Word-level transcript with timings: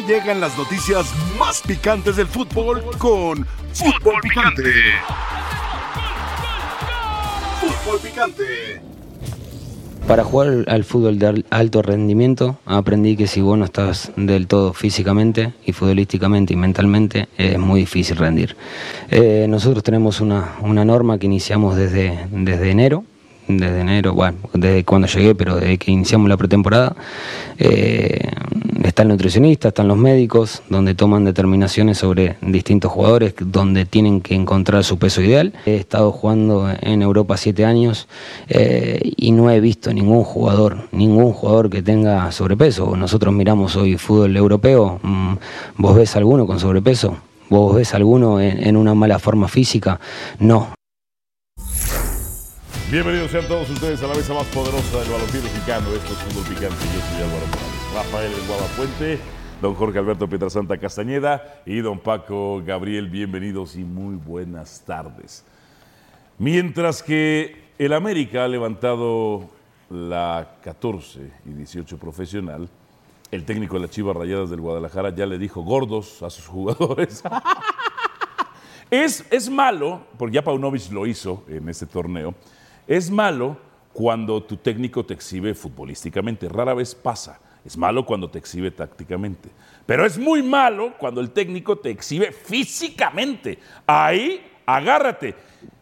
Llegan 0.00 0.40
las 0.42 0.58
noticias 0.58 1.06
más 1.38 1.62
picantes 1.62 2.16
del 2.16 2.26
fútbol 2.26 2.82
con 2.98 3.46
Fútbol 3.72 4.20
Picante. 4.20 4.72
Fútbol 7.60 8.00
Picante. 8.00 8.82
Para 10.06 10.22
jugar 10.22 10.66
al 10.68 10.84
fútbol 10.84 11.18
de 11.18 11.44
alto 11.48 11.80
rendimiento 11.80 12.58
aprendí 12.66 13.16
que 13.16 13.26
si 13.26 13.40
vos 13.40 13.56
no 13.56 13.64
estás 13.64 14.12
del 14.16 14.46
todo 14.46 14.74
físicamente 14.74 15.54
y 15.64 15.72
futbolísticamente 15.72 16.52
y 16.52 16.56
mentalmente 16.56 17.28
es 17.38 17.58
muy 17.58 17.80
difícil 17.80 18.18
rendir. 18.18 18.54
Eh, 19.10 19.46
nosotros 19.48 19.82
tenemos 19.82 20.20
una, 20.20 20.56
una, 20.60 20.84
norma 20.84 21.18
que 21.18 21.24
iniciamos 21.24 21.74
desde, 21.74 22.28
desde 22.30 22.70
enero 22.70 23.04
desde 23.48 23.80
enero, 23.80 24.14
bueno, 24.14 24.38
desde 24.52 24.84
cuando 24.84 25.08
llegué, 25.08 25.34
pero 25.34 25.56
desde 25.56 25.78
que 25.78 25.90
iniciamos 25.90 26.28
la 26.28 26.36
pretemporada. 26.36 26.96
Eh, 27.58 28.20
está 28.84 29.02
el 29.02 29.08
nutricionista, 29.08 29.68
están 29.68 29.88
los 29.88 29.96
médicos, 29.96 30.62
donde 30.68 30.94
toman 30.94 31.24
determinaciones 31.24 31.98
sobre 31.98 32.36
distintos 32.40 32.92
jugadores, 32.92 33.34
donde 33.38 33.84
tienen 33.84 34.20
que 34.20 34.34
encontrar 34.34 34.84
su 34.84 34.98
peso 34.98 35.22
ideal. 35.22 35.52
He 35.66 35.76
estado 35.76 36.12
jugando 36.12 36.68
en 36.80 37.02
Europa 37.02 37.36
siete 37.36 37.64
años 37.64 38.08
eh, 38.48 39.00
y 39.16 39.32
no 39.32 39.50
he 39.50 39.60
visto 39.60 39.92
ningún 39.92 40.24
jugador, 40.24 40.88
ningún 40.92 41.32
jugador 41.32 41.70
que 41.70 41.82
tenga 41.82 42.30
sobrepeso. 42.32 42.96
Nosotros 42.96 43.32
miramos 43.34 43.76
hoy 43.76 43.96
fútbol 43.96 44.36
europeo, 44.36 45.00
mm, 45.02 45.34
¿vos 45.78 45.96
ves 45.96 46.16
alguno 46.16 46.46
con 46.46 46.60
sobrepeso? 46.60 47.16
¿Vos 47.48 47.76
ves 47.76 47.94
alguno 47.94 48.40
en 48.40 48.76
una 48.76 48.92
mala 48.94 49.20
forma 49.20 49.46
física? 49.46 50.00
No, 50.40 50.75
Bienvenidos 52.88 53.32
sean 53.32 53.48
todos 53.48 53.68
ustedes 53.68 54.00
a 54.04 54.06
la 54.06 54.14
mesa 54.14 54.32
más 54.32 54.46
poderosa 54.46 55.00
del 55.00 55.10
balompié 55.10 55.40
mexicano. 55.40 55.88
Esto 55.88 56.12
es 56.12 56.18
Fútbol 56.20 56.44
Picante. 56.44 56.84
Yo 56.94 57.00
soy 57.00 57.22
Álvaro 57.24 57.46
Morales. 57.46 57.92
Rafael 57.92 58.32
El 58.32 58.76
Puente, 58.76 59.18
don 59.60 59.74
Jorge 59.74 59.98
Alberto 59.98 60.28
Pietrasanta 60.28 60.78
Castañeda 60.78 61.62
y 61.66 61.80
don 61.80 61.98
Paco 61.98 62.62
Gabriel. 62.64 63.08
Bienvenidos 63.10 63.74
y 63.74 63.82
muy 63.82 64.14
buenas 64.14 64.84
tardes. 64.86 65.44
Mientras 66.38 67.02
que 67.02 67.56
el 67.76 67.92
América 67.92 68.44
ha 68.44 68.48
levantado 68.48 69.50
la 69.90 70.54
14 70.62 71.28
y 71.44 71.50
18 71.54 71.98
profesional, 71.98 72.68
el 73.32 73.44
técnico 73.44 73.74
de 73.74 73.80
las 73.80 73.90
Chivas 73.90 74.16
Rayadas 74.16 74.48
del 74.48 74.60
Guadalajara 74.60 75.12
ya 75.12 75.26
le 75.26 75.38
dijo 75.38 75.62
gordos 75.62 76.22
a 76.22 76.30
sus 76.30 76.46
jugadores. 76.46 77.24
es, 78.92 79.26
es 79.28 79.50
malo, 79.50 80.02
porque 80.16 80.36
ya 80.36 80.44
Paunovic 80.44 80.92
lo 80.92 81.04
hizo 81.04 81.42
en 81.48 81.68
este 81.68 81.86
torneo 81.86 82.32
es 82.86 83.10
malo 83.10 83.56
cuando 83.92 84.42
tu 84.42 84.56
técnico 84.56 85.04
te 85.04 85.14
exhibe 85.14 85.54
futbolísticamente, 85.54 86.48
rara 86.48 86.74
vez 86.74 86.94
pasa. 86.94 87.40
Es 87.64 87.76
malo 87.76 88.06
cuando 88.06 88.30
te 88.30 88.38
exhibe 88.38 88.70
tácticamente. 88.70 89.48
Pero 89.86 90.06
es 90.06 90.18
muy 90.18 90.42
malo 90.42 90.92
cuando 90.98 91.20
el 91.20 91.30
técnico 91.30 91.76
te 91.78 91.90
exhibe 91.90 92.30
físicamente. 92.30 93.58
Ahí, 93.86 94.40
agárrate. 94.66 95.34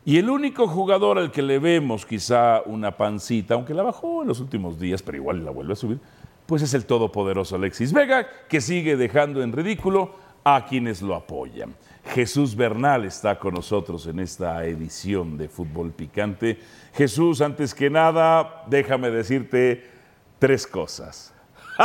Y 0.06 0.16
el 0.16 0.30
único 0.30 0.66
jugador 0.66 1.19
al 1.19 1.30
que 1.30 1.42
le 1.42 1.58
vemos 1.58 2.06
quizá 2.06 2.62
una 2.64 2.97
pancita, 2.97 3.55
aunque 3.55 3.75
la 3.75 3.82
bajó 3.82 4.22
en 4.22 4.28
los 4.28 4.41
últimos 4.41 4.78
días, 4.78 5.02
pero 5.02 5.19
igual 5.19 5.44
la 5.44 5.50
vuelve 5.50 5.75
a 5.75 5.77
subir, 5.77 5.98
pues 6.47 6.62
es 6.62 6.72
el 6.72 6.86
todopoderoso 6.86 7.56
Alexis 7.56 7.92
Vega, 7.92 8.28
que 8.48 8.60
sigue 8.60 8.97
dejando 8.97 9.42
en 9.42 9.52
ridículo 9.52 10.14
a 10.44 10.66
quienes 10.66 11.02
lo 11.02 11.14
apoyan. 11.14 11.75
Jesús 12.06 12.55
Bernal 12.55 13.05
está 13.05 13.38
con 13.38 13.55
nosotros 13.55 14.06
en 14.06 14.20
esta 14.20 14.64
edición 14.64 15.38
de 15.38 15.48
Fútbol 15.48 15.92
Picante. 15.92 16.58
Jesús, 16.92 17.41
antes 17.41 17.74
que 17.74 17.91
nada, 17.91 18.64
déjame 18.66 19.10
decirte 19.10 19.91
tres 20.38 20.66
cosas. 20.66 21.32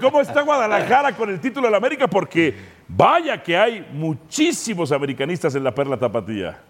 ¿Cómo 0.00 0.20
está 0.20 0.42
Guadalajara 0.42 1.16
con 1.16 1.30
el 1.30 1.40
título 1.40 1.66
de 1.66 1.72
la 1.72 1.78
América? 1.78 2.06
Porque 2.06 2.54
vaya 2.88 3.42
que 3.42 3.56
hay 3.56 3.88
muchísimos 3.92 4.92
americanistas 4.92 5.54
en 5.54 5.64
la 5.64 5.74
Perla 5.74 5.98
Tapatía. 5.98 6.69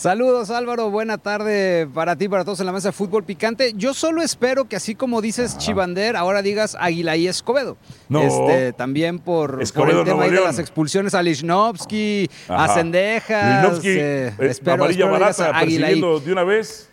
Saludos 0.00 0.48
Álvaro, 0.48 0.88
buena 0.88 1.18
tarde 1.18 1.86
para 1.92 2.16
ti, 2.16 2.26
para 2.26 2.42
todos 2.42 2.58
en 2.60 2.64
la 2.64 2.72
mesa 2.72 2.88
de 2.88 2.92
fútbol 2.92 3.22
picante. 3.22 3.74
Yo 3.76 3.92
solo 3.92 4.22
espero 4.22 4.64
que 4.64 4.74
así 4.74 4.94
como 4.94 5.20
dices 5.20 5.58
Chivander, 5.58 6.16
ahora 6.16 6.40
digas 6.40 6.74
Águila 6.80 7.18
y 7.18 7.28
Escobedo. 7.28 7.76
No. 8.08 8.22
Este, 8.22 8.72
también 8.72 9.18
por, 9.18 9.62
por 9.74 9.90
el 9.90 10.04
tema 10.04 10.24
de 10.24 10.40
las 10.40 10.58
expulsiones 10.58 11.14
a 11.14 11.22
Lichnowsky, 11.22 12.30
a 12.48 12.68
Sendejas. 12.68 13.84
Eh, 13.84 14.28
eh, 14.28 14.34
espero, 14.38 14.84
amarilla 14.84 15.04
barata, 15.04 15.52
persiguiendo 15.52 16.18
de 16.18 16.32
una 16.32 16.44
vez. 16.44 16.88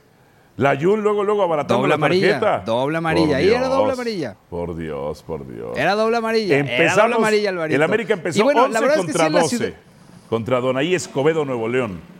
La 0.57 0.75
Jun 0.75 1.01
luego, 1.01 1.23
luego 1.23 1.43
abaratando 1.43 1.75
doble 1.77 1.89
la 1.89 1.95
amarilla, 1.95 2.39
tarjeta. 2.41 2.65
Doble 2.65 2.97
amarilla. 2.97 3.37
Ahí 3.37 3.47
era 3.47 3.69
doble 3.69 3.93
amarilla. 3.93 4.35
Por 4.49 4.75
Dios, 4.75 5.23
por 5.23 5.47
Dios. 5.47 5.77
Era 5.77 5.95
doble 5.95 6.17
amarilla. 6.17 6.57
Empezamos, 6.57 6.97
era 6.97 7.03
doble 7.03 7.15
amarilla, 7.15 7.49
Alvarito. 7.51 7.75
El 7.77 7.83
América 7.83 8.13
empezó 8.15 8.43
bueno, 8.43 8.65
11 8.65 8.97
contra 8.97 9.29
12. 9.29 9.75
Contra 10.29 10.59
Donaí 10.59 10.93
Escobedo, 10.93 11.45
Nuevo 11.45 11.69
León. 11.69 12.16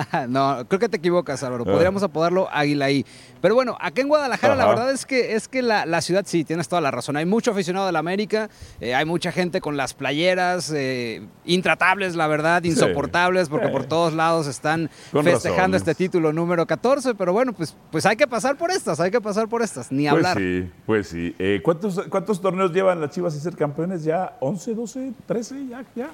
no, 0.28 0.64
creo 0.68 0.78
que 0.80 0.88
te 0.88 0.96
equivocas, 0.96 1.42
Álvaro. 1.42 1.64
Ah. 1.66 1.72
Podríamos 1.72 2.02
apodarlo 2.02 2.48
Aguilaí. 2.50 3.04
Pero 3.40 3.54
bueno, 3.54 3.76
acá 3.80 4.00
en 4.00 4.08
Guadalajara 4.08 4.54
la 4.54 4.66
verdad 4.66 4.90
es 4.92 5.04
que, 5.04 5.34
es 5.34 5.48
que 5.48 5.62
la, 5.62 6.00
ciudad 6.00 6.24
sí, 6.26 6.44
tienes 6.44 6.68
toda 6.68 6.80
la 6.80 6.90
razón. 6.90 7.16
Hay 7.16 7.26
mucho 7.26 7.50
aficionado 7.50 7.86
de 7.86 7.92
la 7.92 7.98
América, 7.98 8.48
eh, 8.80 8.94
hay 8.94 9.04
mucha 9.04 9.32
gente 9.32 9.60
con 9.60 9.76
las 9.76 9.94
playeras 9.94 10.72
eh, 10.74 11.26
intratables, 11.44 12.14
la 12.14 12.28
verdad, 12.28 12.62
insoportables, 12.62 13.48
porque 13.48 13.68
por 13.68 13.84
todos 13.84 14.12
lados 14.12 14.46
están 14.46 14.90
festejando 15.10 15.76
este 15.76 15.94
título 15.94 16.32
número 16.32 16.66
14. 16.66 17.14
Pero 17.14 17.32
bueno, 17.32 17.52
pues, 17.52 17.76
pues 17.90 18.06
hay 18.06 18.16
que 18.16 18.26
pasar 18.26 18.56
por 18.56 18.70
estas, 18.70 19.00
hay 19.00 19.10
que 19.10 19.20
pasar 19.20 19.48
por 19.48 19.62
estas, 19.62 19.90
ni 19.90 20.04
pues 20.04 20.12
hablar. 20.12 20.38
Sí, 20.38 20.70
pues 20.86 21.08
sí. 21.08 21.34
Eh, 21.38 21.60
¿cuántos, 21.64 22.00
¿Cuántos 22.08 22.40
torneos 22.40 22.72
llevan 22.72 23.00
las 23.00 23.10
Chivas 23.10 23.34
y 23.34 23.40
ser 23.40 23.56
campeones? 23.56 24.04
¿Ya 24.04 24.36
11, 24.40 24.74
12, 24.74 25.12
13? 25.26 25.66
¿Ya? 25.66 25.84
ya? 25.96 26.10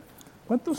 ¿Cuántos? 0.46 0.78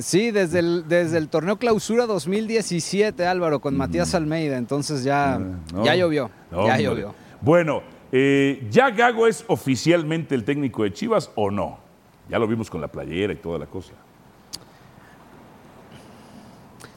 Sí, 0.00 0.30
desde 0.30 0.58
el, 0.58 0.88
desde 0.88 1.18
el 1.18 1.28
torneo 1.28 1.58
clausura 1.58 2.06
2017, 2.06 3.26
Álvaro, 3.26 3.60
con 3.60 3.76
Matías. 3.76 4.14
Almeida. 4.14 4.56
Entonces 4.56 5.04
ya, 5.04 5.34
ah, 5.34 5.82
ya 5.84 5.94
llovió. 5.94 6.30
ya 6.50 6.78
llovió. 6.78 7.14
Bueno, 7.40 7.82
eh, 8.10 8.66
¿ya 8.70 8.90
Gago 8.90 9.26
es 9.26 9.44
oficialmente 9.46 10.34
el 10.34 10.44
técnico 10.44 10.82
de 10.82 10.92
Chivas 10.92 11.30
o 11.34 11.50
no? 11.50 11.78
Ya 12.28 12.38
lo 12.38 12.46
vimos 12.48 12.68
con 12.68 12.80
la 12.80 12.88
playera 12.88 13.32
y 13.32 13.36
toda 13.36 13.58
la 13.58 13.66
cosa. 13.66 13.92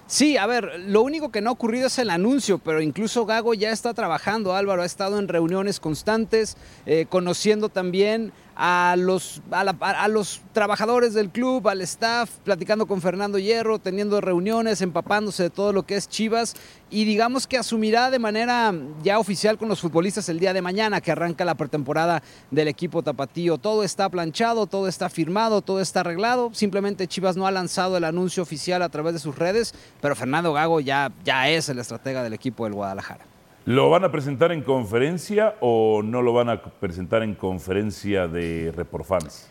Sí, 0.09 0.37
a 0.37 0.47
ver, 0.47 0.79
lo 0.87 1.03
único 1.03 1.29
que 1.29 1.39
no 1.39 1.51
ha 1.51 1.53
ocurrido 1.53 1.85
es 1.85 1.99
el 1.99 2.09
anuncio, 2.09 2.57
pero 2.57 2.81
incluso 2.81 3.27
Gago 3.27 3.53
ya 3.53 3.69
está 3.69 3.93
trabajando, 3.93 4.55
Álvaro, 4.55 4.81
ha 4.81 4.85
estado 4.87 5.19
en 5.19 5.27
reuniones 5.27 5.79
constantes, 5.79 6.57
eh, 6.87 7.05
conociendo 7.07 7.69
también 7.69 8.33
a 8.55 8.95
los, 8.97 9.43
a, 9.51 10.07
los 10.07 10.41
trabajadores 10.51 11.13
del 11.13 11.29
club, 11.29 11.67
al 11.67 11.81
staff, 11.81 12.29
platicando 12.43 12.87
con 12.87 13.01
Fernando 13.01 13.37
Hierro, 13.37 13.77
teniendo 13.77 14.19
reuniones, 14.19 14.81
empapándose 14.81 15.43
de 15.43 15.49
todo 15.51 15.73
lo 15.73 15.83
que 15.83 15.95
es 15.95 16.09
Chivas 16.09 16.55
y 16.91 17.05
digamos 17.05 17.45
que 17.45 17.57
asumirá 17.57 18.09
de 18.09 18.19
manera 18.19 18.73
ya 19.03 19.19
oficial 19.19 19.57
con 19.57 19.69
los 19.69 19.79
futbolistas 19.79 20.27
el 20.29 20.39
día 20.39 20.53
de 20.53 20.61
mañana 20.61 21.01
que 21.01 21.11
arranca 21.11 21.45
la 21.45 21.55
pretemporada 21.55 22.23
del 22.49 22.67
equipo 22.67 23.03
tapatío. 23.03 23.57
Todo 23.57 23.83
está 23.83 24.09
planchado, 24.09 24.65
todo 24.65 24.87
está 24.87 25.09
firmado, 25.09 25.61
todo 25.61 25.81
está 25.81 26.01
arreglado. 26.01 26.49
Simplemente 26.53 27.07
Chivas 27.07 27.37
no 27.37 27.45
ha 27.45 27.51
lanzado 27.51 27.97
el 27.97 28.03
anuncio 28.03 28.41
oficial 28.41 28.81
a 28.81 28.89
través 28.89 29.13
de 29.13 29.19
sus 29.19 29.37
redes, 29.37 29.73
pero 30.01 30.15
Fernando 30.15 30.53
Gago 30.53 30.79
ya, 30.79 31.11
ya 31.23 31.49
es 31.49 31.69
el 31.69 31.79
estratega 31.79 32.23
del 32.23 32.33
equipo 32.33 32.63
del 32.63 32.73
Guadalajara. 32.73 33.25
¿Lo 33.65 33.89
van 33.89 34.03
a 34.03 34.11
presentar 34.11 34.51
en 34.51 34.63
conferencia 34.63 35.55
o 35.59 36.01
no 36.03 36.21
lo 36.23 36.33
van 36.33 36.49
a 36.49 36.61
presentar 36.63 37.21
en 37.21 37.35
conferencia 37.35 38.27
de 38.27 38.73
Reporfans? 38.75 39.47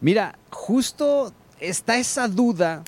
Mira, 0.00 0.38
justo 0.50 1.32
está 1.58 1.98
esa 1.98 2.28
duda 2.28 2.84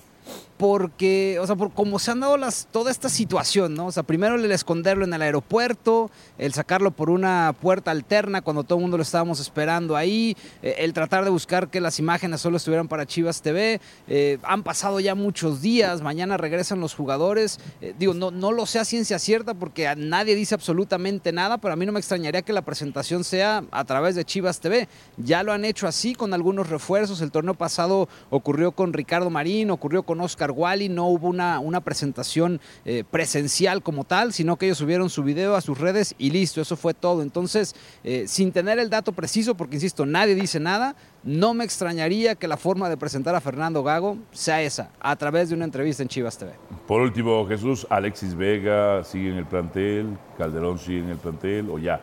porque, 0.61 1.39
o 1.41 1.47
sea, 1.47 1.57
por 1.57 1.73
cómo 1.73 1.99
se 1.99 2.11
han 2.11 2.21
dado 2.21 2.37
las, 2.37 2.69
toda 2.71 2.91
esta 2.91 3.09
situación, 3.09 3.73
¿no? 3.73 3.87
O 3.87 3.93
sea, 3.93 4.03
primero 4.03 4.35
el 4.35 4.53
esconderlo 4.53 5.07
en 5.07 5.15
el 5.15 5.23
aeropuerto, 5.23 6.11
el 6.37 6.53
sacarlo 6.53 6.91
por 6.91 7.09
una 7.09 7.55
puerta 7.59 7.91
alterna 7.91 8.43
cuando 8.43 8.62
todo 8.62 8.77
el 8.77 8.83
mundo 8.83 8.99
lo 8.99 9.03
estábamos 9.03 9.41
esperando 9.41 9.97
ahí, 9.97 10.37
eh, 10.62 10.75
el 10.81 10.93
tratar 10.93 11.25
de 11.25 11.31
buscar 11.31 11.71
que 11.71 11.81
las 11.81 11.99
imágenes 11.99 12.43
solo 12.43 12.59
estuvieran 12.59 12.89
para 12.89 13.07
Chivas 13.07 13.41
TV. 13.41 13.81
Eh, 14.07 14.37
han 14.43 14.62
pasado 14.62 15.01
ya 15.01 15.15
muchos 15.15 15.62
días, 15.62 16.03
mañana 16.03 16.37
regresan 16.37 16.79
los 16.79 16.95
jugadores. 16.95 17.59
Eh, 17.81 17.95
digo, 17.99 18.12
no, 18.12 18.31
no 18.31 18.53
lo 18.53 18.67
sé 18.67 18.81
a 18.81 18.85
ciencia 18.85 19.19
cierta 19.19 19.55
porque 19.55 19.91
nadie 19.97 20.35
dice 20.35 20.55
absolutamente 20.55 21.33
nada, 21.33 21.57
pero 21.57 21.73
a 21.73 21.77
mí 21.77 21.87
no 21.87 21.93
me 21.93 22.01
extrañaría 22.01 22.43
que 22.43 22.53
la 22.53 22.61
presentación 22.61 23.25
sea 23.25 23.65
a 23.71 23.85
través 23.87 24.15
de 24.15 24.27
Chivas 24.27 24.61
TV. 24.61 24.89
Ya 25.17 25.43
lo 25.43 25.55
han 25.55 25.65
hecho 25.65 25.87
así 25.87 26.15
con 26.15 26.35
algunos 26.35 26.69
refuerzos. 26.69 27.23
El 27.23 27.31
torneo 27.31 27.55
pasado 27.55 28.11
ocurrió 28.29 28.73
con 28.73 28.93
Ricardo 28.93 29.31
Marín, 29.31 29.71
ocurrió 29.71 30.03
con 30.03 30.21
Oscar 30.21 30.50
Wally 30.52 30.88
no 30.88 31.06
hubo 31.06 31.29
una, 31.29 31.58
una 31.61 31.81
presentación 31.81 32.61
eh, 32.85 33.05
presencial 33.11 33.82
como 33.82 34.05
tal, 34.05 34.32
sino 34.32 34.56
que 34.56 34.67
ellos 34.67 34.79
subieron 34.79 35.11
su 35.11 35.23
video 35.23 35.56
a 35.56 35.61
sus 35.61 35.79
redes 35.79 36.14
y 36.19 36.31
listo, 36.31 36.61
eso 36.61 36.76
fue 36.76 36.94
todo. 36.94 37.23
Entonces, 37.23 37.75
eh, 38.05 38.25
sin 38.26 38.52
tener 38.52 38.79
el 38.79 38.91
dato 38.91 39.12
preciso, 39.12 39.55
porque 39.55 39.76
insisto, 39.76 40.06
nadie 40.06 40.35
dice 40.35 40.61
nada, 40.61 40.97
No 41.23 41.52
me 41.52 41.64
extrañaría 41.64 42.35
que 42.35 42.49
la 42.49 42.56
forma 42.56 42.88
de 42.88 42.97
presentar 42.97 43.35
a 43.35 43.41
Fernando 43.41 43.82
Gago 43.82 44.17
sea 44.32 44.62
esa, 44.62 44.91
a 45.00 45.17
través 45.17 45.50
de 45.50 45.55
una 45.55 45.67
entrevista 45.67 46.02
en 46.02 46.08
Chivas 46.08 46.38
TV. 46.38 46.52
Por 46.87 47.02
último, 47.02 47.47
Jesús, 47.47 47.87
Alexis 47.91 48.35
Vega 48.35 49.05
sigue 49.05 49.29
en 49.29 49.37
el 49.37 49.47
plantel, 49.47 50.17
Calderón 50.38 50.79
sigue 50.79 51.00
en 51.00 51.11
el 51.11 51.19
plantel 51.19 51.69
o 51.69 51.79
ya. 51.79 52.00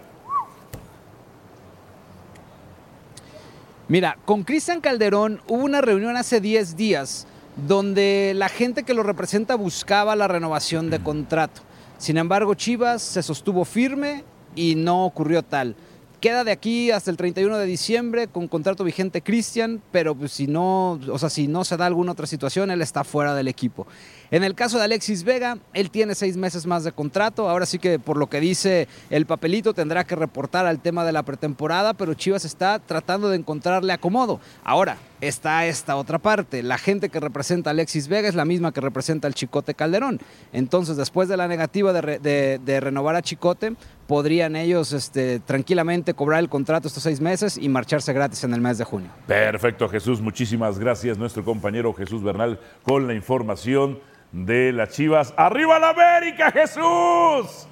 Mira, 3.89 4.17
con 4.25 4.43
Cristian 4.43 4.81
Calderón 4.81 5.41
hubo 5.47 5.63
una 5.63 5.79
reunión 5.79 6.17
hace 6.17 6.41
10 6.41 6.75
días 6.75 7.25
donde 7.65 8.33
la 8.35 8.49
gente 8.49 8.83
que 8.83 8.93
lo 8.93 9.03
representa 9.03 9.55
buscaba 9.55 10.15
la 10.15 10.27
renovación 10.27 10.89
de 10.89 10.99
contrato. 10.99 11.61
Sin 11.97 12.17
embargo, 12.17 12.53
Chivas 12.53 13.01
se 13.01 13.23
sostuvo 13.23 13.65
firme 13.65 14.23
y 14.55 14.75
no 14.75 15.05
ocurrió 15.05 15.43
tal. 15.43 15.75
Queda 16.19 16.43
de 16.43 16.51
aquí 16.51 16.89
hasta 16.89 17.11
el 17.11 17.17
31 17.17 17.59
de 17.59 17.65
diciembre 17.67 18.27
con 18.27 18.47
contrato 18.47 18.83
vigente 18.83 19.21
Cristian, 19.21 19.83
pero 19.91 20.15
pues 20.15 20.31
si 20.31 20.47
no, 20.47 20.93
o 21.11 21.19
sea, 21.19 21.29
si 21.29 21.47
no 21.47 21.63
se 21.63 21.77
da 21.77 21.85
alguna 21.85 22.13
otra 22.13 22.25
situación, 22.25 22.71
él 22.71 22.81
está 22.81 23.03
fuera 23.03 23.35
del 23.35 23.47
equipo. 23.47 23.85
En 24.31 24.43
el 24.43 24.55
caso 24.55 24.79
de 24.79 24.85
Alexis 24.85 25.23
Vega, 25.23 25.59
él 25.73 25.91
tiene 25.91 26.15
seis 26.15 26.35
meses 26.35 26.65
más 26.65 26.83
de 26.83 26.91
contrato. 26.91 27.47
Ahora 27.47 27.67
sí 27.67 27.77
que 27.77 27.99
por 27.99 28.17
lo 28.17 28.27
que 28.27 28.39
dice 28.39 28.87
el 29.11 29.27
papelito 29.27 29.75
tendrá 29.75 30.05
que 30.05 30.15
reportar 30.15 30.65
al 30.65 30.79
tema 30.81 31.05
de 31.05 31.11
la 31.11 31.21
pretemporada, 31.21 31.93
pero 31.93 32.15
Chivas 32.15 32.45
está 32.45 32.79
tratando 32.79 33.29
de 33.29 33.37
encontrarle 33.37 33.93
acomodo. 33.93 34.39
Ahora, 34.63 34.97
está 35.21 35.67
esta 35.67 35.95
otra 35.97 36.17
parte. 36.17 36.63
La 36.63 36.79
gente 36.79 37.09
que 37.09 37.19
representa 37.19 37.69
a 37.69 37.71
Alexis 37.71 38.07
Vega 38.07 38.27
es 38.27 38.35
la 38.35 38.43
misma 38.45 38.71
que 38.73 38.81
representa 38.81 39.27
al 39.27 39.35
Chicote 39.35 39.75
Calderón. 39.75 40.19
Entonces, 40.51 40.97
después 40.97 41.29
de 41.29 41.37
la 41.37 41.47
negativa 41.47 41.93
de, 41.93 42.01
re- 42.01 42.19
de- 42.19 42.59
de 42.63 42.79
renovar 42.79 43.15
a 43.15 43.21
Chicote, 43.21 43.75
podrían 44.07 44.55
ellos 44.55 44.93
este, 44.93 45.39
tranquilamente 45.39 46.13
cobrar 46.13 46.39
el 46.39 46.49
contrato 46.49 46.87
estos 46.87 47.03
seis 47.03 47.21
meses 47.21 47.57
y 47.57 47.69
marcharse 47.69 48.13
gratis 48.13 48.43
en 48.43 48.53
el 48.53 48.61
mes 48.61 48.77
de 48.77 48.85
junio. 48.85 49.09
Perfecto, 49.27 49.87
Jesús. 49.89 50.21
Muchísimas 50.21 50.79
gracias, 50.79 51.17
nuestro 51.17 51.43
compañero 51.43 51.93
Jesús 51.93 52.23
Bernal, 52.23 52.59
con 52.83 53.05
la 53.07 53.13
información 53.13 53.99
de 54.31 54.71
las 54.71 54.89
Chivas. 54.89 55.33
¡Arriba 55.37 55.77
la 55.79 55.89
América, 55.89 56.51
Jesús! 56.51 57.67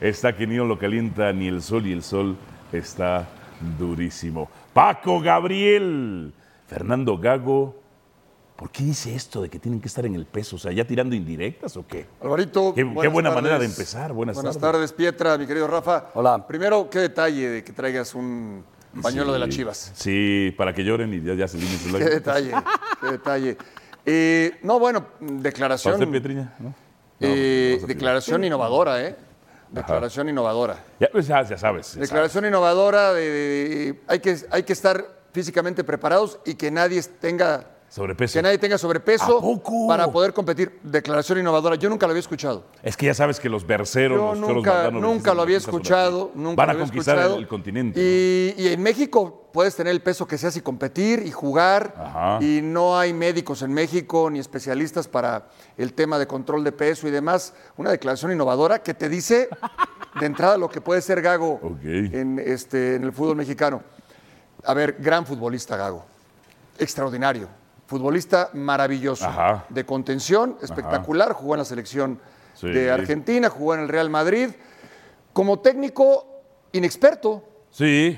está 0.00 0.34
que 0.34 0.46
ni 0.46 0.56
lo 0.56 0.78
calienta 0.78 1.32
ni 1.32 1.48
el 1.48 1.62
sol 1.62 1.86
y 1.86 1.92
el 1.92 2.02
sol 2.02 2.36
está 2.72 3.28
durísimo. 3.78 4.48
Paco 4.72 5.20
Gabriel, 5.20 6.32
Fernando 6.66 7.18
Gago. 7.18 7.80
¿Por 8.60 8.70
qué 8.70 8.82
dice 8.84 9.14
esto 9.14 9.40
de 9.40 9.48
que 9.48 9.58
tienen 9.58 9.80
que 9.80 9.88
estar 9.88 10.04
en 10.04 10.14
el 10.14 10.26
peso? 10.26 10.56
O 10.56 10.58
sea, 10.58 10.70
¿ya 10.70 10.84
tirando 10.86 11.16
indirectas 11.16 11.78
o 11.78 11.86
qué? 11.86 12.04
Alvarito. 12.20 12.74
Qué- 12.74 12.84
buena 12.84 13.30
manera 13.30 13.58
de 13.58 13.64
empezar. 13.64 14.12
Buenas 14.12 14.36
Buenas 14.36 14.58
tardes. 14.58 14.72
tardes, 14.74 14.92
Pietra, 14.92 15.38
mi 15.38 15.46
querido 15.46 15.66
Rafa. 15.66 16.10
Hola. 16.12 16.46
Primero, 16.46 16.90
qué 16.90 16.98
detalle 16.98 17.48
de 17.48 17.64
que 17.64 17.72
traigas 17.72 18.14
un 18.14 18.62
pañuelo 19.00 19.32
de 19.32 19.38
las 19.38 19.48
Chivas. 19.48 19.92
Sí, 19.94 20.54
para 20.58 20.74
que 20.74 20.84
lloren 20.84 21.10
y 21.14 21.22
ya, 21.22 21.32
ya 21.32 21.48
se 21.48 21.56
limpien 21.56 21.80
sus 21.80 21.92
Qué 21.96 22.04
detalle, 22.04 22.52
qué 23.00 23.06
detalle. 23.12 23.56
Eh, 24.04 24.58
no, 24.62 24.78
bueno, 24.78 25.06
¿Para 25.06 25.32
declaración. 25.40 25.94
usted, 25.94 26.10
Pietriña? 26.10 26.52
¿No? 26.58 26.74
eh, 27.18 27.78
No, 27.80 27.86
declaración 27.86 28.44
innovadora, 28.44 29.02
¿eh? 29.02 29.16
Declaración 29.70 30.28
innovadora. 30.28 30.84
Ya, 31.00 31.08
pues, 31.10 31.26
ya, 31.26 31.42
ya 31.44 31.56
sabes. 31.56 31.94
ya 31.94 32.00
Declaración 32.02 32.44
innovadora 32.44 33.14
de, 33.14 33.22
de- 33.30 34.00
hay, 34.06 34.18
que, 34.20 34.36
hay 34.50 34.64
que 34.64 34.74
estar 34.74 35.02
físicamente 35.32 35.82
preparados 35.82 36.38
y 36.44 36.56
que 36.56 36.70
nadie 36.70 37.02
tenga. 37.02 37.64
Sobrepeso. 37.90 38.34
que 38.38 38.42
nadie 38.42 38.56
tenga 38.56 38.78
sobrepeso 38.78 39.38
¿A 39.38 39.40
poco? 39.40 39.88
para 39.88 40.06
poder 40.12 40.32
competir. 40.32 40.78
Declaración 40.82 41.40
innovadora. 41.40 41.74
Yo 41.74 41.88
nunca 41.90 42.06
lo 42.06 42.12
había 42.12 42.20
escuchado. 42.20 42.64
Es 42.84 42.96
que 42.96 43.06
ya 43.06 43.14
sabes 43.14 43.40
que 43.40 43.48
los 43.48 43.66
berceros, 43.66 44.16
Yo 44.16 44.40
los 44.40 44.54
nunca, 44.54 44.90
nunca 44.92 45.34
lo 45.34 45.42
había 45.42 45.56
escuchado, 45.56 46.30
nunca 46.36 46.54
Van 46.56 46.66
lo 46.68 46.70
a 46.70 46.74
había 46.74 46.84
conquistar 46.86 47.16
escuchado. 47.16 47.36
el, 47.36 47.42
el 47.42 47.48
continente. 47.48 48.00
Y, 48.00 48.54
y 48.62 48.68
en 48.68 48.80
México 48.80 49.48
puedes 49.52 49.74
tener 49.74 49.90
el 49.90 50.00
peso 50.02 50.24
que 50.24 50.38
seas 50.38 50.56
y 50.56 50.60
competir 50.60 51.24
y 51.26 51.32
jugar. 51.32 51.92
Ajá. 51.98 52.38
Y 52.40 52.60
no 52.62 52.96
hay 52.96 53.12
médicos 53.12 53.62
en 53.62 53.72
México 53.74 54.30
ni 54.30 54.38
especialistas 54.38 55.08
para 55.08 55.48
el 55.76 55.92
tema 55.92 56.16
de 56.20 56.28
control 56.28 56.62
de 56.62 56.70
peso 56.70 57.08
y 57.08 57.10
demás. 57.10 57.54
Una 57.76 57.90
declaración 57.90 58.30
innovadora 58.30 58.84
que 58.84 58.94
te 58.94 59.08
dice 59.08 59.48
de 60.20 60.26
entrada 60.26 60.56
lo 60.56 60.68
que 60.70 60.80
puede 60.80 61.02
ser 61.02 61.20
Gago 61.22 61.60
en, 61.82 62.38
este, 62.38 62.94
en 62.94 63.02
el 63.02 63.12
fútbol 63.12 63.34
mexicano. 63.34 63.82
A 64.64 64.74
ver, 64.74 64.96
gran 65.00 65.26
futbolista 65.26 65.76
Gago. 65.76 66.04
Extraordinario. 66.78 67.48
Futbolista 67.90 68.50
maravilloso. 68.52 69.26
Ajá. 69.26 69.66
De 69.68 69.84
contención, 69.84 70.56
espectacular. 70.62 71.32
Jugó 71.32 71.54
en 71.54 71.58
la 71.58 71.64
selección 71.64 72.20
Sí. 72.54 72.68
de 72.68 72.88
Argentina, 72.88 73.48
jugó 73.50 73.74
en 73.74 73.80
el 73.80 73.88
Real 73.88 74.08
Madrid. 74.08 74.50
Como 75.32 75.58
técnico 75.58 76.24
inexperto, 76.70 77.42
Sí, 77.72 78.16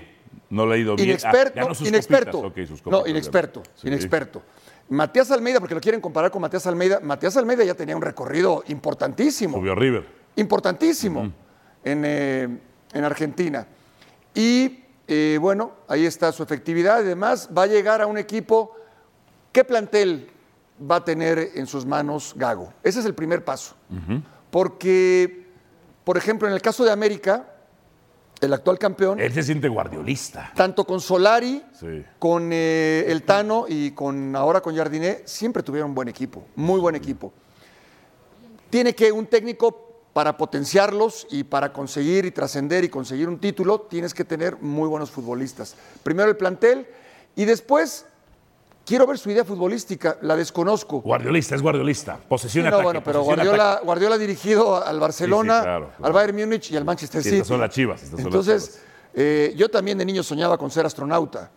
no 0.50 0.66
le 0.66 0.74
ha 0.74 0.76
ido 0.78 0.94
bien. 0.94 1.08
Ah, 1.08 1.10
inexperto, 1.12 1.69
no 1.69 1.74
sus 1.74 1.88
inexperto. 1.88 2.42
copitas, 2.42 2.70
ok, 2.70 2.76
sus 2.82 2.92
no, 2.92 3.06
inexperto. 3.06 3.62
Sí. 3.74 3.88
inexperto. 3.88 4.42
Matías 4.90 5.30
Almeida, 5.30 5.58
porque 5.58 5.74
lo 5.74 5.80
quieren 5.80 6.02
comparar 6.02 6.30
con 6.30 6.42
Matías 6.42 6.66
Almeida. 6.66 7.00
Matías 7.00 7.34
Almeida 7.38 7.64
ya 7.64 7.72
tenía 7.74 7.96
un 7.96 8.02
recorrido 8.02 8.62
importantísimo 8.69 9.56
Subió 9.56 9.72
a 9.72 9.74
River. 9.74 10.06
importantísimo 10.36 11.32
en, 11.82 12.02
eh, 12.04 12.58
en 12.92 13.04
Argentina. 13.04 13.66
Y 14.34 14.84
eh, 15.08 15.38
bueno, 15.40 15.72
ahí 15.88 16.04
está 16.04 16.30
su 16.30 16.42
efectividad. 16.42 16.96
Además, 16.98 17.48
va 17.56 17.62
a 17.62 17.66
llegar 17.66 18.02
a 18.02 18.06
un 18.06 18.19
equipo. 18.19 18.76
¿Qué 19.52 19.64
plantel 19.64 20.31
va 20.90 20.96
a 20.96 21.04
tener 21.04 21.50
en 21.54 21.66
sus 21.66 21.84
manos 21.87 22.32
Gago? 22.37 22.72
Ese 22.82 23.00
es 23.00 23.06
el 23.06 23.14
primer 23.14 23.44
paso. 23.44 23.75
Porque, 24.50 25.46
por 26.04 26.16
ejemplo, 26.16 26.49
en 26.49 26.54
el 26.54 26.62
caso 26.62 26.84
de 26.84 26.90
América, 26.90 27.49
el 28.40 28.52
actual 28.52 28.78
campeón, 28.78 29.20
Él 29.20 29.32
se 29.32 29.43
siente 29.43 29.69
guardiolista. 29.69 30.50
tanto 30.56 30.84
con 30.84 31.00
Solari, 31.00 31.62
Sí. 31.78 32.04
con 32.19 32.50
eh, 32.52 33.04
el 33.08 33.22
Tano 33.22 33.66
y 33.69 33.93
con 33.93 34.34
ahora 34.34 34.60
con 34.60 34.75
Jardiné, 34.76 35.22
siempre 35.26 35.62
tuvieron 35.62 35.90
un 35.90 35.94
buen 35.94 36.08
equipo, 36.08 36.44
muy 36.56 36.81
buen 36.81 36.94
equipo. 36.96 37.32
Tiene 38.70 38.94
que 38.94 39.12
un 39.12 39.26
técnico 39.26 39.88
para 40.12 40.37
potenciarlos 40.37 41.26
y 41.31 41.44
para 41.44 41.72
conseguir 41.72 42.25
y 42.25 42.31
trascender 42.32 42.84
y 42.84 42.88
conseguir 42.88 43.28
un 43.28 43.38
título, 43.38 43.82
tienes 43.82 44.12
que 44.12 44.25
tener 44.25 44.56
muy 44.60 44.88
buenos 44.88 45.10
futbolistas. 45.10 45.75
Primero 46.02 46.28
el 46.28 46.37
plantel 46.37 46.87
y 47.37 47.44
después 47.44 48.06
quiero 48.84 49.06
ver 49.06 49.19
su 49.19 49.31
idea 49.31 49.44
futbolística, 49.44 50.17
la 50.23 50.37
desconozco. 50.37 51.00
Guardiolista, 51.00 51.55
es 51.55 51.62
guardiolista. 51.62 52.19
Posesión 52.29 52.64
Sí, 52.64 52.70
no, 52.70 52.76
ataque. 52.76 52.84
bueno, 52.84 53.02
pero 53.05 53.23
Guardiola, 53.23 53.70
ataque. 53.73 53.87
Guardiola 53.87 54.14
ha 54.14 54.19
dirigido 54.19 54.84
al 54.84 55.00
Barcelona, 55.00 55.55
Sí, 55.55 55.58
sí, 55.61 55.64
claro, 55.64 55.87
claro. 55.88 56.06
al 56.06 56.12
Bayern 56.12 56.37
Múnich 56.38 56.70
y 56.70 56.76
al 56.76 56.84
Manchester 56.84 57.23
City. 57.23 57.37
estas 57.37 57.49
son 57.49 57.61
las 57.61 57.70
Chivas, 57.70 58.02
estas 58.02 58.20
son 58.20 58.31
las 58.31 58.34
Entonces, 58.34 58.70
Chivas. 58.73 58.87
eh, 59.14 59.55
yo 59.56 59.69
también 59.70 59.99
de 59.99 60.05
niño 60.05 60.23
soñaba 60.23 60.56
con 60.58 60.70
ser 60.70 60.86
astronauta. 60.86 61.51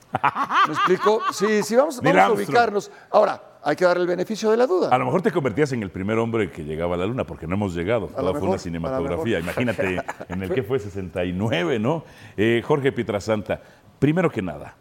¿Me 0.68 0.74
explico? 0.74 1.22
Sí, 1.34 1.64
sí, 1.64 1.76
vamos, 1.76 2.00
vamos 2.02 2.22
a 2.22 2.32
ubicarnos. 2.32 2.92
Ahora, 3.12 3.42
hay 3.68 3.76
que 3.76 3.84
darle 3.84 4.04
el 4.04 4.08
beneficio 4.08 4.52
de 4.52 4.58
la 4.58 4.68
duda. 4.68 4.90
A 4.90 4.98
lo 5.00 5.06
mejor 5.06 5.24
te 5.24 5.32
convertías 5.32 5.72
en 5.72 5.82
el 5.82 5.90
primer 5.90 6.20
hombre 6.20 6.52
que 6.52 6.64
llegaba 6.64 6.94
a 6.94 6.98
la 7.00 7.06
luna, 7.08 7.24
porque 7.26 7.48
no 7.48 7.56
hemos 7.56 7.74
llegado. 7.74 8.08
Toda 8.08 8.32
fue 8.34 8.48
una 8.50 8.60
cinematografía. 8.60 9.40
Imagínate 9.40 10.04
en 10.30 10.44
el 10.44 10.54
que 10.54 10.62
fue 10.62 10.78
69, 10.78 11.80
¿no? 11.80 12.04
Eh, 12.38 12.62
Jorge 12.64 12.92
Pietrasanta, 12.92 13.60
primero 13.98 14.30
que 14.30 14.44
nada, 14.44 14.76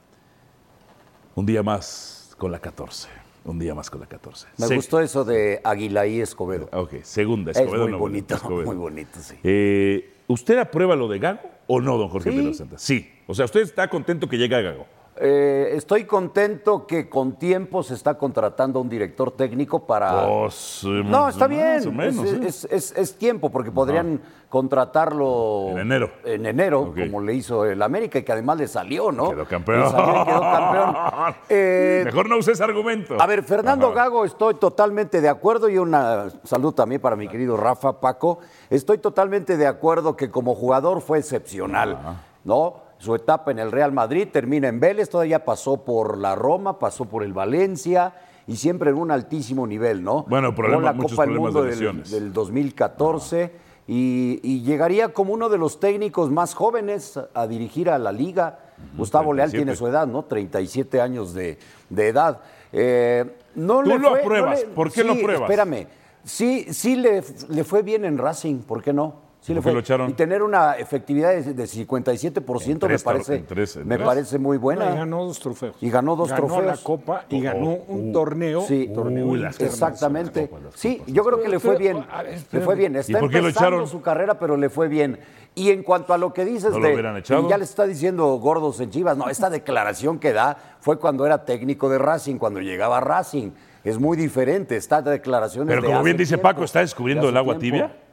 un 1.35 1.47
día 1.47 1.63
más 1.63 2.24
con 2.37 2.50
la 2.53 2.59
14. 2.59 3.09
Un 3.45 3.59
día 3.59 3.75
más 3.75 3.91
con 3.91 4.00
la 4.00 4.07
14. 4.07 4.47
Me 4.57 4.67
Se- 4.67 4.75
gustó 4.76 5.00
eso 5.00 5.25
de 5.25 5.61
Aguilaí 5.64 6.21
Escobedo. 6.21 6.69
Ok, 6.73 7.03
segunda, 7.03 7.50
Es 7.50 7.59
Escobedo. 7.59 7.83
muy 7.85 7.93
no, 7.93 7.99
bonito, 7.99 8.35
Escobedo. 8.37 8.67
muy 8.67 8.76
bonito, 8.76 9.19
sí. 9.21 9.35
Eh, 9.45 10.11
¿Usted 10.26 10.57
aprueba 10.59 10.97
lo 10.97 11.09
de 11.09 11.19
Gago 11.19 11.41
o 11.67 11.81
no, 11.81 11.99
don 11.99 12.09
Jorge 12.09 12.31
Sí. 12.31 12.37
Pietrasanta? 12.37 12.79
Sí. 12.79 13.11
O 13.26 13.35
sea, 13.35 13.45
¿usted 13.45 13.61
está 13.61 13.88
contento 13.88 14.29
que 14.29 14.38
llegue 14.38 14.55
a 14.57 14.61
Gago? 14.62 14.87
Eh, 15.16 15.71
estoy 15.76 16.04
contento 16.06 16.87
que 16.88 17.09
con 17.09 17.35
tiempo 17.38 17.85
se 17.85 17.94
está 17.94 18.14
contratando 18.18 18.80
un 18.80 18.88
director 18.88 19.30
técnico 19.30 19.87
para... 19.87 20.26
Pues, 20.26 20.83
eh, 20.85 21.02
no, 21.04 21.28
está 21.28 21.47
más 21.47 21.56
bien. 21.56 21.88
o 21.88 21.92
menos, 21.92 22.25
es, 22.26 22.33
¿eh? 22.33 22.40
es- 22.47 22.64
es- 22.71 22.92
es 22.97 23.14
tiempo, 23.16 23.50
porque 23.50 23.71
podrían 23.71 24.21
contratarlo 24.49 25.71
En 25.71 25.78
enero. 25.78 26.11
En 26.25 26.47
enero, 26.47 26.92
como 26.97 27.21
le 27.21 27.35
hizo 27.35 27.64
el 27.64 27.80
América, 27.83 28.18
y 28.18 28.23
que 28.23 28.33
además 28.33 28.59
le 28.59 28.66
salió, 28.68 29.12
¿no? 29.12 29.30
Quedó 29.30 29.44
campeón. 29.47 29.80
Le 29.83 29.90
salió 29.90 30.23
y 30.23 30.25
quedó 30.25 30.40
campeón. 30.40 30.94
Eh, 31.49 32.02
Mejor 32.04 32.28
no 32.28 32.38
use 32.38 32.52
ese 32.52 32.64
argumento. 32.64 33.16
A 33.21 33.26
ver, 33.26 33.42
Fernando 33.42 33.87
Ajá. 33.87 33.94
Gago, 34.04 34.25
estoy 34.25 34.54
totalmente 34.54 35.21
de 35.21 35.28
acuerdo 35.28 35.68
y 35.68 35.78
una 35.78 36.28
salud 36.44 36.73
también 36.73 37.00
para 37.00 37.16
mi 37.16 37.28
querido 37.28 37.56
Rafa 37.56 38.00
Paco. 38.00 38.38
Estoy 38.71 38.99
totalmente 38.99 39.56
de 39.56 39.66
acuerdo 39.66 40.16
que 40.16 40.30
como 40.30 40.54
jugador 40.54 41.00
fue 41.00 41.18
excepcional, 41.18 41.99
¿no? 42.44 42.84
Su 43.05 43.15
etapa 43.15 43.51
en 43.51 43.59
el 43.59 43.71
Real 43.71 43.93
Madrid 43.93 44.27
termina 44.33 44.69
en 44.69 44.81
Vélez, 44.81 45.11
todavía 45.11 45.45
pasó 45.45 45.85
por 45.85 46.17
la 46.19 46.35
Roma, 46.35 46.79
pasó 46.79 47.05
por 47.05 47.23
el 47.23 47.33
Valencia 47.35 48.15
y 48.47 48.57
siempre 48.57 48.91
en 48.91 48.97
un 48.97 49.11
altísimo 49.11 49.67
nivel, 49.67 50.03
¿no? 50.03 50.25
Bueno, 50.29 50.55
problema- 50.55 50.83
la 50.85 50.93
muchos 50.95 51.13
Copa 51.13 51.27
del 51.27 51.39
Mundo 51.39 51.63
de 51.63 51.77
del, 51.77 52.03
del 52.05 52.33
2014 52.33 53.53
y, 53.87 54.41
y 54.43 54.63
llegaría 54.63 55.13
como 55.13 55.35
uno 55.35 55.49
de 55.51 55.59
los 55.59 55.79
técnicos 55.81 56.31
más 56.31 56.55
jóvenes 56.55 57.21
a, 57.35 57.47
dirigir 57.47 57.91
a 57.91 57.99
la 57.99 58.11
liga. 58.13 58.59
Gustavo 58.97 59.33
Leal 59.35 59.51
37. 59.51 59.59
tiene 59.65 59.77
su 59.77 59.87
edad, 59.87 60.07
¿no? 60.07 60.25
37 60.25 61.01
años 61.01 61.35
de, 61.35 61.59
de 61.91 62.09
edad. 62.09 62.41
Eh, 62.73 63.25
no 63.55 63.83
Tú 63.83 63.91
le 63.91 63.99
lo 63.99 64.11
fue- 64.11 64.21
apruebas. 64.21 64.61
no 64.63 64.69
le- 64.69 64.75
¿Por 64.75 64.91
qué 64.93 65.05
lo 65.05 65.13
sí, 65.15 65.21
apruebas? 65.21 65.51
Espérame. 65.51 65.87
Sí, 66.25 66.67
sí 66.73 66.97
le, 66.97 67.23
le 67.51 67.65
fue 67.65 67.83
bien 67.83 68.05
en 68.07 68.17
Racing, 68.19 68.61
¿por 68.63 68.83
qué 68.83 68.93
no? 68.95 69.24
Sí 69.45 69.53
le 69.53 69.61
¿Por 69.61 69.65
qué 69.65 69.65
fue. 69.65 69.73
lo 69.75 69.81
echaron? 69.81 70.09
Y 70.11 70.15
tener 70.15 70.43
una 70.43 70.73
efectividad 70.79 71.35
de, 71.35 71.53
de 71.53 71.65
57% 71.65 72.85
En 72.87 72.91
me 72.93 72.99
parece, 72.99 73.35
en 73.37 73.45
tres, 73.45 73.77
en 73.77 73.87
me 73.87 73.97
tres. 73.97 74.07
parece 74.07 74.39
muy 74.39 74.57
buena. 74.57 74.91
Y 74.91 74.97
ganó 74.97 75.27
dos 75.27 75.39
trofeos. 75.39 75.77
Y 75.83 75.91
ganó 75.91 76.17
dos 76.17 76.31
ganó 76.31 76.47
trofeos. 76.47 76.65
la 76.65 76.77
Copa 76.79 77.25
y 77.29 77.41
Oh, 77.41 77.43
ganó 77.43 77.71
oh, 77.73 77.85
un 77.89 78.09
uh, 78.09 78.13
torneo. 78.15 78.63
Sí, 78.63 78.91
torneo. 78.95 79.37
Exactamente. 79.37 80.41
las 80.41 80.49
copas, 80.49 80.65
las 80.65 80.75
Sí, 80.81 81.03
yo 81.09 81.23
creo 81.25 81.43
que 81.43 81.51
le 81.51 81.61
fue 81.61 81.77
bien. 81.77 82.07
Le 82.53 82.61
fue 82.63 82.75
bien. 82.75 82.97
Está 82.97 83.19
empezando 83.19 83.87
su 83.87 84.01
carrera, 84.01 84.39
pero 84.39 84.57
le 84.57 84.71
fue 84.71 84.89
bien. 84.89 85.19
Y 85.55 85.69
en 85.71 85.83
cuanto 85.83 86.15
a 86.15 86.19
lo 86.19 86.33
que 86.33 86.47
dices 86.47 86.73
¿No 86.73 86.79
lo 86.79 86.87
de 86.89 86.95
hubieran 86.95 87.17
echado? 87.19 87.47
y 87.47 87.51
ya 87.51 87.59
le 87.59 87.65
está 87.65 87.87
diciendo 87.87 88.27
gordos 88.39 88.81
en 88.81 88.91
Chivas, 88.91 89.19
no, 89.19 89.29
esta 89.29 89.51
declaración 89.51 90.19
que 90.19 90.33
da 90.33 90.57
fue 90.81 90.99
cuando 90.99 91.27
era 91.27 91.45
técnico 91.45 91.91
de 91.91 91.99
Racing, 91.99 92.39
cuando 92.39 92.61
llegaba 92.61 92.97
a 92.97 93.01
Racing. 93.03 93.51
Es 93.85 93.99
muy 93.99 94.17
diferente, 94.17 94.77
esta 94.77 95.03
declaración 95.03 95.67
Pero 95.67 95.85
como 95.85 96.03
bien 96.03 96.17
dice 96.17 96.31
tiempo, 96.39 96.43
Paco, 96.49 96.65
¿está 96.65 96.81
descubriendo 96.81 97.29
el 97.29 97.37
agua 97.37 97.59
tiempo. 97.59 97.77
tibia? 97.87 98.04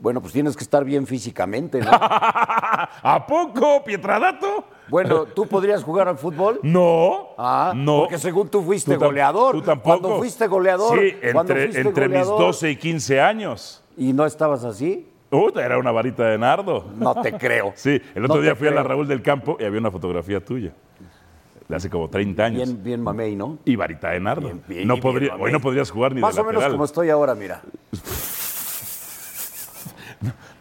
Bueno, 0.00 0.22
pues 0.22 0.32
tienes 0.32 0.56
que 0.56 0.64
estar 0.64 0.82
bien 0.82 1.06
físicamente, 1.06 1.78
¿no? 1.80 1.90
¿A 1.92 3.24
poco, 3.28 3.84
Pietradato? 3.84 4.64
bueno, 4.88 5.26
¿tú 5.26 5.46
podrías 5.46 5.84
jugar 5.84 6.08
al 6.08 6.16
fútbol? 6.16 6.58
No. 6.62 7.28
Ah, 7.36 7.74
no. 7.76 8.00
porque 8.00 8.18
según 8.18 8.48
tú 8.48 8.62
fuiste 8.62 8.94
Tú 8.94 9.04
goleador. 9.04 9.54
Tú 9.54 9.62
tampoco. 9.62 10.00
Cuando 10.00 10.18
fuiste 10.18 10.46
goleador. 10.46 10.98
Sí, 10.98 11.16
entre, 11.22 11.64
fuiste 11.64 11.80
entre 11.82 12.08
mis 12.08 12.26
goleador, 12.26 12.38
12 12.46 12.70
y 12.70 12.76
15 12.76 13.20
años. 13.20 13.84
¿Y 13.96 14.12
no 14.14 14.24
estabas 14.24 14.64
así? 14.64 15.06
Puta, 15.28 15.64
era 15.64 15.78
una 15.78 15.92
varita 15.92 16.24
de 16.24 16.38
nardo. 16.38 16.86
No 16.96 17.20
te 17.20 17.32
creo. 17.34 17.72
Sí, 17.76 18.00
el 18.14 18.24
otro 18.24 18.36
No 18.36 18.42
día 18.42 18.56
fui 18.56 18.68
a 18.68 18.72
la. 18.72 18.82
Raúl 18.82 19.06
del 19.06 19.20
Campo 19.22 19.58
y 19.60 19.64
había 19.64 19.80
una 19.80 19.90
fotografía 19.90 20.42
tuya. 20.42 20.72
De 21.68 21.76
hace 21.76 21.88
como 21.90 22.08
30 22.08 22.42
años. 22.44 22.64
Bien, 22.64 22.82
bien 22.82 23.02
mamey, 23.02 23.36
¿no? 23.36 23.58
Y 23.64 23.76
varita 23.76 24.10
de 24.10 24.18
nardo. 24.18 24.46
Bien, 24.48 24.62
bien, 24.66 24.88
no 24.88 24.96
podría, 24.96 25.36
hoy 25.36 25.52
no 25.52 25.60
podrías 25.60 25.90
jugar 25.90 26.14
ni 26.14 26.20
Más 26.20 26.34
de 26.34 26.40
o 26.40 26.44
menos 26.44 26.64
como 26.64 26.84
estoy 26.84 27.10
ahora, 27.10 27.34
mira. 27.36 27.62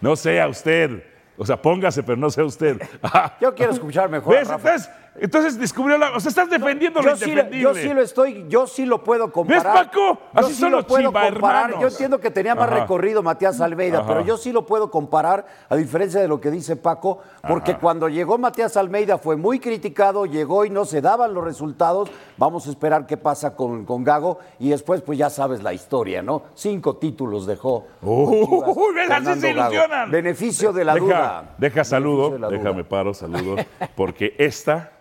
No 0.01 0.15
sea 0.15 0.47
usted. 0.47 1.03
O 1.37 1.45
sea, 1.45 1.61
póngase, 1.61 2.03
pero 2.03 2.17
no 2.17 2.29
sea 2.29 2.43
usted. 2.43 2.81
Yo 3.41 3.55
quiero 3.55 3.71
escuchar 3.71 4.09
mejor. 4.09 4.35
¿Ves? 4.35 4.47
Rafa. 4.47 4.69
Entonces, 4.73 4.91
entonces 5.15 5.57
descubrió 5.59 5.97
la. 5.97 6.11
O 6.15 6.19
sea, 6.19 6.29
estás 6.29 6.49
defendiendo 6.49 7.01
lo 7.01 7.09
Yo 7.11 7.15
sí, 7.17 7.25
lo- 7.25 7.31
indefendible. 7.31 7.61
yo 7.63 7.73
sí 7.75 7.93
lo 7.93 8.01
estoy, 8.01 8.45
yo 8.47 8.67
sí 8.67 8.85
lo 8.85 9.03
puedo 9.03 9.31
comparar. 9.31 9.73
Paco? 9.73 9.99
Yo 10.33 10.39
Así 10.39 10.53
sí 10.53 10.61
son 10.61 10.71
lo 10.71 10.85
puedo 10.87 11.05
comparar. 11.11 11.33
hermanos. 11.33 11.79
Yo 11.81 11.87
entiendo 11.87 12.19
que 12.19 12.31
tenía 12.31 12.55
más 12.55 12.69
Ajá. 12.69 12.81
recorrido 12.81 13.21
Matías 13.23 13.59
Almeida, 13.61 13.99
Ajá. 13.99 14.07
pero 14.07 14.21
yo 14.21 14.37
sí 14.37 14.51
lo 14.51 14.65
puedo 14.65 14.89
comparar, 14.91 15.45
a 15.67 15.75
diferencia 15.75 16.21
de 16.21 16.27
lo 16.27 16.39
que 16.39 16.51
dice 16.51 16.75
Paco, 16.75 17.19
porque 17.47 17.75
cuando 17.75 18.07
llegó 18.07 18.37
Matías 18.37 18.77
Almeida 18.77 19.17
fue 19.17 19.35
muy 19.35 19.59
criticado, 19.59 20.25
llegó 20.25 20.63
y 20.65 20.69
no 20.69 20.85
se 20.85 21.01
daban 21.01 21.33
los 21.33 21.43
resultados. 21.43 22.09
Vamos 22.37 22.67
a 22.67 22.69
esperar 22.69 23.05
qué 23.05 23.17
pasa 23.17 23.55
con, 23.55 23.83
con 23.85 24.03
Gago 24.03 24.39
y 24.59 24.69
después, 24.69 25.01
pues 25.01 25.17
ya 25.17 25.29
sabes 25.29 25.61
la 25.63 25.73
historia, 25.73 26.21
¿no? 26.21 26.43
Cinco 26.55 26.95
títulos 26.97 27.45
dejó. 27.45 27.87
Uy, 28.01 28.47
ves, 28.95 29.11
así 29.11 29.41
se 29.41 29.49
ilusionan. 29.51 30.09
Beneficio 30.11 30.71
de 30.71 30.85
la 30.85 30.93
deja, 30.93 31.05
duda. 31.05 31.55
Deja 31.57 31.83
saludo, 31.83 32.29
de 32.31 32.39
la 32.39 32.47
duda. 32.47 32.57
déjame 32.57 32.83
paro, 32.85 33.13
saludo, 33.13 33.55
porque 33.95 34.33
esta, 34.37 34.91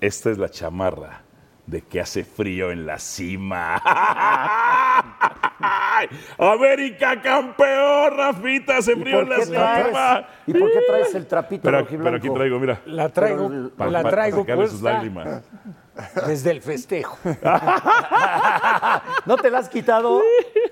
esta 0.00 0.30
es 0.30 0.38
la 0.38 0.48
chamarra 0.48 1.20
de 1.66 1.82
que 1.82 2.00
hace 2.00 2.24
frío 2.24 2.70
en 2.70 2.86
la 2.86 2.98
cima. 2.98 3.76
América 6.38 7.20
campeón, 7.20 8.16
Rafita, 8.16 8.78
hace 8.78 8.92
¿Y 8.92 8.96
frío 8.96 9.20
en 9.20 9.28
la 9.28 9.40
cima. 9.44 10.26
¿Y 10.46 10.54
por 10.54 10.72
qué 10.72 10.78
traes 10.88 11.14
el 11.14 11.26
trapito 11.26 11.62
Pero, 11.64 11.86
pero 11.86 12.16
aquí 12.16 12.30
traigo, 12.30 12.58
mira, 12.58 12.80
La 12.86 13.10
traigo, 13.10 13.68
para, 13.76 13.90
la 13.90 14.02
traigo 14.04 14.46
sus 14.66 14.80
lágrimas. 14.80 15.42
desde 16.26 16.52
el 16.52 16.62
festejo. 16.62 17.18
¿No 19.26 19.36
te 19.36 19.50
la 19.50 19.58
has 19.58 19.68
quitado? 19.68 20.22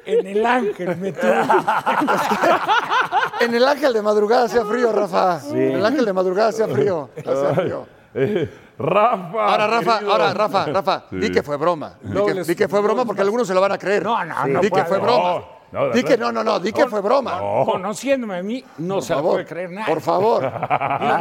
En 0.07 0.27
el 0.27 0.47
ángel 0.47 0.97
me. 0.97 1.13
En 3.39 3.55
el 3.55 3.69
ángel 3.69 3.93
de 3.93 4.01
madrugada 4.01 4.47
hacía 4.47 4.65
frío, 4.65 4.91
Rafa. 4.93 5.41
En 5.51 5.73
el 5.73 5.85
ángel 5.85 6.07
de 6.07 6.13
madrugada 6.15 6.49
hacía 6.49 6.67
frío. 6.69 7.11
hacía 7.19 7.55
frío. 7.55 7.87
Rafa. 8.79 9.45
Ahora, 9.47 9.67
Rafa, 9.67 9.95
querido. 9.95 10.13
ahora, 10.13 10.35
Rafa, 10.35 10.67
Rafa, 10.67 11.05
Sí. 11.11 11.17
di 11.17 11.31
que 11.33 11.43
fue 11.43 11.57
broma. 11.57 11.95
Di 12.03 12.13
No, 12.13 12.27
que, 12.27 12.43
di 12.43 12.55
que 12.55 12.69
fue 12.69 12.81
broma 12.83 13.05
porque 13.05 13.23
algunos 13.23 13.47
se 13.49 13.55
lo 13.55 13.61
van 13.61 13.73
a 13.73 13.79
creer. 13.79 14.03
No, 14.05 14.23
no, 14.25 14.47
no 14.47 14.61
Di 14.61 14.71
que 14.71 14.85
fue 14.85 14.99
broma. 14.99 15.41
No, 15.77 15.89
no, 15.89 15.93
Di 15.93 16.03
que 16.05 16.17
no, 16.17 16.33
no, 16.33 16.43
no, 16.43 16.59
di 16.59 16.73
que 16.73 16.87
fue 16.87 17.03
broma. 17.03 17.39
Conociéndome 17.67 18.39
a 18.39 18.43
mí, 18.43 18.65
no 18.79 18.95
Por 18.95 19.03
se 19.03 19.13
favor, 19.15 19.33
puede 19.33 19.45
creer 19.45 19.71
nada. 19.73 19.87
por 19.87 20.01
favor. 20.01 20.51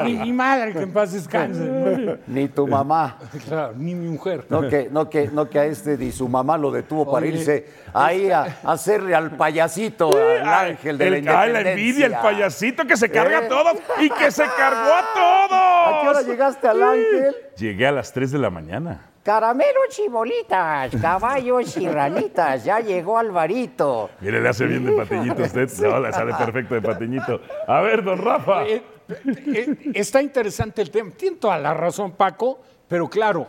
Ni, 0.05 0.13
ni 0.13 0.19
mi 0.19 0.31
madre, 0.31 0.71
que 0.71 0.79
en 0.79 0.93
paz 0.93 1.12
descanse. 1.12 2.19
Ni 2.27 2.47
tu 2.47 2.65
mamá. 2.67 3.17
Claro, 3.45 3.74
ni 3.75 3.93
mi 3.93 4.07
mujer. 4.07 4.45
No 4.50 4.62
que, 4.69 4.88
no 4.89 5.09
que, 5.09 5.27
no 5.27 5.50
que 5.50 5.59
a 5.59 5.65
este 5.65 5.97
ni 5.97 6.12
su 6.13 6.29
mamá 6.29 6.57
lo 6.57 6.71
detuvo 6.71 7.12
para 7.12 7.25
irse 7.27 7.67
ahí 7.93 8.31
a, 8.31 8.43
a 8.63 8.71
hacerle 8.71 9.13
al 9.13 9.31
payasito, 9.31 10.09
al 10.17 10.47
ángel 10.69 10.97
de 10.97 11.07
el, 11.07 11.25
la 11.25 11.41
ay, 11.41 11.47
independencia. 11.50 11.62
la 11.63 11.71
envidia, 11.71 12.05
el 12.05 12.13
payasito 12.13 12.85
que 12.85 12.95
se 12.95 13.09
carga 13.12 13.41
¿Eh? 13.41 13.45
a 13.45 13.47
todos 13.50 13.74
y 14.00 14.09
que 14.09 14.31
se 14.31 14.43
cargó 14.57 14.93
a 14.93 15.03
todos. 15.13 15.51
¿A 15.85 16.00
qué 16.01 16.07
hora 16.09 16.21
llegaste 16.21 16.67
al 16.67 16.81
ángel? 16.81 17.35
Llegué 17.57 17.88
a 17.88 17.91
las 17.91 18.13
3 18.13 18.31
de 18.31 18.39
la 18.39 18.50
mañana. 18.50 19.12
Caramelo 19.25 19.79
chibolitas, 19.89 20.96
caballos 21.01 21.75
y 21.77 21.88
ranitas, 21.89 22.63
ya 22.63 22.79
llegó 22.79 23.17
Alvarito. 23.17 24.12
Mire, 24.22 24.39
le 24.39 24.50
hace 24.50 24.67
bien 24.67 24.86
de 24.86 24.91
patiñito 24.91 25.41
a 25.41 25.46
usted. 25.48 25.67
No, 25.82 26.00
le 26.00 26.13
sale 26.13 26.32
perfecto 26.36 26.75
de 26.75 26.82
patiñito. 26.84 27.41
A 27.67 27.82
ver, 27.82 28.03
don 28.03 28.20
Rafa. 28.20 28.67
Eh, 28.67 28.84
eh, 29.25 29.77
está 29.96 30.22
interesante 30.22 30.84
el 30.84 30.91
tema. 30.91 31.10
Tiene 31.17 31.38
toda 31.38 31.58
la 31.58 31.74
razón, 31.74 32.12
Paco, 32.12 32.60
pero 32.88 33.10
claro, 33.10 33.48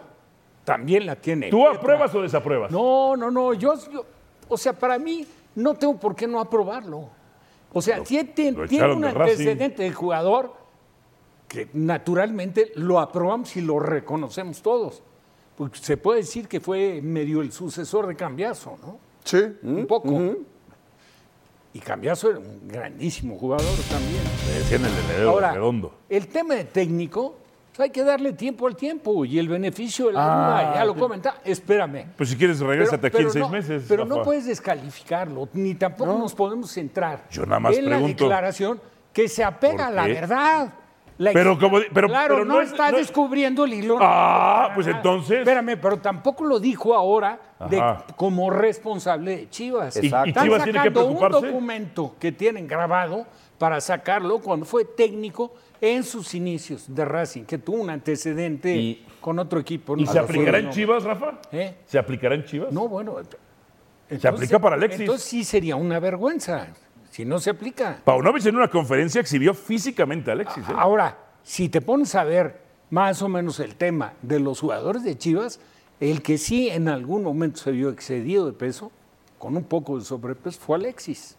también 0.65 1.05
la 1.05 1.15
tiene. 1.17 1.51
¿Tú 1.51 1.69
apruebas 1.69 2.15
o 2.15 2.23
desapruebas? 2.23 2.71
No, 2.71 3.15
no, 3.15 3.31
no. 3.31 3.53
Yo, 3.53 3.75
yo- 3.93 4.07
o 4.49 4.57
sea, 4.57 4.73
para 4.73 4.99
mí 4.99 5.27
no 5.57 5.75
tengo 5.75 5.99
por 6.01 6.17
qué 6.17 6.27
no 6.27 6.41
aprobarlo. 6.41 7.11
O 7.71 7.83
sea, 7.83 8.03
tiene, 8.03 8.31
lo 8.53 8.67
tiene 8.67 8.77
echaron 8.77 8.97
un 8.97 9.03
de 9.03 9.09
antecedente 9.09 9.83
del 9.83 9.93
jugador 9.93 10.55
que 11.47 11.69
naturalmente 11.75 12.73
lo 12.77 12.99
aprobamos 12.99 13.55
y 13.59 13.61
lo 13.61 13.79
reconocemos 13.79 14.63
todos. 14.63 15.03
Porque 15.57 15.79
se 15.79 15.97
puede 15.97 16.21
decir 16.21 16.49
que 16.49 16.61
fue 16.61 17.01
medio 17.03 17.41
el 17.41 17.51
sucesor 17.53 18.07
de 18.07 18.15
Cambiazo, 18.17 18.77
¿no? 18.83 18.99
Sí. 19.25 19.43
Un 19.63 19.87
poco. 19.87 20.37
Y 21.73 21.79
Cambiazo 21.81 22.31
era 22.31 22.39
un 22.39 22.69
grandísimo 22.69 23.37
jugador 23.39 23.67
también. 23.91 24.23
Le 24.49 24.59
decían 24.61 24.85
el 24.85 24.93
heredero 24.93 25.31
Ahora, 25.31 25.53
redondo. 25.53 25.95
el 26.09 26.27
tema 26.29 26.55
de 26.55 26.65
técnico, 26.65 27.37
pues 27.69 27.81
hay 27.81 27.91
que 27.91 28.03
darle 28.03 28.33
tiempo 28.33 28.67
al 28.67 28.77
tiempo 28.77 29.25
y 29.27 29.39
el 29.39 29.49
beneficio 29.49 30.07
de 30.07 30.15
la 30.15 30.21
Ah, 30.23 30.63
duda, 30.63 30.75
ya 30.77 30.85
lo 30.87 30.95
sí. 30.95 31.01
comenta, 31.01 31.41
espérame. 31.45 32.07
Pues 32.17 32.31
si 32.31 32.37
quieres, 32.37 32.61
regrésate 32.61 33.09
aquí 33.09 33.19
en 33.23 33.31
seis 33.31 33.45
no, 33.45 33.51
meses. 33.51 33.85
Pero 33.89 34.05
Rafa. 34.05 34.17
no 34.17 34.23
puedes 34.23 34.47
descalificarlo, 34.47 35.49
ni 35.53 35.75
tampoco 35.75 36.17
nos 36.19 36.35
podemos 36.35 36.71
centrar 36.71 37.27
Yo 37.31 37.45
nada 37.45 37.61
más 37.61 37.77
en 37.77 37.85
la 37.85 37.91
pregunto, 37.97 38.25
declaración 38.25 38.81
que 39.13 39.29
se 39.29 39.45
apega 39.45 39.73
¿por 39.77 39.83
a 39.87 39.91
la 39.91 40.07
verdad. 40.07 40.75
La 41.19 41.33
Pero 41.33 41.59
como 41.59 41.79
pero- 41.95 42.09
claro, 42.09 42.35
pero 42.35 42.45
no, 42.45 42.55
no 42.57 42.61
es- 42.61 42.71
está 42.73 42.91
no- 42.91 42.99
descubriendo 42.99 43.65
el 43.65 43.73
hilo. 43.73 43.97
Ah, 44.01 44.71
pues 44.75 44.87
nada. 44.87 44.99
entonces- 44.99 45.39
Espérame, 45.39 45.79
pero 45.81 45.97
tampoco 45.99 46.45
lo 46.45 46.61
dijo 46.61 46.95
ahora 46.95 47.39
de- 47.71 47.83
como 48.17 48.51
responsable 48.51 49.37
de 49.37 49.51
Chivas. 49.51 49.97
¿Y, 49.97 50.01
y 50.01 50.07
Están 50.07 50.25
Chivas 50.45 50.65
tiene 50.65 50.73
que 50.79 50.89
sacando 50.89 51.07
un 51.07 51.29
documento 51.31 52.15
que 52.21 52.33
tienen 52.33 52.67
grabado 52.67 53.27
para 53.59 53.81
sacarlo 53.81 54.41
cuando 54.41 54.67
fue 54.67 54.85
técnico 54.85 55.55
en 55.81 56.05
sus 56.05 56.35
inicios 56.35 56.95
de 56.95 57.05
Racing, 57.05 57.45
que 57.45 57.57
tuvo 57.59 57.81
un 57.81 57.89
antecedente 57.91 58.77
Y- 58.77 59.07
con 59.21 59.39
otro 59.39 59.59
equipo. 59.59 59.97
¿Y 59.97 60.07
se 60.07 60.19
aplicará 60.19 60.59
en. 60.59 60.69
Chivas, 60.71 61.03
Rafa? 61.03 61.39
¿Eh? 61.51 61.77
¿Se 61.87 61.99
aplicará 61.99 62.35
en 62.35 62.45
Chivas? 62.45 62.71
No, 62.73 62.89
bueno. 62.89 63.17
Se 64.21 64.29
aplica 64.29 64.59
para 64.59 64.77
Alexis. 64.77 65.01
Entonces 65.01 65.27
sí 65.27 65.43
sería 65.45 65.77
una 65.77 65.99
vergüenza 65.99 66.69
si 67.17 67.25
no 67.25 67.39
se 67.39 67.49
aplica. 67.49 68.03
Paunovic 68.05 68.45
en 68.45 68.57
una 68.57 68.69
conferencia 68.69 69.23
exhibió 69.23 69.55
físicamente 69.55 70.31
a 70.31 70.35
Alexis. 70.35 70.69
¿eh? 70.69 70.73
Ahora, 70.77 71.17
si 71.43 71.71
te 71.71 71.81
pones 71.81 72.15
a 72.15 72.25
ver 72.25 72.61
más 72.91 73.23
o 73.23 73.29
menos 73.31 73.59
el 73.59 73.75
tema 73.75 74.13
de 74.21 74.39
los 74.39 74.61
jugadores 74.61 75.03
de 75.03 75.17
Chivas, 75.17 75.59
el 75.99 76.21
que 76.21 76.37
sí 76.37 76.69
en 76.69 76.89
algún 76.89 77.23
momento 77.23 77.59
se 77.59 77.71
vio 77.71 77.89
excedido 77.89 78.45
de 78.45 78.53
peso, 78.53 78.93
con 79.39 79.57
un 79.57 79.65
poco 79.65 79.99
de 79.99 80.05
sobrepeso, 80.05 80.61
fue 80.61 80.77
Alexis. 80.77 81.39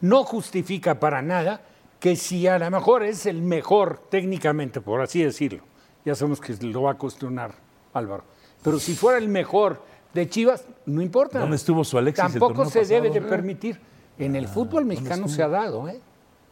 No 0.00 0.22
justifica 0.22 1.00
para 1.00 1.20
nada 1.20 1.62
que 1.98 2.14
si 2.14 2.46
a 2.46 2.56
lo 2.56 2.70
mejor 2.70 3.02
es 3.02 3.26
el 3.26 3.42
mejor 3.42 4.00
técnicamente, 4.08 4.80
por 4.80 5.00
así 5.00 5.20
decirlo, 5.20 5.64
ya 6.04 6.14
sabemos 6.14 6.40
que 6.40 6.54
lo 6.64 6.82
va 6.82 6.92
a 6.92 6.94
cuestionar 6.94 7.54
Álvaro, 7.92 8.22
pero 8.62 8.78
si 8.78 8.94
fuera 8.94 9.18
el 9.18 9.28
mejor 9.28 9.82
de 10.14 10.28
Chivas, 10.28 10.64
no 10.86 11.02
importa. 11.02 11.40
¿Dónde 11.40 11.56
estuvo 11.56 11.82
su 11.82 11.98
Alexis 11.98 12.22
Tampoco 12.22 12.66
se 12.66 12.84
debe 12.84 13.10
de 13.10 13.20
permitir. 13.20 13.89
En 14.20 14.36
el 14.36 14.46
fútbol 14.48 14.84
mexicano 14.84 15.28
se 15.28 15.42
ha 15.42 15.48
dado, 15.48 15.88
¿eh? 15.88 16.00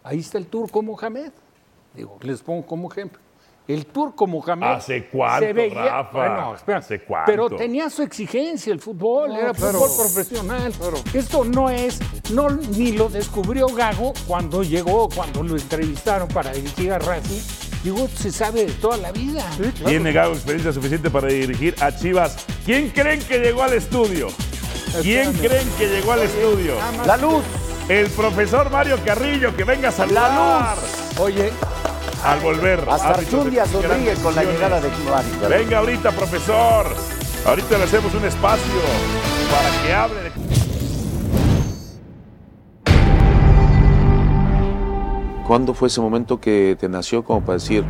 Ahí 0.02 0.20
está 0.20 0.38
el 0.38 0.46
turco 0.46 0.82
Mohamed. 0.82 1.32
Digo, 1.94 2.18
les 2.22 2.40
pongo 2.40 2.64
como 2.64 2.90
ejemplo. 2.90 3.20
El 3.66 3.84
turco 3.84 4.26
Mohamed. 4.26 4.66
¿Hace 4.66 5.08
cuánto, 5.08 5.44
se 5.44 5.52
veía, 5.52 5.84
Rafa? 5.84 6.18
Bueno, 6.18 6.54
espera, 6.54 6.78
¿Hace 6.78 7.00
cuánto? 7.02 7.30
Pero 7.30 7.50
tenía 7.50 7.90
su 7.90 8.02
exigencia 8.02 8.72
el 8.72 8.80
fútbol, 8.80 9.36
era 9.36 9.52
fútbol 9.52 9.90
profesional. 9.94 10.72
Esto 11.12 11.44
no 11.44 11.68
es, 11.68 12.00
no, 12.32 12.48
ni 12.48 12.92
lo 12.92 13.10
descubrió 13.10 13.66
Gago 13.66 14.14
cuando 14.26 14.62
llegó, 14.62 15.10
cuando 15.10 15.42
lo 15.42 15.54
entrevistaron 15.54 16.28
para 16.28 16.50
dirigir 16.52 16.90
a 16.94 16.98
Racing. 16.98 17.42
Digo, 17.84 18.08
se 18.08 18.32
sabe 18.32 18.64
de 18.64 18.72
toda 18.72 18.96
la 18.96 19.12
vida. 19.12 19.44
Tiene 19.84 20.12
Gago 20.12 20.32
experiencia 20.32 20.72
suficiente 20.72 21.10
para 21.10 21.28
dirigir 21.28 21.74
a 21.82 21.94
Chivas. 21.94 22.46
¿Quién 22.64 22.88
creen 22.88 23.20
que 23.20 23.38
llegó 23.38 23.62
al 23.62 23.74
estudio? 23.74 24.28
¿Quién 25.02 25.34
creen 25.34 25.68
que 25.76 25.86
llegó 25.88 26.12
al 26.12 26.22
estudio? 26.22 26.76
La 27.04 27.18
luz. 27.18 27.44
El 27.88 28.10
profesor 28.10 28.70
Mario 28.70 28.98
Carrillo, 29.04 29.56
que 29.56 29.64
venga 29.64 29.88
a 29.88 29.92
saludar. 29.92 30.76
La 31.16 31.22
Oye, 31.22 31.50
Al 32.24 32.40
volver. 32.40 32.84
Hasta 32.88 33.10
Archundia 33.10 33.64
sonríe 33.64 33.88
grandes 33.88 34.18
con 34.18 34.34
la 34.34 34.44
llegada 34.44 34.80
de 34.80 34.88
Mario. 35.10 35.48
Venga 35.48 35.78
ahorita, 35.78 36.12
profesor. 36.12 36.86
Ahorita 37.46 37.78
le 37.78 37.84
hacemos 37.84 38.14
un 38.14 38.24
espacio 38.24 38.80
para 39.50 39.82
que 39.82 39.94
hable 39.94 40.22
de... 40.22 40.32
¿Cuándo 45.46 45.72
fue 45.72 45.88
ese 45.88 46.02
momento 46.02 46.38
que 46.38 46.76
te 46.78 46.90
nació 46.90 47.24
como 47.24 47.40
para 47.40 47.54
decir, 47.54 47.82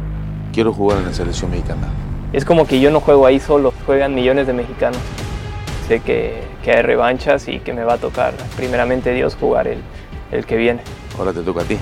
quiero 0.52 0.72
jugar 0.72 0.98
en 0.98 1.06
la 1.06 1.12
selección 1.12 1.50
mexicana? 1.50 1.88
Es 2.32 2.44
como 2.44 2.68
que 2.68 2.78
yo 2.78 2.92
no 2.92 3.00
juego 3.00 3.26
ahí 3.26 3.40
solo, 3.40 3.72
juegan 3.84 4.14
millones 4.14 4.46
de 4.46 4.52
mexicanos. 4.52 5.00
Sé 5.88 5.98
que, 5.98 6.42
que 6.62 6.72
hay 6.72 6.82
revanchas 6.82 7.48
y 7.48 7.60
que 7.60 7.72
me 7.72 7.84
va 7.84 7.94
a 7.94 7.98
tocar, 7.98 8.34
primeramente 8.56 9.12
Dios, 9.12 9.36
jugar 9.38 9.68
el, 9.68 9.78
el 10.32 10.46
que 10.46 10.56
viene. 10.56 10.82
Ahora 11.18 11.32
te 11.32 11.40
toca 11.42 11.62
a 11.62 11.64
ti. 11.64 11.78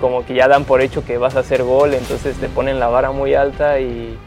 Como 0.00 0.24
que 0.24 0.34
ya 0.34 0.48
dan 0.48 0.64
por 0.64 0.80
hecho 0.80 1.04
que 1.04 1.18
vas 1.18 1.36
a 1.36 1.40
hacer 1.40 1.62
gol, 1.62 1.94
entonces 1.94 2.36
te 2.36 2.48
ponen 2.48 2.78
la 2.78 2.88
vara 2.88 3.10
muy 3.12 3.34
alta 3.34 3.80
y 3.80 4.18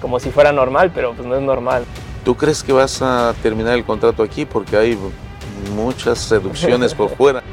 como 0.00 0.20
si 0.20 0.30
fuera 0.30 0.52
normal, 0.52 0.92
pero 0.94 1.12
pues 1.14 1.26
no 1.26 1.34
es 1.34 1.42
normal. 1.42 1.84
¿Tú 2.24 2.36
crees 2.36 2.62
que 2.62 2.72
vas 2.72 3.02
a 3.02 3.34
terminar 3.42 3.74
el 3.74 3.84
contrato 3.84 4.22
aquí? 4.22 4.44
Porque 4.44 4.76
hay 4.76 4.98
muchas 5.74 6.18
seducciones 6.18 6.94
por 6.94 7.10
fuera. 7.10 7.42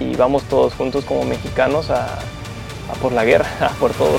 Y 0.00 0.16
vamos 0.16 0.42
todos 0.44 0.74
juntos 0.74 1.04
como 1.04 1.24
mexicanos 1.24 1.88
a, 1.88 2.04
a 2.04 2.94
por 3.00 3.12
la 3.12 3.24
guerra, 3.24 3.46
a 3.60 3.68
por 3.68 3.92
todo. 3.92 4.18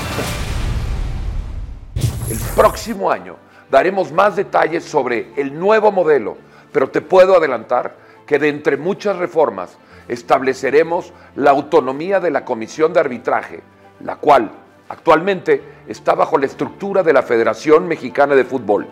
El 2.30 2.38
próximo 2.56 3.10
año 3.10 3.36
daremos 3.70 4.10
más 4.10 4.36
detalles 4.36 4.84
sobre 4.84 5.32
el 5.36 5.56
nuevo 5.56 5.92
modelo, 5.92 6.38
pero 6.76 6.90
te 6.90 7.00
puedo 7.00 7.34
adelantar 7.34 7.96
que 8.26 8.38
de 8.38 8.50
entre 8.50 8.76
muchas 8.76 9.16
reformas 9.16 9.78
estableceremos 10.08 11.10
la 11.34 11.50
autonomía 11.50 12.20
de 12.20 12.30
la 12.30 12.44
Comisión 12.44 12.92
de 12.92 13.00
Arbitraje, 13.00 13.62
la 14.00 14.16
cual 14.16 14.50
actualmente 14.90 15.62
está 15.88 16.14
bajo 16.14 16.36
la 16.36 16.44
estructura 16.44 17.02
de 17.02 17.14
la 17.14 17.22
Federación 17.22 17.88
Mexicana 17.88 18.34
de 18.34 18.44
Fútbol, 18.44 18.86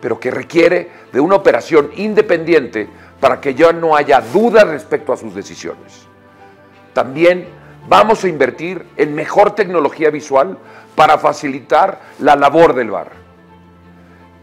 pero 0.00 0.20
que 0.20 0.30
requiere 0.30 0.88
de 1.12 1.18
una 1.18 1.34
operación 1.34 1.90
independiente 1.96 2.88
para 3.18 3.40
que 3.40 3.56
ya 3.56 3.72
no 3.72 3.96
haya 3.96 4.20
duda 4.20 4.62
respecto 4.62 5.12
a 5.12 5.16
sus 5.16 5.34
decisiones. 5.34 6.06
También 6.92 7.48
vamos 7.88 8.22
a 8.22 8.28
invertir 8.28 8.86
en 8.96 9.16
mejor 9.16 9.56
tecnología 9.56 10.10
visual 10.10 10.58
para 10.94 11.18
facilitar 11.18 12.02
la 12.20 12.36
labor 12.36 12.72
del 12.72 12.92
VAR. 12.92 13.10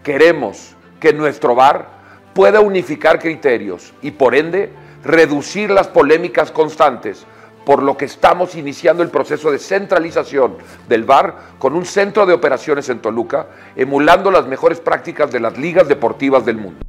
Queremos 0.03 0.75
que 0.99 1.13
nuestro 1.13 1.55
VAR 1.55 2.02
pueda 2.33 2.59
unificar 2.61 3.19
criterios 3.19 3.93
y 4.01 4.11
por 4.11 4.35
ende 4.35 4.71
reducir 5.03 5.69
las 5.69 5.87
polémicas 5.87 6.51
constantes, 6.51 7.25
por 7.65 7.81
lo 7.81 7.95
que 7.95 8.05
estamos 8.05 8.55
iniciando 8.55 9.03
el 9.03 9.09
proceso 9.09 9.51
de 9.51 9.59
centralización 9.59 10.57
del 10.87 11.03
VAR 11.03 11.35
con 11.59 11.75
un 11.75 11.85
centro 11.85 12.25
de 12.25 12.33
operaciones 12.33 12.89
en 12.89 12.99
Toluca, 12.99 13.47
emulando 13.75 14.31
las 14.31 14.47
mejores 14.47 14.79
prácticas 14.79 15.31
de 15.31 15.39
las 15.39 15.57
ligas 15.57 15.87
deportivas 15.87 16.45
del 16.45 16.57
mundo. 16.57 16.79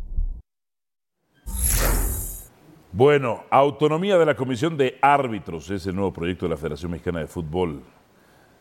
Bueno, 2.93 3.45
autonomía 3.51 4.17
de 4.19 4.27
la 4.27 4.37
Comisión 4.37 4.77
de 4.77 4.99
Árbitros, 5.03 5.69
es 5.71 5.85
el 5.87 5.97
nuevo 5.97 6.13
proyecto 6.13 6.47
de 6.47 6.51
la 6.51 6.57
Federación 6.57 6.93
Mexicana 6.93 7.21
de 7.21 7.27
Fútbol. 7.27 7.83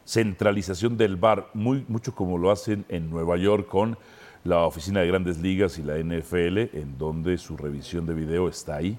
Centralización 0.05 0.97
del 0.97 1.17
VAR, 1.17 1.49
muy, 1.53 1.85
mucho 1.87 2.15
como 2.15 2.37
lo 2.39 2.49
hacen 2.49 2.83
en 2.89 3.09
Nueva 3.11 3.37
York 3.37 3.67
con 3.67 3.97
la 4.43 4.65
Oficina 4.65 4.99
de 4.99 5.07
Grandes 5.07 5.39
Ligas 5.39 5.77
y 5.79 5.83
la 5.83 5.97
NFL, 5.97 6.75
en 6.77 6.97
donde 6.97 7.37
su 7.37 7.55
revisión 7.55 8.05
de 8.05 8.13
video 8.13 8.49
está 8.49 8.75
ahí. 8.75 8.97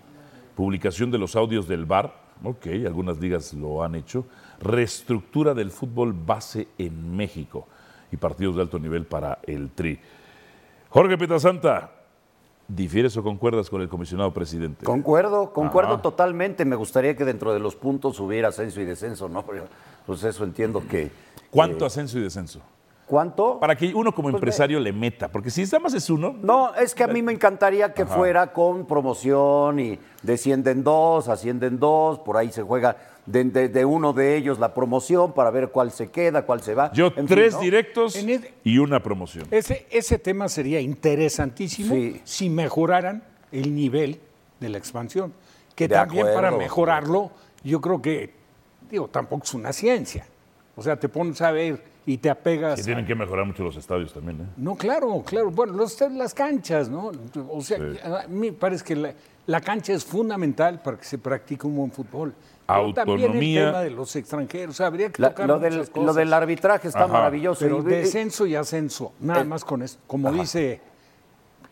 Publicación 0.55 1.11
de 1.11 1.19
los 1.19 1.37
audios 1.37 1.69
del 1.69 1.85
VAR, 1.85 2.15
ok, 2.43 2.67
algunas 2.87 3.19
ligas 3.19 3.53
lo 3.53 3.83
han 3.83 3.95
hecho. 3.95 4.25
Reestructura 4.61 5.53
del 5.53 5.71
fútbol 5.71 6.15
base 6.15 6.69
en 6.79 7.15
México 7.15 7.67
y 8.11 8.17
partidos 8.17 8.57
de 8.57 8.63
alto 8.63 8.79
nivel 8.79 9.05
para 9.05 9.41
el 9.43 9.71
TRI. 9.71 9.99
Jorge 10.89 11.19
Pietrasanta, 11.19 11.91
¿difieres 12.67 13.15
o 13.17 13.23
concuerdas 13.23 13.69
con 13.69 13.83
el 13.83 13.89
comisionado 13.89 14.33
presidente? 14.33 14.87
Concuerdo, 14.87 15.53
concuerdo 15.53 15.95
Ajá. 15.95 16.03
totalmente. 16.03 16.65
Me 16.65 16.77
gustaría 16.77 17.17
que 17.17 17.25
dentro 17.25 17.53
de 17.53 17.59
los 17.59 17.77
puntos 17.77 18.19
hubiera 18.21 18.49
ascenso 18.49 18.81
y 18.81 18.85
descenso, 18.85 19.29
¿no? 19.29 19.45
Pero, 19.45 19.65
Pues 20.07 20.23
eso 20.23 20.45
entiendo 20.45 20.83
que. 20.89 21.11
¿Cuánto 21.51 21.85
ascenso 21.85 22.19
y 22.19 22.23
descenso? 22.23 22.61
¿Cuánto? 23.07 23.61
Para 23.61 23.77
que 23.77 23.95
uno 23.95 24.13
como 24.15 24.29
Pues 24.31 24.37
empresario 24.37 24.81
le 24.81 24.91
meta, 24.93 25.29
porque 25.29 25.51
si 25.51 25.63
nada 25.65 25.81
más 25.81 25.93
es 25.95 26.09
uno, 26.09 26.35
No, 26.41 26.75
es 26.75 26.95
que 26.95 27.05
a 27.05 27.07
mí 27.07 27.21
me 27.21 27.33
encantaría 27.33 27.93
que 27.93 28.03
Ajá. 28.03 28.15
fuera 28.17 28.53
con 28.53 28.87
promoción 28.87 29.79
y 29.79 29.99
descienden 30.23 30.83
dos, 30.83 31.29
ascienden 31.29 31.79
dos, 31.79 32.19
por 32.21 32.39
ahí 32.39 32.51
se 32.51 32.63
juega 32.63 32.97
de, 33.27 33.45
de- 33.45 33.69
de 33.69 33.85
uno 33.85 34.15
de 34.15 34.37
ellos 34.37 34.59
la 34.59 34.73
promoción 34.73 35.33
para 35.33 35.51
ver 35.51 35.69
cuál 35.69 35.91
se 35.91 36.11
queda, 36.11 36.47
cuál 36.47 36.63
se 36.63 36.75
va. 36.75 36.91
yo 36.93 37.09
En 37.09 37.13
fin, 37.15 37.27
tres 37.27 37.55
¿no? 37.55 37.61
directos 37.61 38.17
En 38.17 38.31
el- 38.31 38.49
y 38.65 38.79
una 38.79 39.03
promoción. 39.03 39.47
ese, 39.51 39.87
ese 39.91 40.19
tema 40.19 40.49
sería 40.49 40.81
interesantísimo 40.81 41.95
Sí. 41.95 42.21
si 42.25 42.49
mejoraran 42.49 43.23
el 43.53 43.75
nivel 43.75 44.19
de 44.61 44.69
la 44.71 44.79
expansión. 44.79 45.33
Que 45.75 45.89
De 45.89 45.95
también 45.97 46.27
para 46.35 46.51
mejorarlo, 46.53 47.33
yo 47.63 47.81
creo 47.81 48.01
que, 48.01 48.33
digo, 48.91 49.09
tampoco 49.09 49.45
es 49.45 49.53
una 49.55 49.73
ciencia. 49.73 50.27
O 50.77 50.83
sea, 50.83 50.99
te 50.99 51.09
pones 51.09 51.41
a 51.43 51.51
ver 51.51 51.83
y 52.07 52.19
te 52.19 52.29
apegas. 52.31 52.81
A- 52.81 52.83
tienen 52.85 53.07
que 53.07 53.15
mejorar 53.15 53.47
mucho 53.47 53.63
los 53.65 53.77
estadios 53.77 54.13
también, 54.13 54.41
¿eh? 54.41 54.45
No, 54.57 54.77
claro, 54.77 55.23
claro. 55.27 55.51
Bueno, 55.51 55.73
los- 55.73 56.01
las 56.13 56.35
canchas, 56.35 56.89
¿no? 56.89 57.13
O 57.51 57.61
sea, 57.61 57.79
Sí. 57.79 57.99
a 58.03 58.27
mí 58.29 58.51
me 58.51 58.53
parece 58.53 58.85
que 58.85 58.97
la, 58.97 59.13
la 59.47 59.61
cancha 59.61 59.93
es 59.93 60.05
fundamental 60.05 60.81
para 60.83 60.97
que 60.99 61.05
se 61.05 61.19
practique 61.19 61.67
un 61.67 61.77
buen 61.77 61.91
fútbol. 61.91 62.35
Pero 62.67 62.95
también 62.95 63.21
Autonomía. 63.21 63.61
el 63.61 63.67
tema 63.69 63.83
de 63.83 63.91
los 63.91 64.17
extranjeros. 64.17 64.81
Habría 64.81 65.11
que 65.11 65.21
La- 65.21 65.31
tocar 65.31 65.47
lo, 65.47 65.59
del, 65.59 65.87
lo 65.95 66.15
del 66.15 66.33
arbitraje 66.33 66.89
está 66.89 67.05
Ajá. 67.05 67.13
maravilloso. 67.13 67.61
Pero 67.63 67.81
Y- 67.81 67.85
descenso 67.85 68.47
y 68.47 68.55
ascenso, 68.55 69.13
nada 69.21 69.43
Eh, 69.43 69.45
más 69.45 69.65
con 69.67 69.83
esto. 69.83 70.01
Como 70.07 70.33
dice, 70.33 70.81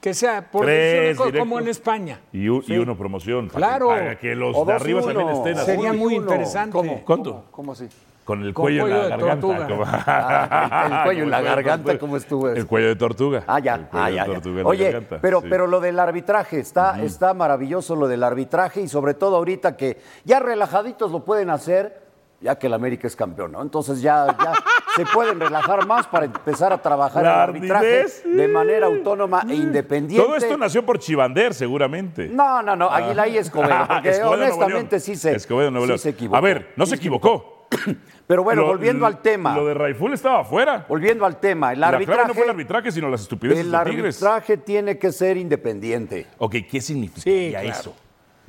que 0.03 0.13
sea 0.15 0.51
por 0.51 0.67
Tres 0.67 1.17
cosa, 1.17 1.39
como 1.39 1.59
en 1.61 1.69
España. 1.69 2.21
Y, 2.33 2.49
u- 2.49 2.61
y 2.61 2.65
Sí. 2.65 2.77
uno 2.77 2.97
promoción. 2.99 3.49
para 3.49 3.67
Claro. 3.69 3.89
que, 3.89 3.95
para 3.95 4.19
que 4.19 4.35
los 4.35 4.55
O 4.57 4.65
de 4.67 4.73
arriba 4.75 5.01
también 5.01 5.29
estén. 5.31 5.57
Sería 5.65 5.93
muy 5.95 6.17
uno. 6.17 6.23
interesante. 6.27 6.73
¿Cómo? 6.73 7.03
¿Cuánto? 7.05 7.45
¿Cómo 7.53 7.73
así? 7.73 7.89
Con 8.25 8.45
el 8.45 8.55
cuello, 8.55 8.87
en 8.87 9.09
la 9.09 9.17
garganta. 9.17 9.67
Ah, 10.07 10.87
el 10.99 11.05
cuello 11.05 11.23
en 11.25 11.31
la 11.31 11.41
garganta. 11.41 11.99
¿cómo 11.99 12.17
estuvo 12.17 12.49
eso? 12.49 12.57
El 12.61 12.67
cuello 12.67 12.89
de 12.89 12.97
tortuga. 12.97 13.43
Ah, 13.47 13.59
ya, 13.59 13.75
El 13.75 13.87
cuello 13.87 14.05
ah, 14.05 14.09
de 14.11 14.17
ya, 14.17 14.25
ya. 14.27 14.67
Oye, 14.67 14.85
garganta, 14.85 15.19
pero, 15.21 15.41
sí. 15.41 15.47
pero 15.51 15.67
lo 15.67 15.81
del 15.81 15.99
arbitraje, 15.99 16.61
está, 16.61 17.03
está 17.03 17.35
maravilloso 17.35 17.97
lo 17.97 18.07
del 18.07 18.23
arbitraje 18.23 18.81
y 18.81 18.89
sobre 18.89 19.15
todo 19.15 19.37
ahorita 19.37 19.77
que 19.77 19.99
ya 20.25 20.39
relajaditos 20.39 21.11
lo 21.11 21.25
pueden 21.25 21.51
hacer, 21.51 22.01
ya 22.41 22.57
que 22.59 22.69
el 22.69 22.75
América 22.75 23.07
es 23.07 23.17
campeón, 23.17 23.53
¿no? 23.53 23.63
Entonces 23.63 24.01
ya, 24.01 24.27
ya 24.27 24.53
se 24.97 25.05
pueden 25.07 25.41
relajar 25.41 25.87
más 25.87 26.07
para 26.07 26.27
empezar 26.27 26.73
a 26.73 26.79
trabajar 26.79 27.23
La 27.25 27.35
el 27.35 27.41
arbitraje 27.41 28.01
ardidez. 28.03 28.23
de 28.25 28.49
manera 28.49 28.87
autónoma 28.87 29.43
e 29.49 29.55
independiente. 29.55 30.25
Todo 30.25 30.37
esto 30.37 30.57
nació 30.57 30.85
por 30.85 30.99
Chivander, 30.99 31.55
seguramente. 31.55 32.29
No, 32.29 32.63
no, 32.63 32.77
no, 32.77 32.89
Aguilar 32.89 33.29
y 33.29 33.39
Escobedo, 33.39 33.87
porque 33.89 34.09
Escobedo, 34.11 34.43
honestamente 34.45 35.01
sí 35.01 35.17
se, 35.17 35.35
Escobedo, 35.35 35.87
sí 35.87 35.99
se 35.99 36.09
equivocó. 36.11 36.37
A 36.37 36.41
ver, 36.41 36.73
no 36.77 36.85
Sí 36.87 36.91
se 36.91 36.97
equivocó. 36.97 37.62
Pero 38.27 38.45
bueno, 38.45 38.63
Lo- 38.63 38.69
volviendo 38.69 39.05
al 39.07 39.21
tema. 39.21 39.55
Lo 39.57 39.67
de 39.67 39.75
Raiful 39.75 40.13
estaba 40.15 40.41
afuera. 40.41 40.87
Volviendo 40.89 41.27
al 41.27 41.39
tema, 41.39 41.73
el 41.73 41.81
La 41.81 41.89
clave 41.89 42.05
arbitraje, 42.05 42.29
no 42.29 42.35
fue 42.35 42.45
el 42.45 42.51
arbitraje, 42.51 42.93
sino 42.93 43.09
las 43.09 43.23
estupideces 43.23 43.65
el 43.65 43.71
de 43.73 43.79
Tigres. 43.85 44.23
arbitraje 44.23 44.57
tiene 44.59 44.99
que 44.99 45.13
ser 45.13 45.37
independiente. 45.37 46.27
Ok, 46.39 46.57
¿qué 46.71 46.81
significaría 46.81 47.61
Sí, 47.61 47.65
claro. 47.65 47.69
eso? 47.81 47.95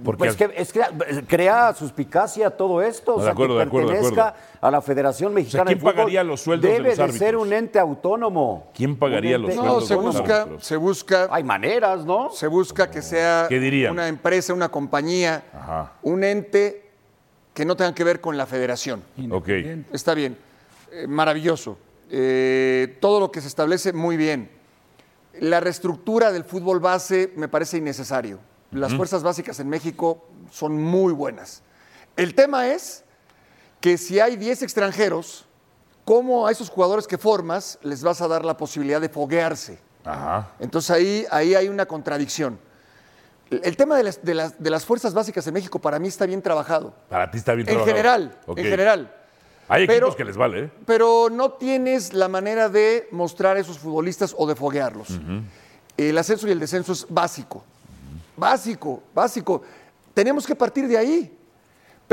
Porque 0.04 0.18
Pues 0.26 0.36
que, 0.36 0.52
es 0.56 0.74
que 0.74 0.82
crea 1.28 1.72
suspicacia 1.76 2.50
todo 2.50 2.82
esto, 2.82 3.14
o 3.16 3.18
De 3.20 3.24
sea, 3.26 3.34
acuerdo, 3.34 3.54
que 3.54 3.58
de 3.60 3.64
acuerdo, 3.66 3.88
de 3.90 3.94
pertenezca 3.94 4.28
acuerdo. 4.30 4.48
a 4.62 4.72
la 4.72 4.82
Federación 4.82 5.34
Mexicana 5.36 5.66
¿quién 5.66 5.78
de 5.78 5.82
Fútbol. 5.82 5.94
pagaría 5.96 6.24
los 6.24 6.42
sueldos 6.42 6.64
de 6.68 6.74
Debe 6.78 6.90
los 6.90 6.98
de 6.98 7.04
árbitros? 7.04 7.20
ser 7.28 7.36
un 7.38 7.54
ente 7.54 7.78
autónomo. 7.80 8.72
¿Quién 8.74 8.98
pagaría 8.98 9.38
los 9.38 9.56
No, 9.56 9.62
sueldos 9.62 9.88
se 9.88 9.96
de 9.96 10.02
los 10.02 10.16
busca, 10.18 10.48
se 10.60 10.76
busca, 10.78 11.28
Hay 11.30 11.44
maneras, 11.44 12.06
¿no? 12.06 12.32
se 12.32 12.48
busca 12.48 12.90
que 12.90 13.02
sea 13.04 13.48
una 13.92 14.08
empresa, 14.08 14.52
una 14.54 14.70
compañía, 14.70 15.44
Ajá. 15.54 15.94
un 16.02 16.24
ente 16.24 16.83
que 17.54 17.66
no 17.66 17.76
tenga 17.76 17.94
que 17.94 18.04
ver 18.04 18.22
con 18.22 18.38
la 18.38 18.46
federación. 18.46 19.04
Ok. 19.32 19.50
Está 19.92 20.14
bien, 20.14 20.38
eh, 20.92 21.08
maravilloso. 21.08 21.78
Eh, 22.10 22.98
todo 23.00 23.20
lo 23.20 23.32
que 23.32 23.42
se 23.42 23.48
establece, 23.48 23.94
muy 23.94 24.18
bien. 24.18 24.50
La 25.40 25.60
reestructura 25.60 26.32
del 26.32 26.44
fútbol 26.44 26.80
base 26.80 27.32
me 27.36 27.48
parece 27.48 27.78
innecesario. 27.78 28.40
Las 28.72 28.94
fuerzas 28.96 29.22
básicas 29.22 29.60
en 29.60 29.70
México 29.70 30.26
son 30.52 30.82
muy 30.82 31.14
buenas. 31.14 31.62
El 32.18 32.34
tema 32.34 32.70
es 32.70 33.04
que 33.80 33.98
si 33.98 34.20
hay 34.20 34.36
10 34.36 34.64
extranjeros, 34.64 35.46
¿cómo 36.06 36.48
a 36.48 36.52
esos 36.52 36.70
jugadores 36.70 37.06
que 37.06 37.20
formas 37.20 37.78
les 37.84 38.02
vas 38.02 38.22
a 38.22 38.28
dar 38.28 38.44
la 38.44 38.58
posibilidad 38.58 39.00
de 39.00 39.10
foguearse? 39.10 39.78
Ajá. 40.04 40.52
Entonces 40.60 40.90
ahí, 40.90 41.26
ahí 41.30 41.54
hay 41.54 41.70
una 41.70 41.86
contradicción. 41.86 42.58
El, 43.64 43.78
tema 43.78 43.96
de 43.98 44.04
las, 44.04 44.24
de 44.24 44.34
las- 44.34 44.62
de 44.62 44.70
las 44.70 44.86
fuerzas 44.86 45.14
básicas 45.14 45.46
en 45.48 45.54
México 45.54 45.80
para 45.80 46.00
mí 46.00 46.08
está 46.08 46.26
bien 46.26 46.42
trabajado. 46.42 46.94
Para 47.10 47.30
ti 47.30 47.38
está 47.38 47.54
bien 47.54 47.68
En 47.68 47.74
trabajado. 47.76 47.96
general, 47.98 48.38
en 48.48 48.56
general. 48.66 49.16
Hay 49.68 49.88
Pero- 49.88 50.08
equipos 50.08 50.16
que 50.18 50.26
les 50.26 50.36
vale, 50.38 50.60
¿eh? 50.66 50.72
Pero 50.86 51.30
no 51.32 51.54
tienes 51.54 52.14
la 52.14 52.28
manera 52.28 52.68
de 52.70 53.08
mostrar 53.12 53.56
a 53.58 53.60
esos 53.60 53.80
futbolistas 53.80 54.36
o 54.38 54.46
de 54.48 54.56
foguearlos. 54.56 55.08
El 55.96 56.18
ascenso 56.18 56.48
y 56.48 56.52
el 56.52 56.60
descenso 56.60 56.92
es 56.94 57.06
básico. 57.10 57.64
Básico, 58.36 59.04
básico. 59.14 59.62
Tenemos 60.14 60.46
que 60.46 60.56
partir 60.56 60.88
de 60.88 60.98
ahí. 60.98 61.38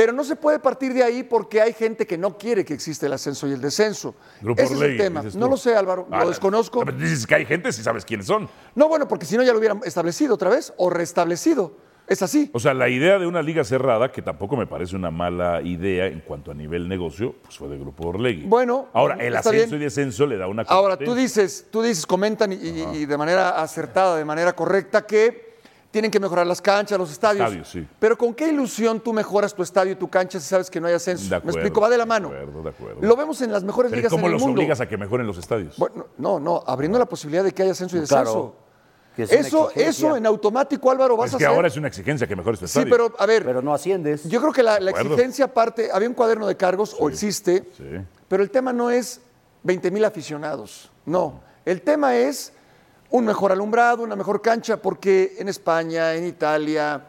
Pero 0.00 0.14
no 0.14 0.24
se 0.24 0.34
puede 0.34 0.58
partir 0.58 0.94
de 0.94 1.02
ahí 1.02 1.22
porque 1.22 1.60
hay 1.60 1.74
gente 1.74 2.06
que 2.06 2.16
no 2.16 2.38
quiere 2.38 2.64
que 2.64 2.72
exista 2.72 3.04
el 3.04 3.12
ascenso 3.12 3.46
y 3.46 3.52
el 3.52 3.60
descenso. 3.60 4.14
Grupo 4.40 4.62
Ese 4.62 4.72
es 4.72 4.80
el 4.80 4.96
tema. 4.96 5.22
No 5.34 5.46
lo 5.46 5.58
sé, 5.58 5.76
Álvaro, 5.76 6.08
Ah, 6.10 6.20
lo 6.22 6.30
desconozco. 6.30 6.82
pero 6.86 6.96
Dices 6.96 7.26
que 7.26 7.34
hay 7.34 7.44
gente 7.44 7.70
si 7.70 7.82
sabes 7.82 8.06
quiénes 8.06 8.24
son. 8.26 8.48
No, 8.74 8.88
bueno, 8.88 9.06
porque 9.06 9.26
si 9.26 9.36
no 9.36 9.42
ya 9.42 9.52
lo 9.52 9.58
hubieran 9.58 9.82
establecido 9.84 10.36
otra 10.36 10.48
vez 10.48 10.72
o 10.78 10.88
restablecido. 10.88 11.76
Es 12.08 12.22
así. 12.22 12.50
O 12.54 12.58
sea, 12.60 12.72
la 12.72 12.88
idea 12.88 13.18
de 13.18 13.26
una 13.26 13.42
liga 13.42 13.62
cerrada, 13.62 14.10
que 14.10 14.22
tampoco 14.22 14.56
me 14.56 14.66
parece 14.66 14.96
una 14.96 15.10
mala 15.10 15.60
idea 15.60 16.06
en 16.06 16.20
cuanto 16.20 16.50
a 16.50 16.54
nivel 16.54 16.88
negocio, 16.88 17.34
pues 17.42 17.58
fue 17.58 17.68
de 17.68 17.76
Grupo 17.76 18.08
Orlegui. 18.08 18.46
Bueno, 18.46 18.88
Ahora, 18.94 19.16
el 19.16 19.36
ascenso 19.36 19.66
bien. 19.68 19.82
y 19.82 19.84
descenso 19.84 20.26
le 20.26 20.38
da 20.38 20.46
una 20.46 20.62
Ahora, 20.62 20.96
tú 20.96 21.14
dices, 21.14 21.66
tú 21.70 21.82
dices, 21.82 22.06
comentan 22.06 22.52
y, 22.52 22.56
y- 22.56 22.86
y 23.02 23.04
de 23.04 23.18
manera 23.18 23.60
acertada, 23.62 24.16
de 24.16 24.24
manera 24.24 24.54
correcta, 24.54 25.04
que 25.06 25.49
tienen 25.90 26.10
que 26.10 26.20
mejorar 26.20 26.46
las 26.46 26.62
canchas, 26.62 26.96
los 26.98 27.10
estadios. 27.10 27.44
Estadios, 27.46 27.68
sí. 27.68 27.86
Pero 27.98 28.16
¿con 28.16 28.32
qué 28.34 28.48
ilusión 28.48 29.00
tú 29.00 29.12
mejoras 29.12 29.52
tu 29.54 29.62
estadio 29.62 29.92
y 29.92 29.96
tu 29.96 30.08
cancha 30.08 30.38
si 30.38 30.46
sabes 30.46 30.70
que 30.70 30.80
no 30.80 30.86
hay 30.86 30.94
ascenso? 30.94 31.24
De 31.24 31.30
Me 31.30 31.36
acuerdo, 31.36 31.58
explico, 31.58 31.80
va 31.80 31.88
de 31.90 31.98
la 31.98 32.06
mano. 32.06 32.30
De 32.30 32.36
acuerdo, 32.38 32.62
de 32.62 32.68
acuerdo. 32.70 32.98
Lo 33.02 33.16
vemos 33.16 33.40
en 33.42 33.50
las 33.52 33.64
mejores 33.64 33.90
Pero 33.90 33.98
ligas 33.98 34.10
¿cómo 34.10 34.20
en 34.22 34.26
el 34.26 34.32
los 34.34 34.42
mundo. 34.42 34.60
obligas 34.60 34.80
a 34.80 34.86
que 34.88 34.96
mejoren 34.96 35.26
los 35.26 35.36
estadios? 35.38 35.76
Bueno, 35.76 36.06
no, 36.18 36.38
no, 36.38 36.62
abriendo 36.66 36.98
la 36.98 37.06
posibilidad 37.06 37.42
de 37.42 37.52
que 37.52 37.62
haya 37.64 37.72
ascenso 37.72 37.96
y 37.96 38.00
descenso. 38.00 38.54
es 39.16 39.32
Eso, 39.32 39.70
eso 39.74 40.16
en 40.16 40.26
automático, 40.26 40.90
Álvaro, 40.92 41.16
vas 41.16 41.30
es 41.30 41.34
a 41.34 41.38
que 41.38 41.44
hacer. 41.44 41.56
ahora 41.56 41.66
es 41.68 41.76
una 41.76 41.88
exigencia 41.88 42.26
que 42.28 42.36
mejores 42.36 42.60
tu 42.60 42.66
Sí, 42.68 42.78
estadio. 42.78 42.90
pero 43.08 43.14
a 43.18 43.26
ver, 43.26 43.44
Pero 43.44 43.60
no 43.60 43.74
asciendes. 43.74 44.22
yo 44.28 44.40
creo 44.40 44.52
que 44.52 44.62
la, 44.62 44.78
la 44.78 44.90
acuerdo. 44.92 45.14
exigencia 45.14 45.46
aparte, 45.46 45.90
había 45.92 46.08
un 46.08 46.14
cuaderno 46.14 46.46
de 46.46 46.56
cargos, 46.56 46.94
o 47.00 47.08
existe, 47.08 47.64
Sí. 47.76 47.84
pero 48.28 48.44
el 48.44 48.50
tema 48.50 48.72
no 48.72 48.90
es 48.90 49.20
20 49.64 49.90
mil 49.90 50.04
aficionados, 50.04 50.90
no. 51.04 51.40
El 51.64 51.82
tema 51.82 52.16
es 52.16 52.52
un 53.10 53.24
mejor 53.24 53.52
alumbrado, 53.52 54.02
una 54.02 54.16
mejor 54.16 54.40
cancha, 54.40 54.76
porque 54.76 55.34
en 55.38 55.48
España, 55.48 56.14
en 56.14 56.26
Italia, 56.26 57.02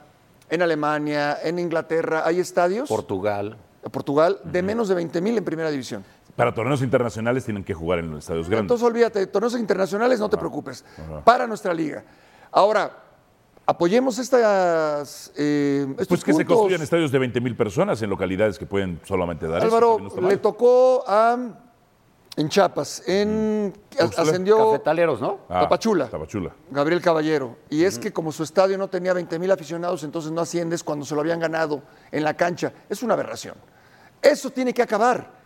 en 0.50 0.62
Alemania, 0.62 1.40
en 1.44 1.60
Inglaterra, 1.60 2.24
hay 2.26 2.40
estadios, 2.40 2.90
Portugal. 2.90 3.58
Portugal, 3.92 4.40
de 4.44 4.62
menos 4.62 4.90
de 4.90 4.96
20 4.96 5.22
mil 5.22 5.38
en 5.38 5.44
primera 5.44 5.72
división. 5.72 6.04
Para 6.36 6.54
torneos 6.54 6.82
internacionales 6.82 7.44
tienen 7.46 7.64
que 7.64 7.74
jugar 7.74 8.00
en 8.00 8.12
los 8.12 8.20
estadios 8.20 8.48
grandes. 8.48 8.64
Entonces 8.64 8.88
olvídate, 8.88 9.26
torneos 9.28 9.58
internacionales, 9.58 10.20
no 10.20 10.30
te 10.30 10.38
preocupes, 10.38 10.86
para 11.24 11.48
nuestra 11.48 11.74
liga. 11.74 12.04
Ahora, 12.52 12.92
apoyemos 13.66 14.18
estas, 14.20 15.32
eh, 15.36 15.86
estos 15.92 16.08
pues 16.08 16.24
que 16.24 16.34
se 16.34 16.46
construyan 16.46 16.82
estadios 16.82 17.12
de 17.12 17.20
20 17.20 17.42
mil 17.42 17.56
personas 17.56 18.02
en 18.02 18.10
localidades 18.10 18.60
que 18.60 18.66
pueden 18.66 19.00
solamente 19.06 19.48
dar 19.48 19.58
eso, 19.58 19.68
Álvaro, 19.68 20.00
no 20.00 20.22
mal. 20.22 20.30
le 20.30 20.38
tocó 20.38 21.04
a, 21.08 21.38
en 22.42 22.50
Chiapas, 22.50 23.04
en, 23.08 23.74
Tuxtla. 23.90 24.24
ascendió 24.24 24.58
Cafetaleros, 24.58 25.22
¿no? 25.22 25.42
Ah, 25.48 25.62
Tapachula. 25.62 26.10
Tapachula. 26.10 26.52
Gabriel 26.72 27.02
Caballero. 27.02 27.56
Y 27.70 27.84
es 27.84 28.00
que 28.00 28.12
como 28.12 28.32
su 28.32 28.44
estadio 28.44 28.78
no 28.78 28.88
tenía 28.88 29.14
20 29.14 29.38
mil 29.40 29.52
aficionados, 29.52 30.04
entonces 30.04 30.32
no 30.32 30.42
asciendes 30.42 30.84
cuando 30.84 31.06
se 31.06 31.14
lo 31.14 31.22
habían 31.22 31.40
ganado 31.40 31.84
en 32.12 32.24
la 32.24 32.34
cancha. 32.34 32.74
Es 32.90 33.04
una 33.04 33.14
aberración. 33.14 33.56
Eso 34.22 34.50
tiene 34.50 34.74
que 34.74 34.82
acabar. 34.82 35.41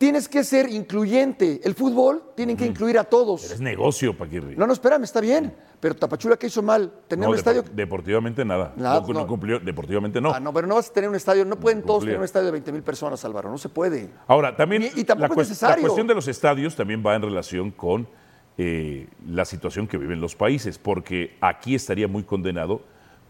Tienes 0.00 0.30
que 0.30 0.44
ser 0.44 0.70
incluyente. 0.70 1.60
El 1.62 1.74
fútbol 1.74 2.22
tiene 2.34 2.56
que 2.56 2.64
incluir 2.64 2.98
a 2.98 3.04
todos. 3.04 3.50
Es 3.50 3.60
negocio, 3.60 4.16
Paquirri. 4.16 4.56
No, 4.56 4.66
no, 4.66 4.72
espérame, 4.72 5.02
está 5.04 5.20
bien. 5.20 5.54
Pero 5.78 5.94
Tapachula, 5.94 6.38
¿qué 6.38 6.46
hizo 6.46 6.62
mal? 6.62 6.90
Tener 7.06 7.24
No, 7.26 7.32
un 7.32 7.36
estadio... 7.36 7.62
depor- 7.62 7.70
Deportivamente 7.74 8.42
nada. 8.42 8.72
Nada, 8.78 9.02
no, 9.06 9.26
cumplió, 9.26 9.60
deportivamente 9.60 10.18
no. 10.18 10.32
Ah, 10.32 10.40
no, 10.40 10.54
pero 10.54 10.66
no 10.66 10.76
vas 10.76 10.88
a 10.88 10.92
tener 10.94 11.10
un 11.10 11.16
estadio. 11.16 11.44
No 11.44 11.60
pueden 11.60 11.82
todos 11.82 12.04
tener 12.04 12.16
un 12.16 12.24
estadio 12.24 12.46
de 12.46 12.52
20 12.52 12.72
mil 12.72 12.82
personas, 12.82 13.22
Álvaro. 13.26 13.50
No 13.50 13.58
se 13.58 13.68
puede. 13.68 14.08
Ahora, 14.26 14.56
también 14.56 14.84
Y- 14.84 15.00
y 15.00 15.04
tampoco 15.04 15.34
la, 15.34 15.42
es 15.42 15.48
necesario. 15.50 15.76
la 15.76 15.82
cuestión 15.82 16.06
de 16.06 16.14
los 16.14 16.28
estadios 16.28 16.74
también 16.74 17.02
va 17.06 17.14
en 17.14 17.20
relación 17.20 17.70
con 17.70 18.08
eh, 18.56 19.06
la 19.28 19.44
situación 19.44 19.86
que 19.86 19.98
viven 19.98 20.18
los 20.18 20.34
países, 20.34 20.78
porque 20.78 21.36
aquí 21.42 21.74
estaría 21.74 22.08
muy 22.08 22.22
condenado. 22.22 22.80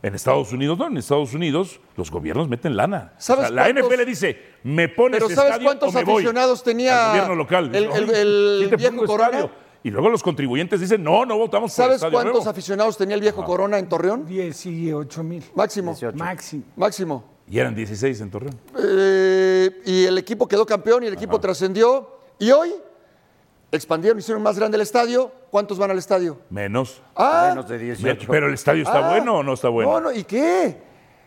En 0.03 0.15
Estados 0.15 0.51
Unidos, 0.53 0.79
no, 0.79 0.87
en 0.87 0.97
Estados 0.97 1.35
Unidos 1.35 1.79
los 1.97 2.11
gobiernos 2.11 2.49
meten 2.49 2.75
lana. 2.77 3.13
O 3.19 3.21
¿Sabes 3.21 3.47
sea, 3.49 3.55
la 3.55 3.65
cuántos- 3.65 3.91
NFL 3.93 4.05
dice, 4.07 4.39
me 4.63 4.89
pones 4.89 5.19
Pero 5.23 5.29
¿sabes 5.35 5.51
estadio 5.53 5.65
cuántos 5.67 5.89
o 5.91 5.93
me 5.93 6.05
voy 6.05 6.15
aficionados 6.15 6.63
tenía 6.63 7.05
al 7.05 7.11
gobierno 7.11 7.35
local. 7.35 7.65
el- 7.75 7.85
Dice, 7.87 7.99
el- 7.99 8.09
"Oye, 8.11 8.21
el 8.23 8.61
sí 8.65 8.71
te 8.71 8.77
viejo 8.77 9.07
Corona"? 9.07 9.25
estadio". 9.39 9.51
Y 9.83 9.91
luego 9.91 10.09
los 10.11 10.23
contribuyentes 10.23 10.81
dicen, 10.81 11.03
no, 11.03 11.25
no 11.25 11.37
votamos 11.39 11.71
por 11.71 11.77
¿Sabes 11.85 11.97
estadio 11.97 12.13
cuántos 12.13 12.35
nuevo". 12.35 12.51
aficionados 12.51 12.97
tenía 12.99 13.15
el 13.15 13.21
viejo 13.21 13.45
Corona 13.45 13.79
en 13.79 13.89
Torreón? 13.89 14.27
18 14.27 15.23
mil. 15.23 15.43
Máximo. 15.55 15.93
18. 15.93 16.17
Máximo. 16.19 16.63
Máximo. 16.77 17.25
Y 17.49 17.59
eran 17.59 17.75
16 17.75 18.21
en 18.21 18.31
Torreón. 18.31 18.59
Eh, 18.79 19.71
y 19.87 20.05
el 20.05 20.17
equipo 20.19 20.47
quedó 20.47 20.65
campeón 20.67 21.03
y 21.05 21.07
el 21.09 21.15
equipo 21.15 21.39
trascendió. 21.41 22.19
Y 22.39 22.51
hoy 22.53 22.73
expandieron, 23.73 24.19
hicieron 24.19 24.43
más 24.43 24.59
grande 24.59 24.77
el 24.77 24.83
estadio. 24.83 25.31
¿Cuántos 25.51 25.79
van 25.79 25.91
al 25.91 25.99
estadio? 25.99 26.39
Menos. 26.51 27.03
Ah, 27.17 27.47
Menos 27.51 27.69
de 27.69 27.79
18. 27.79 28.27
Pero 28.31 28.47
el 28.49 28.55
estadio 28.55 28.83
está 28.83 29.07
ah, 29.07 29.11
bueno 29.11 29.37
o 29.39 29.43
no 29.43 29.55
está 29.55 29.69
bueno. 29.69 29.91
No, 29.93 30.01
no, 30.01 30.13
¿y 30.13 30.25
qué? 30.25 30.77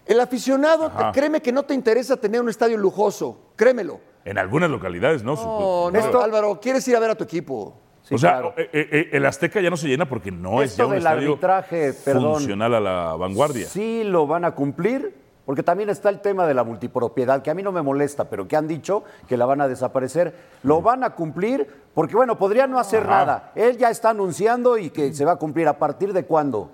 El 0.05 0.19
aficionado, 0.19 0.91
créeme 1.13 1.41
que 1.41 1.51
no 1.51 1.63
te 1.63 1.73
interesa 1.73 2.17
tener 2.17 2.41
un 2.41 2.49
estadio 2.49 2.77
lujoso. 2.77 3.51
Créemelo. 3.55 4.01
En 4.25 4.37
algunas 4.37 4.69
localidades, 4.69 5.23
¿no? 5.23 5.35
No, 5.35 5.91
no, 5.91 5.99
Esto- 5.99 6.21
Álvaro, 6.21 6.59
quieres 6.61 6.87
ir 6.87 6.95
a 6.95 6.99
ver 6.99 7.11
a 7.11 7.15
tu 7.15 7.23
equipo. 7.23 7.79
Sí, 8.03 8.15
o 8.15 8.17
sea, 8.17 8.31
claro. 8.33 8.53
eh, 8.57 8.69
eh, 8.73 8.87
eh, 8.91 9.09
el 9.13 9.25
Azteca 9.25 9.61
ya 9.61 9.69
no 9.69 9.77
se 9.77 9.87
llena 9.87 10.07
porque 10.07 10.29
no 10.29 10.61
es 10.61 10.71
Esto 10.71 10.83
ya 10.83 10.85
un 10.87 10.91
del 10.91 10.97
estadio 10.99 11.29
arbitraje, 11.29 11.93
perdón. 11.93 12.33
funcional 12.33 12.73
a 12.73 12.79
la 12.81 13.15
vanguardia. 13.15 13.65
Sí 13.65 14.03
lo 14.03 14.27
van 14.27 14.43
a 14.43 14.51
cumplir, 14.51 15.15
porque 15.45 15.63
también 15.63 15.89
está 15.89 16.09
el 16.09 16.19
tema 16.21 16.47
de 16.47 16.53
la 16.53 16.63
multipropiedad, 16.63 17.41
que 17.41 17.51
a 17.51 17.53
mí 17.53 17.61
no 17.63 17.71
me 17.71 17.81
molesta, 17.81 18.25
pero 18.29 18.47
que 18.47 18.55
han 18.55 18.67
dicho 18.67 19.03
que 19.27 19.35
la 19.37 19.45
van 19.45 19.59
a 19.61 19.67
desaparecer. 19.67 20.33
Lo 20.63 20.81
van 20.81 21.03
a 21.03 21.11
cumplir, 21.11 21.67
porque 21.93 22.15
bueno, 22.15 22.37
podría 22.37 22.65
no 22.67 22.79
hacer 22.79 23.05
nada. 23.07 23.51
Él 23.55 23.77
ya 23.77 23.89
está 23.89 24.11
anunciando 24.11 24.77
y 24.77 24.89
que 24.89 25.13
se 25.13 25.25
va 25.25 25.33
a 25.33 25.35
cumplir. 25.35 25.67
¿A 25.67 25.77
partir 25.77 26.13
de 26.13 26.23
cuándo? 26.25 26.71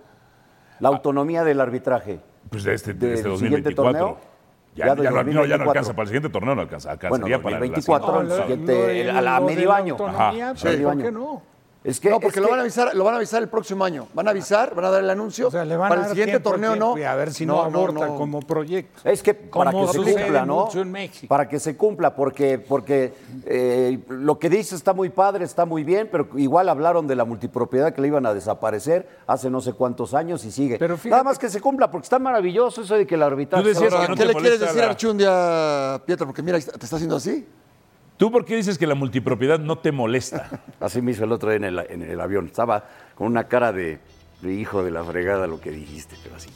La 0.79 0.89
autonomía 0.89 1.43
del 1.43 1.59
arbitraje. 1.61 2.19
Pues 2.49 2.63
de 2.63 2.73
este, 2.73 2.93
de 2.93 2.99
¿Del 3.07 3.15
este 3.17 3.37
siguiente 3.37 3.71
2024. 3.71 3.99
torneo? 3.99 4.17
Ya, 4.75 4.85
Ya 4.85 4.89
ya 4.89 4.95
no, 4.95 4.95
no, 4.95 5.03
ya 5.03 5.11
no 5.11 5.15
2024. 5.23 5.69
alcanza 5.71 5.91
para 5.93 6.01
el 6.03 6.07
siguiente 6.07 6.29
torneo, 6.29 6.55
no 6.55 6.61
alcanza. 6.61 6.91
Alcanzaría 6.91 7.37
Bueno, 7.37 7.43
para 7.43 7.55
la 7.55 7.59
2024, 7.59 8.07
siguiente. 8.21 8.33
el 8.35 8.41
siguiente, 8.43 8.73
lo 9.03 9.11
de- 9.13 9.17
a 9.17 9.21
la 9.21 9.39
lo 9.39 9.45
de 9.47 9.55
medio 9.55 9.69
la 9.69 9.75
año. 9.75 9.97
Ajá, 10.07 10.31
pues, 10.51 10.59
sí. 10.61 10.83
¿por 10.83 10.97
qué 10.97 11.11
no? 11.11 11.41
Es 11.81 12.01
que, 12.01 12.09
No, 12.09 12.19
porque 12.19 12.39
es 12.39 12.41
lo 12.41 12.47
que- 12.47 12.51
van 12.51 12.59
a 12.59 12.63
avisar, 12.63 12.93
lo 12.93 13.03
van 13.05 13.13
a 13.13 13.17
avisar 13.17 13.41
el 13.41 13.47
próximo 13.47 13.85
año. 13.85 14.07
Van 14.13 14.27
a 14.27 14.31
avisar, 14.31 14.75
van 14.75 14.83
a 14.83 14.89
dar 14.89 15.01
el 15.01 15.09
anuncio. 15.09 15.47
O 15.47 15.51
sea, 15.51 15.63
le 15.63 15.77
van 15.77 15.87
Para 15.87 16.01
a 16.01 16.03
el 16.05 16.09
siguiente 16.09 16.31
tiempo, 16.33 16.49
torneo 16.49 16.71
tiempo, 16.73 16.91
no. 16.95 16.97
y 16.99 17.03
a 17.03 17.15
ver 17.15 17.31
si 17.31 17.45
no, 17.45 17.61
aborta 17.61 18.07
como 18.07 18.41
proyecto. 18.41 18.99
Es 19.09 19.23
que 19.23 19.33
para 19.33 19.71
Como 19.71 19.85
que 19.89 19.93
se 19.93 20.13
cumpla, 20.13 20.45
¿no? 20.45 20.67
en. 20.73 21.27
Para 21.29 21.47
que 21.47 21.57
se 21.57 21.77
cumpla, 21.77 22.13
porque, 22.13 22.59
porque 22.59 23.13
eh, 23.45 23.97
lo 24.09 24.37
que 24.37 24.49
dice 24.49 24.75
está 24.75 24.91
muy 24.93 25.07
padre, 25.09 25.45
está 25.45 25.63
muy 25.65 25.85
bien, 25.85 26.09
pero 26.11 26.27
igual 26.35 26.67
hablaron 26.67 27.07
de 27.07 27.15
la 27.15 27.23
multipropiedad 27.23 27.93
que 27.93 28.01
le 28.01 28.07
iban 28.09 28.25
a 28.25 28.33
desaparecer 28.33 29.07
hace 29.25 29.49
no 29.49 29.61
sé 29.61 29.71
cuántos 29.71 30.13
años 30.13 30.43
y 30.43 30.51
sigue. 30.51 30.77
Pero 30.77 30.97
fíjate- 30.97 31.11
Nada 31.11 31.23
más 31.23 31.39
que 31.39 31.49
se 31.49 31.61
cumpla, 31.61 31.89
porque 31.89 32.03
está 32.05 32.19
maravilloso 32.19 32.81
eso 32.81 32.95
de 32.95 33.07
que 33.07 33.15
el 33.15 33.23
arbitraje... 33.23 33.63
No 33.63 34.15
¿Qué 34.15 34.25
le 34.25 34.33
quieres 34.33 34.59
decir 34.59 34.75
la- 34.81 34.87
a 34.87 34.89
Archundia, 34.89 36.01
Pietro? 36.05 36.25
Porque 36.25 36.41
mira, 36.41 36.59
te 36.59 36.83
está 36.83 36.97
haciendo 36.97 37.15
así. 37.15 37.47
¿Tú 38.19 38.29
por 38.33 38.43
qué 38.43 38.57
dices 38.57 38.77
que 38.77 38.85
la 38.85 38.95
multipropiedad 38.95 39.59
no 39.59 39.77
te 39.77 39.93
molesta? 39.93 40.49
Así 40.81 41.01
me 41.01 41.11
hizo 41.11 41.23
el 41.23 41.31
otro 41.31 41.49
día 41.51 41.55
en 41.55 41.63
el, 41.63 41.79
en 41.89 42.01
el 42.03 42.19
avión. 42.19 42.47
Estaba 42.47 42.83
con 43.15 43.27
una 43.27 43.45
cara 43.45 43.71
de, 43.71 43.99
de 44.41 44.53
hijo 44.53 44.83
de 44.83 44.91
la 44.91 45.05
fregada 45.05 45.47
lo 45.47 45.61
que 45.61 45.71
dijiste, 45.71 46.15
pero 46.21 46.35
así. 46.35 46.49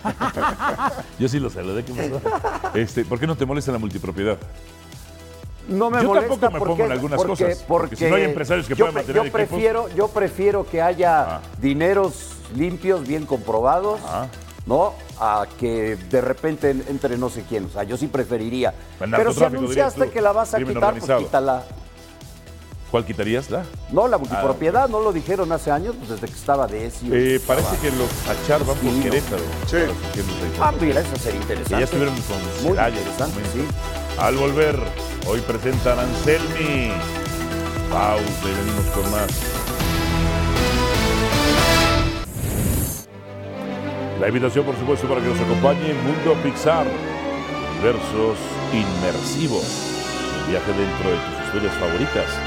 Yo 1.18 1.28
sí 1.28 1.38
lo 1.40 1.50
saludé, 1.50 1.84
¿qué 1.84 1.92
pasó? 1.92 2.20
Este, 2.74 3.04
¿Por 3.04 3.20
qué 3.20 3.26
no 3.26 3.36
te 3.36 3.44
molesta 3.44 3.70
la 3.70 3.78
multipropiedad? 3.78 4.38
No 5.68 5.90
me 5.90 6.00
Yo 6.02 6.08
molesta 6.08 6.36
tampoco 6.36 6.52
me 6.52 6.58
porque, 6.58 6.72
pongo 6.72 6.84
en 6.86 6.92
algunas 6.92 7.16
porque- 7.22 7.44
cosas, 7.44 7.64
porque 7.68 7.96
si 7.96 8.04
no 8.06 8.16
hay 8.16 8.22
empresarios 8.24 8.66
que 8.66 8.74
yo 8.74 8.84
puedan 8.86 8.94
mantener 8.94 9.16
yo 9.16 9.22
equipos. 9.28 9.40
prefiero, 9.48 9.88
yo 9.94 10.08
prefiero 10.08 10.66
que 10.66 10.80
haya 10.82 11.36
Ah. 11.36 11.40
dineros 11.60 12.32
limpios, 12.56 13.06
bien 13.06 13.24
comprobados, 13.26 14.00
Ah. 14.06 14.26
¿no? 14.66 14.92
A 15.20 15.46
que 15.60 15.96
de 15.96 16.20
repente 16.20 16.70
en- 16.70 16.84
entre 16.88 17.16
no 17.16 17.30
sé 17.30 17.44
quién. 17.48 17.66
O 17.66 17.68
sea, 17.70 17.84
yo 17.84 17.96
sí 17.96 18.06
preferiría. 18.08 18.74
Pero 18.98 19.32
si 19.32 19.44
anunciaste 19.44 20.06
tú, 20.06 20.12
que 20.12 20.20
la 20.20 20.32
vas 20.32 20.54
a 20.54 20.58
quitar, 20.58 20.94
pues 20.98 21.18
quítala. 21.18 21.64
¿Cuál 22.90 23.04
quitarías? 23.04 23.50
La? 23.50 23.64
No, 23.90 24.06
la 24.06 24.18
multipropiedad, 24.18 24.88
no 24.88 25.00
lo 25.00 25.12
dijeron 25.12 25.50
hace 25.50 25.70
años, 25.72 25.96
pues 25.98 26.10
desde 26.10 26.28
que 26.28 26.32
estaba 26.38 26.66
de 26.68 26.86
ESI. 26.86 27.08
Eh, 27.12 27.40
parece 27.44 27.76
que 27.78 27.90
los 27.90 28.08
Achar 28.28 28.64
van 28.64 28.76
por 28.76 28.90
Sí. 28.92 29.00
Querétaro. 29.02 29.42
Sí. 29.66 29.76
Ah, 30.60 30.72
mira, 30.80 31.00
eso 31.00 31.16
sería 31.16 31.32
Que 31.40 31.42
interesante. 31.42 31.78
ya 31.78 31.84
estuvieron 31.84 32.14
con 32.14 32.36
Muy 32.62 32.72
Celaya 32.76 32.96
ese 32.96 33.08
interesante, 33.10 33.40
sí. 33.52 33.64
Al 34.18 34.36
volver, 34.36 34.78
hoy 35.26 35.40
presentan 35.40 35.98
Anselmi. 35.98 36.92
Pausa 37.90 38.22
y 38.44 38.54
venimos 38.64 38.86
con 38.94 39.10
más. 39.10 39.30
La 44.24 44.28
invitación, 44.28 44.64
por 44.64 44.74
supuesto, 44.74 45.06
para 45.06 45.20
que 45.20 45.28
nos 45.28 45.38
acompañe 45.38 45.90
en 45.90 46.02
Mundo 46.02 46.32
Pixar. 46.42 46.86
Versos 47.82 48.38
inmersivos. 48.72 49.66
Un 50.40 50.50
viaje 50.50 50.72
dentro 50.72 51.10
de 51.10 51.16
tus 51.16 51.44
historias 51.44 51.74
favoritas. 51.74 52.40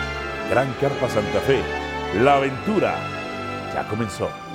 Gran 0.50 0.74
Carpa 0.82 1.08
Santa 1.08 1.40
Fe. 1.42 1.62
La 2.20 2.38
aventura 2.38 2.96
ya 3.76 3.88
comenzó. 3.88 4.47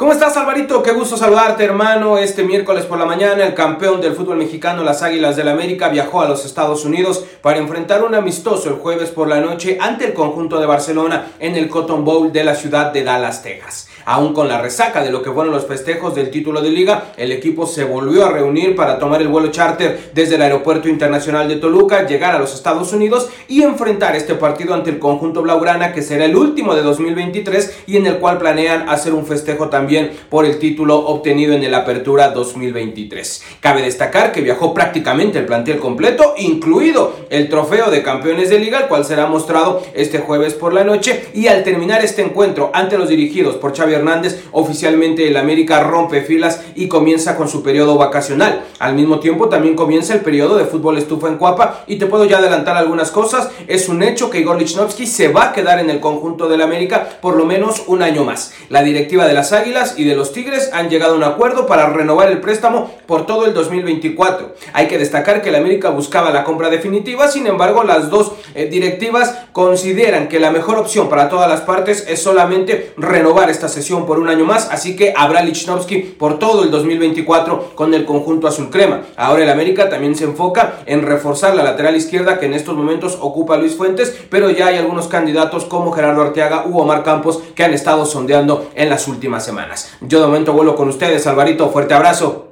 ¿Cómo 0.00 0.12
estás, 0.12 0.34
Alvarito? 0.38 0.82
Qué 0.82 0.92
gusto 0.92 1.18
saludarte, 1.18 1.62
hermano. 1.62 2.16
Este 2.16 2.42
miércoles 2.42 2.86
por 2.86 2.98
la 2.98 3.04
mañana, 3.04 3.44
el 3.44 3.52
campeón 3.52 4.00
del 4.00 4.14
fútbol 4.14 4.38
mexicano, 4.38 4.82
las 4.82 5.02
Águilas 5.02 5.36
del 5.36 5.46
América, 5.46 5.90
viajó 5.90 6.22
a 6.22 6.26
los 6.26 6.46
Estados 6.46 6.86
Unidos 6.86 7.26
para 7.42 7.58
enfrentar 7.58 8.02
un 8.02 8.14
amistoso 8.14 8.70
el 8.70 8.76
jueves 8.76 9.10
por 9.10 9.28
la 9.28 9.42
noche 9.42 9.76
ante 9.78 10.06
el 10.06 10.14
conjunto 10.14 10.58
de 10.58 10.64
Barcelona 10.64 11.32
en 11.38 11.54
el 11.54 11.68
Cotton 11.68 12.02
Bowl 12.02 12.32
de 12.32 12.44
la 12.44 12.54
ciudad 12.54 12.94
de 12.94 13.04
Dallas, 13.04 13.42
Texas. 13.42 13.88
Aún 14.06 14.32
con 14.32 14.48
la 14.48 14.62
resaca 14.62 15.04
de 15.04 15.12
lo 15.12 15.22
que 15.22 15.30
fueron 15.30 15.52
los 15.52 15.66
festejos 15.66 16.14
del 16.14 16.30
título 16.30 16.62
de 16.62 16.70
liga, 16.70 17.12
el 17.18 17.30
equipo 17.30 17.66
se 17.66 17.84
volvió 17.84 18.24
a 18.24 18.30
reunir 18.30 18.74
para 18.74 18.98
tomar 18.98 19.20
el 19.20 19.28
vuelo 19.28 19.50
charter 19.50 20.12
desde 20.14 20.36
el 20.36 20.42
Aeropuerto 20.42 20.88
Internacional 20.88 21.46
de 21.46 21.56
Toluca, 21.56 22.06
llegar 22.06 22.34
a 22.34 22.38
los 22.38 22.54
Estados 22.54 22.94
Unidos 22.94 23.28
y 23.48 23.62
enfrentar 23.62 24.16
este 24.16 24.34
partido 24.34 24.72
ante 24.72 24.88
el 24.88 24.98
conjunto 24.98 25.42
Blaugrana, 25.42 25.92
que 25.92 26.00
será 26.00 26.24
el 26.24 26.36
último 26.36 26.74
de 26.74 26.80
2023 26.80 27.82
y 27.86 27.98
en 27.98 28.06
el 28.06 28.16
cual 28.16 28.38
planean 28.38 28.88
hacer 28.88 29.12
un 29.12 29.26
festejo 29.26 29.68
también 29.68 29.89
por 30.28 30.44
el 30.46 30.60
título 30.60 30.98
obtenido 30.98 31.52
en 31.52 31.64
el 31.64 31.74
Apertura 31.74 32.28
2023. 32.28 33.42
Cabe 33.58 33.82
destacar 33.82 34.30
que 34.30 34.40
viajó 34.40 34.72
prácticamente 34.72 35.40
el 35.40 35.46
plantel 35.46 35.80
completo, 35.80 36.34
incluido 36.38 37.12
el 37.28 37.48
trofeo 37.48 37.90
de 37.90 38.04
campeones 38.04 38.50
de 38.50 38.60
liga, 38.60 38.78
el 38.78 38.86
cual 38.86 39.04
será 39.04 39.26
mostrado 39.26 39.82
este 39.94 40.20
jueves 40.20 40.54
por 40.54 40.72
la 40.72 40.84
noche 40.84 41.24
y 41.34 41.48
al 41.48 41.64
terminar 41.64 42.04
este 42.04 42.22
encuentro 42.22 42.70
ante 42.72 42.98
los 42.98 43.08
dirigidos 43.08 43.56
por 43.56 43.76
Xavi 43.76 43.94
Hernández, 43.94 44.44
oficialmente 44.52 45.26
el 45.26 45.36
América 45.36 45.82
rompe 45.82 46.22
filas 46.22 46.62
y 46.76 46.86
comienza 46.86 47.36
con 47.36 47.48
su 47.48 47.64
periodo 47.64 47.96
vacacional. 47.96 48.62
Al 48.78 48.94
mismo 48.94 49.18
tiempo 49.18 49.48
también 49.48 49.74
comienza 49.74 50.14
el 50.14 50.20
periodo 50.20 50.56
de 50.56 50.66
fútbol 50.66 50.98
estufa 50.98 51.26
en 51.26 51.38
Cuapa 51.38 51.82
y 51.88 51.96
te 51.96 52.06
puedo 52.06 52.26
ya 52.26 52.38
adelantar 52.38 52.76
algunas 52.76 53.10
cosas. 53.10 53.50
Es 53.66 53.88
un 53.88 54.04
hecho 54.04 54.30
que 54.30 54.38
Igor 54.38 54.56
Lichnowsky 54.56 55.08
se 55.08 55.28
va 55.28 55.46
a 55.46 55.52
quedar 55.52 55.80
en 55.80 55.90
el 55.90 55.98
conjunto 55.98 56.48
del 56.48 56.60
América 56.60 57.08
por 57.20 57.34
lo 57.34 57.44
menos 57.44 57.82
un 57.88 58.02
año 58.02 58.22
más. 58.22 58.52
La 58.68 58.84
directiva 58.84 59.26
de 59.26 59.34
las 59.34 59.52
Águilas 59.52 59.79
y 59.96 60.04
de 60.04 60.14
los 60.14 60.32
Tigres 60.32 60.70
han 60.74 60.90
llegado 60.90 61.14
a 61.14 61.16
un 61.16 61.24
acuerdo 61.24 61.66
para 61.66 61.88
renovar 61.88 62.30
el 62.30 62.40
préstamo 62.40 62.90
por 63.06 63.24
todo 63.24 63.46
el 63.46 63.54
2024. 63.54 64.54
Hay 64.74 64.88
que 64.88 64.98
destacar 64.98 65.40
que 65.40 65.48
el 65.48 65.54
América 65.54 65.88
buscaba 65.88 66.30
la 66.30 66.44
compra 66.44 66.68
definitiva, 66.68 67.28
sin 67.28 67.46
embargo 67.46 67.82
las 67.82 68.10
dos 68.10 68.32
eh, 68.54 68.66
directivas 68.66 69.34
consideran 69.52 70.28
que 70.28 70.38
la 70.38 70.50
mejor 70.50 70.78
opción 70.78 71.08
para 71.08 71.30
todas 71.30 71.48
las 71.48 71.62
partes 71.62 72.04
es 72.08 72.22
solamente 72.22 72.92
renovar 72.98 73.48
esta 73.48 73.68
sesión 73.68 74.04
por 74.04 74.18
un 74.18 74.28
año 74.28 74.44
más, 74.44 74.68
así 74.70 74.96
que 74.96 75.14
habrá 75.16 75.42
Lichnowsky 75.42 76.16
por 76.18 76.38
todo 76.38 76.62
el 76.62 76.70
2024 76.70 77.72
con 77.74 77.94
el 77.94 78.04
conjunto 78.04 78.48
azul 78.48 78.68
crema. 78.70 79.02
Ahora 79.16 79.44
el 79.44 79.50
América 79.50 79.88
también 79.88 80.14
se 80.14 80.24
enfoca 80.24 80.80
en 80.84 81.02
reforzar 81.02 81.54
la 81.54 81.62
lateral 81.62 81.96
izquierda 81.96 82.38
que 82.38 82.46
en 82.46 82.54
estos 82.54 82.76
momentos 82.76 83.16
ocupa 83.20 83.56
Luis 83.56 83.76
Fuentes, 83.76 84.14
pero 84.28 84.50
ya 84.50 84.66
hay 84.66 84.76
algunos 84.76 85.08
candidatos 85.08 85.64
como 85.64 85.92
Gerardo 85.92 86.20
Arteaga 86.20 86.66
u 86.66 86.78
Omar 86.78 87.02
Campos 87.02 87.40
que 87.54 87.64
han 87.64 87.72
estado 87.72 88.04
sondeando 88.04 88.68
en 88.74 88.90
las 88.90 89.08
últimas 89.08 89.44
semanas. 89.44 89.69
Yo 90.00 90.20
de 90.20 90.26
momento 90.26 90.52
vuelo 90.52 90.74
con 90.74 90.88
ustedes, 90.88 91.26
Alvarito, 91.26 91.70
fuerte 91.70 91.94
abrazo. 91.94 92.46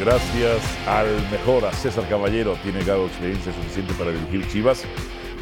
Gracias 0.00 0.62
al 0.86 1.08
mejor, 1.30 1.64
a 1.64 1.72
César 1.72 2.08
Caballero, 2.08 2.56
tiene 2.62 2.84
grado 2.84 3.06
experiencia 3.06 3.52
suficiente 3.52 3.92
para 3.94 4.12
dirigir 4.12 4.48
Chivas. 4.48 4.84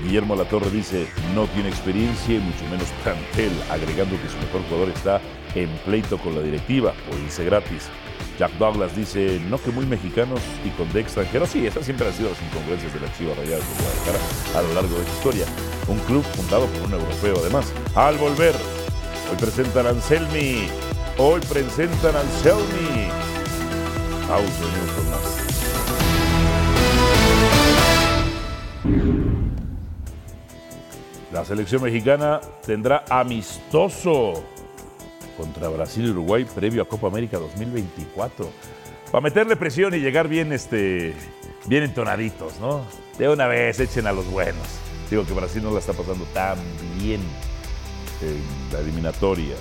Guillermo 0.03 0.35
Latorre 0.35 0.70
dice, 0.70 1.07
no 1.35 1.46
tiene 1.49 1.68
experiencia 1.68 2.37
y 2.37 2.38
mucho 2.38 2.64
menos 2.70 2.88
plantel, 3.03 3.53
agregando 3.70 4.16
que 4.20 4.29
su 4.29 4.37
mejor 4.38 4.62
jugador 4.68 4.88
está 4.88 5.20
en 5.55 5.68
pleito 5.85 6.18
con 6.18 6.35
la 6.35 6.42
directiva 6.42 6.92
por 7.09 7.18
irse 7.20 7.44
gratis. 7.44 7.88
Jack 8.38 8.53
Douglas 8.53 8.94
dice, 8.94 9.40
no 9.49 9.59
que 9.59 9.70
muy 9.70 9.87
mexicanos 9.87 10.40
y 10.64 10.70
con 10.70 10.90
de 10.92 11.01
extranjeros. 11.01 11.51
Sí, 11.51 11.66
esas 11.66 11.85
siempre 11.85 12.07
han 12.07 12.12
sido 12.12 12.31
las 12.31 12.42
incongruencias 12.42 12.92
de 12.92 13.01
la 13.01 13.12
Chivas 13.16 13.37
Rayadas 13.38 13.64
de 13.68 13.83
Guadalajara 13.83 14.59
a 14.59 14.62
lo 14.62 14.75
largo 14.75 14.99
de 14.99 15.05
la 15.05 15.11
historia. 15.11 15.46
Un 15.88 15.99
club 16.01 16.22
fundado 16.22 16.66
por 16.66 16.83
un 16.83 16.92
europeo 16.92 17.37
además. 17.40 17.72
Al 17.94 18.18
volver, 18.18 18.55
hoy 19.30 19.36
presentan 19.36 19.86
Anselmi. 19.86 20.68
Hoy 21.18 21.40
presentan 21.40 22.16
a 22.16 22.20
Anselmi. 22.20 23.08
Auto 24.30 24.66
con 24.96 25.10
más. 25.10 25.46
La 31.32 31.44
selección 31.44 31.82
mexicana 31.82 32.40
tendrá 32.64 33.04
amistoso 33.10 34.44
contra 35.36 35.68
Brasil 35.68 36.06
y 36.06 36.10
Uruguay 36.10 36.44
previo 36.44 36.82
a 36.82 36.88
Copa 36.88 37.08
América 37.08 37.38
2024. 37.38 38.48
Para 39.10 39.20
meterle 39.20 39.56
presión 39.56 39.94
y 39.94 39.98
llegar 39.98 40.28
bien, 40.28 40.52
este, 40.52 41.14
bien 41.66 41.84
entonaditos, 41.84 42.58
¿no? 42.60 42.84
De 43.18 43.28
una 43.28 43.46
vez 43.46 43.78
echen 43.80 44.06
a 44.06 44.12
los 44.12 44.26
buenos. 44.30 44.66
Digo 45.10 45.24
que 45.24 45.32
Brasil 45.34 45.62
no 45.62 45.72
la 45.72 45.78
está 45.78 45.92
pasando 45.92 46.24
tan 46.32 46.58
bien 46.98 47.20
en 48.22 48.40
la 48.72 48.81
eliminatoria. 48.81 49.55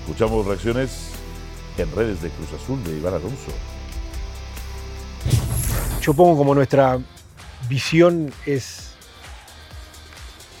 Escuchamos 0.00 0.46
reacciones 0.46 1.10
en 1.78 1.90
redes 1.94 2.22
de 2.22 2.30
Cruz 2.30 2.48
Azul 2.52 2.82
de 2.84 2.96
Iván 2.96 3.14
Alonso. 3.14 3.52
Yo 6.00 6.14
pongo 6.14 6.36
como 6.36 6.54
nuestra 6.54 6.98
visión 7.68 8.32
es 8.46 8.94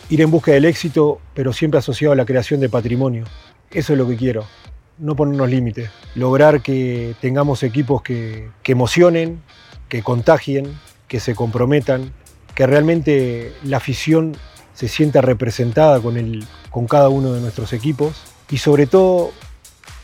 ir 0.08 0.20
en 0.20 0.30
busca 0.30 0.52
del 0.52 0.64
éxito, 0.64 1.20
pero 1.34 1.52
siempre 1.52 1.78
asociado 1.78 2.12
a 2.12 2.16
la 2.16 2.26
creación 2.26 2.60
de 2.60 2.68
patrimonio. 2.68 3.24
Eso 3.70 3.92
es 3.92 3.98
lo 3.98 4.06
que 4.06 4.16
quiero, 4.16 4.44
no 4.98 5.14
ponernos 5.14 5.48
límites, 5.48 5.90
lograr 6.14 6.62
que 6.62 7.14
tengamos 7.20 7.62
equipos 7.62 8.02
que, 8.02 8.50
que 8.62 8.72
emocionen, 8.72 9.40
que 9.88 10.02
contagien, 10.02 10.78
que 11.08 11.20
se 11.20 11.34
comprometan, 11.34 12.12
que 12.54 12.66
realmente 12.66 13.52
la 13.64 13.78
afición 13.78 14.36
se 14.80 14.88
sienta 14.88 15.20
representada 15.20 16.00
con, 16.00 16.16
el, 16.16 16.42
con 16.70 16.86
cada 16.86 17.10
uno 17.10 17.34
de 17.34 17.42
nuestros 17.42 17.74
equipos 17.74 18.14
y 18.50 18.56
sobre 18.56 18.86
todo 18.86 19.30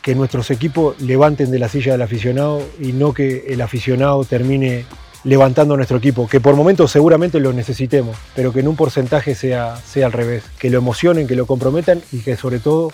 que 0.03 0.15
nuestros 0.15 0.51
equipos 0.51 1.01
levanten 1.01 1.51
de 1.51 1.59
la 1.59 1.71
silla 1.71 1.93
del 1.93 2.03
aficionado 2.03 2.61
y 2.79 2.93
no 2.93 3.15
que 3.15 3.47
el 3.49 3.63
aficionado 3.63 4.23
termine 4.25 4.85
levantando 5.25 5.79
nuestro 5.79 5.97
equipo, 5.97 6.29
que 6.29 6.41
por 6.41 6.57
momentos 6.57 6.91
seguramente 6.91 7.41
lo 7.41 7.55
necesitemos, 7.55 8.19
pero 8.35 8.53
que 8.53 8.61
en 8.61 8.69
un 8.69 8.77
porcentaje 8.77 9.35
sea, 9.35 9.77
sea 9.77 10.05
al 10.05 10.13
revés, 10.13 10.45
que 10.59 10.69
lo 10.69 10.77
emocionen, 10.77 11.27
que 11.27 11.37
lo 11.37 11.47
comprometan 11.47 12.03
y 12.13 12.19
que 12.19 12.37
sobre 12.37 12.59
todo 12.59 12.93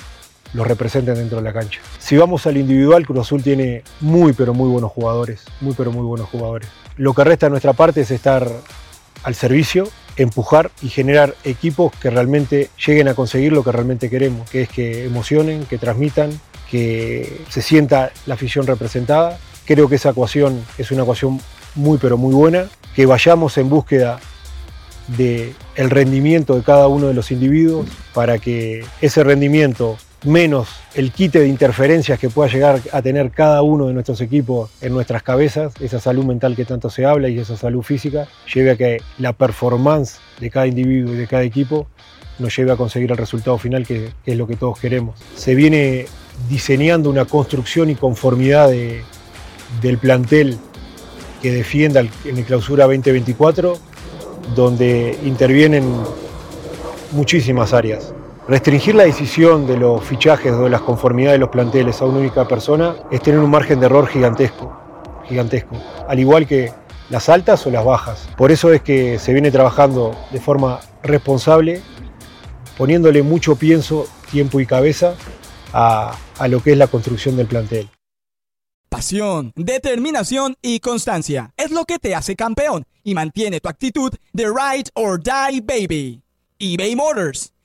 lo 0.54 0.62
representen 0.62 1.16
dentro 1.16 1.38
de 1.38 1.42
la 1.42 1.52
cancha. 1.52 1.80
Si 1.98 2.16
vamos 2.16 2.46
al 2.46 2.58
individual, 2.58 3.04
Cruz 3.04 3.18
Azul 3.18 3.42
tiene 3.42 3.82
muy 4.00 4.34
pero 4.34 4.54
muy 4.54 4.68
buenos 4.68 4.92
jugadores, 4.92 5.42
muy 5.60 5.74
pero 5.74 5.90
muy 5.90 6.04
buenos 6.04 6.28
jugadores. 6.28 6.68
Lo 6.96 7.12
que 7.12 7.24
resta 7.24 7.46
de 7.46 7.50
nuestra 7.50 7.72
parte 7.72 8.02
es 8.02 8.12
estar 8.12 8.48
al 9.24 9.34
servicio, 9.34 9.88
empujar 10.16 10.70
y 10.82 10.88
generar 10.88 11.34
equipos 11.44 11.92
que 12.00 12.10
realmente 12.10 12.70
lleguen 12.84 13.08
a 13.08 13.14
conseguir 13.14 13.52
lo 13.52 13.64
que 13.64 13.72
realmente 13.72 14.10
queremos, 14.10 14.48
que 14.50 14.62
es 14.62 14.68
que 14.68 15.04
emocionen, 15.04 15.64
que 15.66 15.78
transmitan, 15.78 16.30
que 16.70 17.42
se 17.48 17.62
sienta 17.62 18.12
la 18.26 18.34
afición 18.34 18.66
representada. 18.66 19.38
Creo 19.64 19.88
que 19.88 19.96
esa 19.96 20.10
ecuación 20.10 20.64
es 20.78 20.90
una 20.90 21.02
ecuación 21.02 21.40
muy 21.74 21.98
pero 21.98 22.16
muy 22.16 22.34
buena, 22.34 22.66
que 22.94 23.06
vayamos 23.06 23.56
en 23.58 23.68
búsqueda 23.68 24.20
del 25.08 25.54
el 25.74 25.90
rendimiento 25.90 26.54
de 26.56 26.62
cada 26.62 26.88
uno 26.88 27.08
de 27.08 27.14
los 27.14 27.30
individuos 27.30 27.86
para 28.14 28.38
que 28.38 28.84
ese 29.00 29.24
rendimiento 29.24 29.96
menos 30.24 30.68
el 30.94 31.12
quite 31.12 31.40
de 31.40 31.48
interferencias 31.48 32.18
que 32.18 32.28
pueda 32.28 32.50
llegar 32.50 32.80
a 32.92 33.02
tener 33.02 33.30
cada 33.30 33.62
uno 33.62 33.88
de 33.88 33.94
nuestros 33.94 34.20
equipos 34.20 34.70
en 34.80 34.92
nuestras 34.92 35.22
cabezas, 35.22 35.72
esa 35.80 36.00
salud 36.00 36.24
mental 36.24 36.54
que 36.54 36.64
tanto 36.64 36.90
se 36.90 37.04
habla 37.04 37.28
y 37.28 37.38
esa 37.38 37.56
salud 37.56 37.82
física, 37.82 38.28
lleve 38.52 38.72
a 38.72 38.76
que 38.76 39.00
la 39.18 39.32
performance 39.32 40.18
de 40.40 40.50
cada 40.50 40.66
individuo 40.66 41.14
y 41.14 41.16
de 41.16 41.26
cada 41.26 41.42
equipo 41.42 41.86
nos 42.38 42.56
lleve 42.56 42.72
a 42.72 42.76
conseguir 42.76 43.10
el 43.10 43.16
resultado 43.16 43.58
final 43.58 43.86
que, 43.86 44.10
es 44.24 44.36
lo 44.36 44.46
que 44.46 44.56
todos 44.56 44.78
queremos. 44.78 45.18
Se 45.36 45.54
viene 45.54 46.06
diseñando 46.48 47.10
una 47.10 47.24
construcción 47.24 47.90
y 47.90 47.94
conformidad 47.94 48.68
de, 48.68 49.02
del 49.80 49.98
plantel 49.98 50.58
que 51.40 51.52
defienda 51.52 52.00
en 52.00 52.38
el 52.38 52.44
clausura 52.44 52.84
2024, 52.84 53.76
donde 54.54 55.18
intervienen 55.24 55.84
muchísimas 57.12 57.72
áreas. 57.72 58.14
Restringir 58.52 58.94
la 58.94 59.04
decisión 59.04 59.66
de 59.66 59.78
los 59.78 60.04
fichajes 60.04 60.52
o 60.52 60.64
de 60.64 60.68
las 60.68 60.82
conformidades 60.82 61.36
de 61.36 61.38
los 61.38 61.48
planteles 61.48 62.02
a 62.02 62.04
una 62.04 62.18
única 62.18 62.46
persona 62.46 62.96
es 63.10 63.22
tener 63.22 63.40
un 63.40 63.50
margen 63.50 63.80
de 63.80 63.86
error 63.86 64.06
gigantesco, 64.06 64.78
gigantesco, 65.26 65.74
al 66.06 66.18
igual 66.20 66.46
que 66.46 66.70
las 67.08 67.30
altas 67.30 67.66
o 67.66 67.70
las 67.70 67.82
bajas. 67.82 68.28
Por 68.36 68.52
eso 68.52 68.70
es 68.70 68.82
que 68.82 69.18
se 69.18 69.32
viene 69.32 69.50
trabajando 69.50 70.14
de 70.32 70.38
forma 70.38 70.80
responsable, 71.02 71.80
poniéndole 72.76 73.22
mucho 73.22 73.56
pienso, 73.56 74.06
tiempo 74.30 74.60
y 74.60 74.66
cabeza 74.66 75.14
a, 75.72 76.14
a 76.38 76.48
lo 76.48 76.62
que 76.62 76.72
es 76.72 76.76
la 76.76 76.88
construcción 76.88 77.38
del 77.38 77.46
plantel. 77.46 77.88
Pasión, 78.90 79.54
determinación 79.56 80.56
y 80.60 80.80
constancia 80.80 81.54
es 81.56 81.70
lo 81.70 81.86
que 81.86 81.98
te 81.98 82.14
hace 82.14 82.36
campeón 82.36 82.84
y 83.02 83.14
mantiene 83.14 83.60
tu 83.60 83.70
actitud 83.70 84.12
de 84.34 84.44
ride 84.44 84.90
or 84.92 85.18
die 85.18 85.62
baby. 85.62 86.22
eBay 86.58 86.94
Motors 86.94 87.51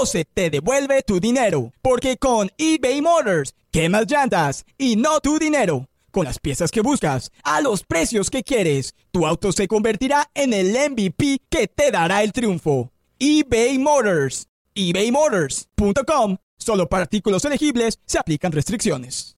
o 0.00 0.06
se 0.06 0.24
te 0.24 0.48
devuelve 0.48 1.02
tu 1.02 1.20
dinero. 1.20 1.72
Porque 1.82 2.16
con 2.16 2.50
eBay 2.56 3.02
Motors, 3.02 3.54
quemas 3.70 4.06
llantas 4.10 4.64
y 4.78 4.96
no 4.96 5.20
tu 5.20 5.38
dinero. 5.38 5.88
Con 6.10 6.24
las 6.24 6.38
piezas 6.38 6.70
que 6.70 6.80
buscas, 6.80 7.30
a 7.44 7.60
los 7.60 7.84
precios 7.84 8.30
que 8.30 8.42
quieres, 8.42 8.94
tu 9.12 9.26
auto 9.26 9.52
se 9.52 9.68
convertirá 9.68 10.30
en 10.34 10.54
el 10.54 10.72
MVP 10.72 11.40
que 11.50 11.68
te 11.68 11.90
dará 11.90 12.22
el 12.22 12.32
triunfo. 12.32 12.90
eBay 13.18 13.78
Motors. 13.78 14.48
ebaymotors.com 14.74 16.38
Solo 16.56 16.88
para 16.88 17.02
artículos 17.02 17.44
elegibles 17.44 18.00
se 18.06 18.18
aplican 18.18 18.52
restricciones. 18.52 19.36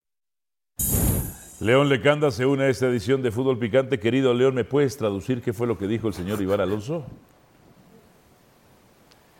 León 1.61 1.89
Lecanda 1.89 2.31
se 2.31 2.47
une 2.47 2.65
a 2.65 2.69
esta 2.69 2.87
edición 2.87 3.23
de 3.23 3.33
Fútbol 3.33 3.59
Picante. 3.59 3.99
Querido 3.99 4.33
León, 4.35 4.55
¿me 4.55 4.65
puedes 4.65 4.97
traducir 4.97 5.43
qué 5.43 5.53
fue 5.53 5.67
lo 5.67 5.77
que 5.79 5.87
dijo 5.89 6.09
el 6.09 6.15
señor 6.15 6.41
Iván 6.41 6.61
Alonso? 6.61 7.05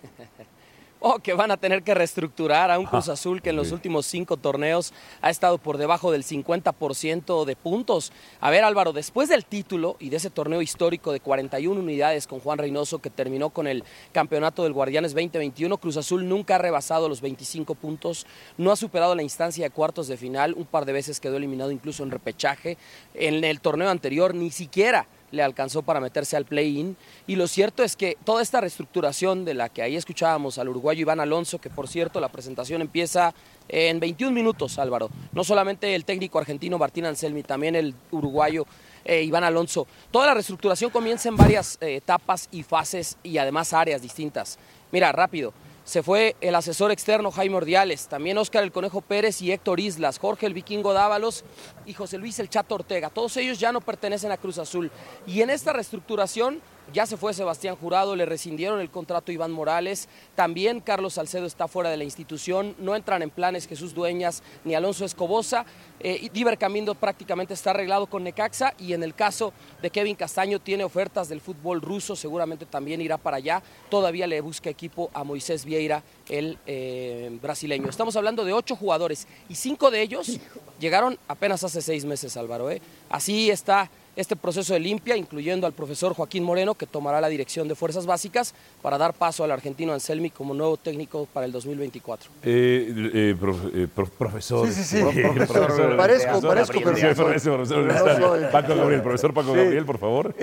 Oh, 1.05 1.19
que 1.19 1.35
van 1.35 1.51
a 1.51 1.57
tener 1.57 1.83
que 1.83 1.95
reestructurar 1.95 2.71
a 2.71 2.79
un 2.79 2.87
Cruz 2.87 3.09
Azul 3.09 3.43
que 3.43 3.51
en 3.51 3.57
los 3.57 3.73
últimos 3.73 4.07
cinco 4.07 4.37
torneos 4.37 4.95
ha 5.21 5.31
estado 5.31 5.59
por 5.59 5.77
debajo 5.77 6.13
del 6.13 6.23
50% 6.23 7.45
de 7.45 7.57
puntos. 7.57 8.13
A 8.41 8.51
ver, 8.51 8.63
Álvaro, 8.63 8.93
después 8.93 9.29
del 9.29 9.45
título 9.45 9.97
y 9.99 10.11
de 10.11 10.19
ese 10.19 10.31
torneo 10.31 10.63
histórico 10.63 11.11
de 11.11 11.19
41 11.19 11.81
unidades 11.81 12.29
con 12.29 12.39
Juan 12.39 12.59
Reynoso 12.59 13.01
que 13.01 13.11
terminó 13.11 13.51
con 13.51 13.67
el 13.67 13.83
campeonato 14.13 14.63
del 14.63 14.75
Guardianes 14.75 15.13
2021, 15.13 15.77
Cruz 15.79 15.97
Azul 15.97 16.29
nunca 16.29 16.55
ha 16.55 16.59
rebasado 16.59 17.09
los 17.09 17.21
25 17.21 17.75
puntos, 17.75 18.25
no 18.57 18.71
ha 18.71 18.77
superado 18.77 19.17
la 19.17 19.25
instancia 19.25 19.65
de 19.65 19.71
cuartos 19.71 20.07
de 20.07 20.17
final, 20.17 20.55
un 20.57 20.67
par 20.67 20.85
de 20.85 20.93
veces 20.93 21.19
quedó 21.19 21.37
eliminado 21.37 21.73
incluso 21.73 22.05
en 22.05 22.13
repechaje. 22.13 22.79
En 23.15 23.43
el 23.43 23.61
torneo 23.61 23.91
anterior 23.91 24.37
ni 24.37 24.53
siquiera 24.53 25.09
le 25.33 25.43
alcanzó 25.43 25.83
para 25.83 26.01
meterse 26.01 26.37
al 26.37 26.45
play-in. 26.45 26.97
Y 27.27 27.35
lo 27.35 27.49
cierto 27.49 27.83
es 27.83 27.97
que 27.97 28.17
toda 28.25 28.43
esta 28.43 28.61
reestructuración 28.61 29.45
de 29.45 29.55
la 29.55 29.69
que 29.69 29.83
ahí 29.83 29.97
escuchábamos 29.97 30.59
al 30.59 30.69
uruguayo 30.69 31.01
Iván 31.01 31.19
Alonso, 31.19 31.59
que 31.59 31.71
por 31.71 31.89
cierto 31.89 32.21
la 32.21 32.31
presentación 32.31 32.81
empieza 32.81 33.35
en 33.69 33.99
21 33.99 34.33
minutos, 34.33 34.79
Álvaro. 34.79 35.11
No 35.33 35.43
solamente 35.43 35.95
el 35.95 36.05
técnico 36.05 36.39
argentino 36.39 36.79
Martín 36.79 37.07
Anselmi, 37.07 37.43
también 37.43 37.75
el 37.75 37.95
uruguayo 38.11 38.67
eh, 39.05 39.23
Iván 39.23 39.45
Alonso. 39.45 39.87
Toda 40.11 40.27
la 40.27 40.35
reestructuración 40.35 40.91
comienza 40.91 41.29
en 41.29 41.37
varias 41.37 41.79
eh, 41.81 41.97
etapas 41.97 42.49
y 42.53 42.63
fases 42.63 43.17
y 43.23 43.39
además 43.39 43.73
áreas 43.73 44.03
distintas. 44.03 44.59
Mira, 44.93 45.11
rápido. 45.11 45.53
Se 45.85 46.05
fue 46.05 46.37
el 46.41 46.55
asesor 46.55 46.93
externo 46.93 47.33
Jaime 47.33 47.57
Ordiales, 47.57 48.07
también 48.07 48.39
Óscar 48.39 48.63
el 48.63 48.71
Conejo 48.71 49.01
Pérez 49.01 49.43
y 49.43 49.51
Héctor 49.51 49.81
Islas, 49.81 50.21
Jorge 50.21 50.47
el 50.47 50.55
Vikingo 50.55 50.93
Dávalos 50.93 51.45
y 51.87 51.93
José 51.93 52.19
Luis 52.19 52.39
el 52.39 52.49
Chato 52.49 52.77
Ortega. 52.77 53.11
Todos 53.11 53.37
ellos 53.37 53.59
ya 53.59 53.73
no 53.73 53.81
pertenecen 53.81 54.31
a 54.31 54.37
Cruz 54.37 54.59
Azul. 54.59 54.93
Y 55.27 55.43
en 55.43 55.51
esta 55.51 55.73
reestructuración 55.73 56.61
ya 56.93 57.07
se 57.07 57.17
fue 57.17 57.33
Sebastián 57.33 57.77
Jurado, 57.77 58.17
le 58.17 58.27
rescindieron 58.27 58.81
el 58.81 58.91
contrato 58.91 59.31
a 59.31 59.35
Iván 59.35 59.53
Morales. 59.53 60.09
También 60.35 60.81
Carlos 60.81 61.15
Salcedo 61.15 61.47
está 61.47 61.69
fuera 61.69 61.91
de 61.91 61.97
la 61.97 62.05
institución. 62.05 62.75
No 62.79 62.95
entran 62.95 63.23
en 63.23 63.31
planes 63.31 63.67
Jesús 63.67 63.95
Dueñas 63.95 64.43
ni 64.65 64.75
Alonso 64.75 65.05
Escobosa. 65.05 65.65
Eh, 66.01 66.29
Diver 66.33 66.59
Camindo 66.59 66.95
prácticamente 66.95 67.55
está 67.55 67.71
arreglado 67.71 68.07
con 68.07 68.25
Necaxa. 68.25 68.75
Y 68.79 68.93
en 68.93 69.03
el 69.03 69.15
caso 69.15 69.53
de 69.81 69.91
Kevin 69.91 70.17
Castaño, 70.17 70.61
tiene 70.61 70.85
ofertas 70.85 71.29
del 71.29 71.41
fútbol 71.41 71.81
ruso. 71.81 72.17
Seguramente 72.17 72.67
también 72.67 73.01
irá 73.01 73.17
para 73.17 73.39
allá. 73.39 73.63
Todavía 73.89 74.27
le 74.27 74.41
busca 74.41 74.69
equipo 74.69 75.11
a 75.15 75.25
Moisés 75.25 75.65
Vieira, 75.65 76.03
el 76.29 76.59
eh, 76.67 77.39
brasileño. 77.41 77.89
Estamos 77.89 78.17
hablando 78.17 78.45
de 78.45 78.53
ocho 78.53 78.77
jugadores 78.77 79.27
y 79.49 79.55
cinco 79.55 79.91
de 79.91 80.03
ellos 80.03 80.39
llegaron 80.79 81.19
apenas 81.29 81.63
hace 81.65 81.81
seis 81.81 82.05
meses, 82.05 82.37
Álvaro. 82.37 82.71
¿eh? 82.71 82.83
Así 83.09 83.51
está 83.51 83.89
este 84.15 84.37
proceso 84.37 84.75
de 84.75 84.81
limpia, 84.81 85.17
incluyendo 85.17 85.67
al 85.67 85.73
profesor 85.73 86.15
Joaquín 86.15 86.45
Moreno, 86.45 86.75
que 86.75 86.87
tomará 86.87 87.21
la 87.21 87.29
dirección 87.29 87.67
de 87.67 87.75
Fuerzas 87.75 88.05
Básicas 88.05 88.55
para 88.83 88.99
dar 88.99 89.15
paso 89.15 89.43
al 89.43 89.51
argentino 89.51 89.93
Anselmi 89.93 90.31
como 90.31 90.53
nuevo 90.53 90.77
técnico 90.77 91.27
para 91.33 91.47
el 91.47 91.53
2024. 91.53 92.31
Eh, 92.43 93.11
eh, 93.15 93.37
eh, 93.75 93.89
profesor. 94.19 94.69
Sí, 94.69 94.75
sí, 94.75 94.85
sí. 94.85 95.03
profesor, 95.49 95.97
parezco, 95.97 96.41
parezco, 96.43 96.81
pero... 96.83 98.51
Paco 98.53 98.75
Gabriel, 98.75 99.03
profesor 99.03 99.33
Paco 99.33 99.53
Gabriel, 99.55 99.85
por 99.85 99.99
favor. 99.99 100.35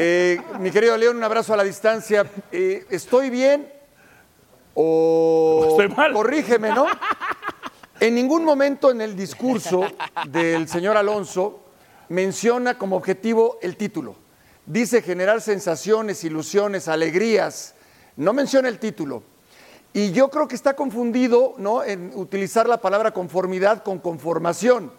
mi 0.60 0.71
querido 0.71 0.97
León, 0.97 1.17
un 1.17 1.23
abrazo 1.23 1.53
a 1.53 1.58
la 1.58 1.63
distancia. 1.63 2.25
¿Estoy 2.51 3.29
bien 3.29 3.71
o 4.73 5.67
estoy 5.69 5.89
mal? 5.89 6.13
Corrígeme, 6.13 6.69
¿no? 6.69 6.88
En 7.99 8.15
ningún 8.15 8.45
momento 8.45 8.91
en 8.91 9.01
el 9.01 9.15
discurso 9.15 9.84
del 10.25 10.67
señor 10.69 10.95
Alonso 10.95 11.68
menciona 12.10 12.78
como 12.78 12.95
objetivo 12.98 13.58
el 13.62 13.78
título. 13.78 14.15
Dice 14.65 15.02
generar 15.02 15.41
sensaciones, 15.41 16.24
ilusiones, 16.24 16.88
alegrías. 16.88 17.76
No 18.17 18.34
menciona 18.34 18.67
el 18.67 18.80
título. 18.80 19.24
Y 19.93 20.12
yo 20.12 20.30
creo 20.30 20.48
que 20.48 20.56
está 20.56 20.76
confundido 20.76 21.56
¿no? 21.58 21.84
en 21.84 22.12
utilizar 22.13 22.67
la 22.67 22.80
palabra 22.80 23.12
conformidad 23.12 23.84
con 23.84 24.00
conformación. 24.00 24.91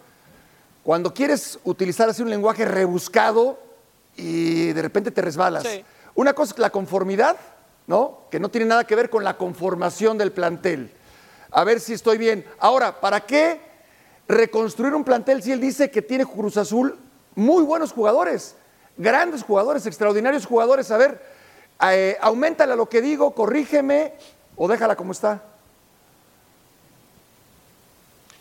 Cuando 0.83 1.13
quieres 1.13 1.59
utilizar 1.63 2.09
así 2.09 2.21
un 2.21 2.29
lenguaje 2.29 2.65
rebuscado 2.65 3.59
y 4.17 4.73
de 4.73 4.81
repente 4.81 5.11
te 5.11 5.21
resbalas. 5.21 5.65
Una 6.15 6.33
cosa 6.33 6.53
es 6.53 6.59
la 6.59 6.71
conformidad, 6.71 7.37
¿no? 7.87 8.23
que 8.29 8.39
no 8.39 8.49
tiene 8.49 8.67
nada 8.67 8.85
que 8.85 8.95
ver 8.95 9.09
con 9.09 9.23
la 9.23 9.37
conformación 9.37 10.17
del 10.17 10.33
plantel. 10.33 10.91
A 11.51 11.63
ver 11.63 11.79
si 11.79 11.93
estoy 11.93 12.17
bien. 12.17 12.45
Ahora, 12.59 12.99
¿para 12.99 13.21
qué 13.21 13.70
reconstruir 14.31 14.93
un 14.93 15.03
plantel 15.03 15.43
si 15.43 15.51
él 15.51 15.59
dice 15.59 15.91
que 15.91 16.01
tiene 16.01 16.25
Cruz 16.25 16.57
Azul 16.57 16.97
muy 17.35 17.63
buenos 17.63 17.91
jugadores, 17.91 18.55
grandes 18.97 19.43
jugadores, 19.43 19.85
extraordinarios 19.85 20.45
jugadores? 20.45 20.89
A 20.91 20.97
ver, 20.97 21.21
eh, 21.91 22.17
aumentala 22.21 22.75
lo 22.75 22.87
que 22.87 23.01
digo, 23.01 23.31
corrígeme 23.31 24.13
o 24.55 24.67
déjala 24.67 24.95
como 24.95 25.11
está. 25.11 25.43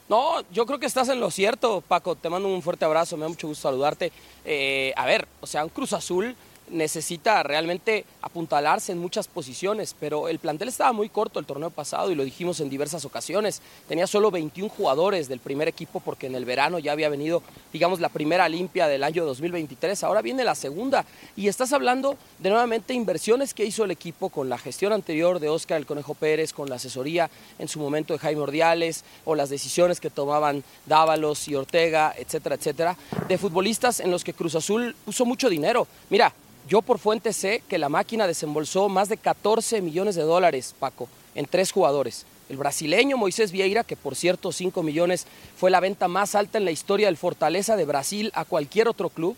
No, 0.09 0.41
yo 0.51 0.67
creo 0.67 0.81
que 0.81 0.87
estás 0.87 1.09
en 1.09 1.21
lo 1.21 1.31
cierto, 1.31 1.83
Paco. 1.87 2.17
Te 2.17 2.29
mando 2.29 2.49
un 2.49 2.63
fuerte 2.63 2.85
abrazo, 2.85 3.17
me 3.17 3.23
da 3.23 3.29
mucho 3.29 3.47
gusto 3.47 3.63
saludarte. 3.63 4.11
Eh, 4.45 4.93
a 4.97 5.07
ver, 5.07 5.29
o 5.41 5.47
sea, 5.47 5.63
un 5.65 5.71
Cruz 5.71 5.93
Azul 5.93 6.35
necesita 6.71 7.43
realmente 7.43 8.05
apuntalarse 8.23 8.93
en 8.93 8.99
muchas 8.99 9.29
posiciones, 9.29 9.95
pero 9.99 10.29
el 10.29 10.39
plantel 10.39 10.69
estaba 10.69 10.93
muy 10.93 11.09
corto 11.09 11.39
el 11.39 11.47
torneo 11.47 11.71
pasado 11.71 12.11
y 12.11 12.15
lo 12.15 12.25
dijimos 12.25 12.61
en 12.61 12.71
diversas 12.71 13.05
ocasiones. 13.05 13.61
Tenía 13.89 14.07
solo 14.07 14.31
21 14.31 14.71
jugadores 14.71 15.29
del 15.29 15.41
primer 15.41 15.69
equipo 15.69 16.01
porque 16.01 16.27
en 16.27 16.35
el 16.35 16.45
verano 16.45 16.79
ya 16.79 16.93
había 16.93 17.09
venido, 17.09 17.43
digamos, 17.73 18.01
la 18.01 18.09
primera 18.09 18.49
limpia 18.49 18.89
del 18.89 19.05
año 19.05 19.25
2023, 19.25 20.03
ahora 20.05 20.23
viene 20.23 20.45
la 20.45 20.55
segunda 20.55 21.05
y 21.37 21.49
estás 21.49 21.73
hablando 21.73 22.17
de 22.39 22.51
nuevamente 22.51 22.95
inversiones 22.95 23.55
que 23.55 23.65
hizo 23.65 23.85
el 23.85 23.91
equipo 23.91 24.29
con 24.29 24.49
la 24.49 24.59
gestión 24.59 24.93
anterior 24.93 25.41
de 25.41 25.49
Óscar 25.49 25.79
el 25.79 25.87
Conejo 25.87 26.15
Pérez, 26.15 26.53
con 26.53 26.69
la 26.69 26.77
asesoría 26.77 27.31
en 27.59 27.69
su 27.69 27.81
momento 27.81 28.13
de 28.13 28.19
Jaime 28.19 28.43
Ordiales 28.43 29.05
o 29.25 29.35
las 29.35 29.51
decisiones 29.51 30.01
que 30.01 30.11
tomaban 30.11 30.63
Dávalos 30.87 31.49
y 31.49 31.55
Ortega, 31.55 32.15
etcétera, 32.17 32.57
etcétera, 32.57 32.97
de 33.29 33.39
futbolistas 33.39 34.01
en 34.01 34.11
los 34.11 34.25
que 34.25 34.35
Cruz 34.35 34.55
Azul 34.55 34.95
puso 35.05 35.25
mucho 35.25 35.49
dinero. 35.49 35.87
Mira, 36.09 36.33
yo 36.71 36.83
por 36.83 37.01
fuente 37.01 37.33
sé 37.33 37.65
que 37.69 37.79
la 37.79 37.89
máquina 37.89 38.29
desembolsó 38.29 38.89
más 38.89 39.09
de 39.09 39.17
14 39.17 39.83
millones 39.83 40.15
de 40.15 40.23
dólares, 40.23 40.73
Paco, 40.79 41.09
en 41.35 41.47
tres 41.47 41.73
jugadores. 41.73 42.27
El 42.49 42.59
brasileño 42.59 43.17
Moisés 43.17 43.51
Vieira, 43.51 43.83
que 43.83 43.97
por 43.97 44.15
cierto 44.15 44.53
5 44.53 44.81
millones 44.85 45.27
fue 45.57 45.73
la 45.73 45.81
venta 45.81 46.07
más 46.07 46.37
alta 46.37 46.59
en 46.59 46.65
la 46.65 46.71
historia 46.71 47.09
del 47.09 47.17
Fortaleza 47.17 47.75
de 47.75 47.87
Brasil 47.87 48.31
a 48.35 48.45
cualquier 48.45 48.87
otro 48.87 49.09
club. 49.09 49.37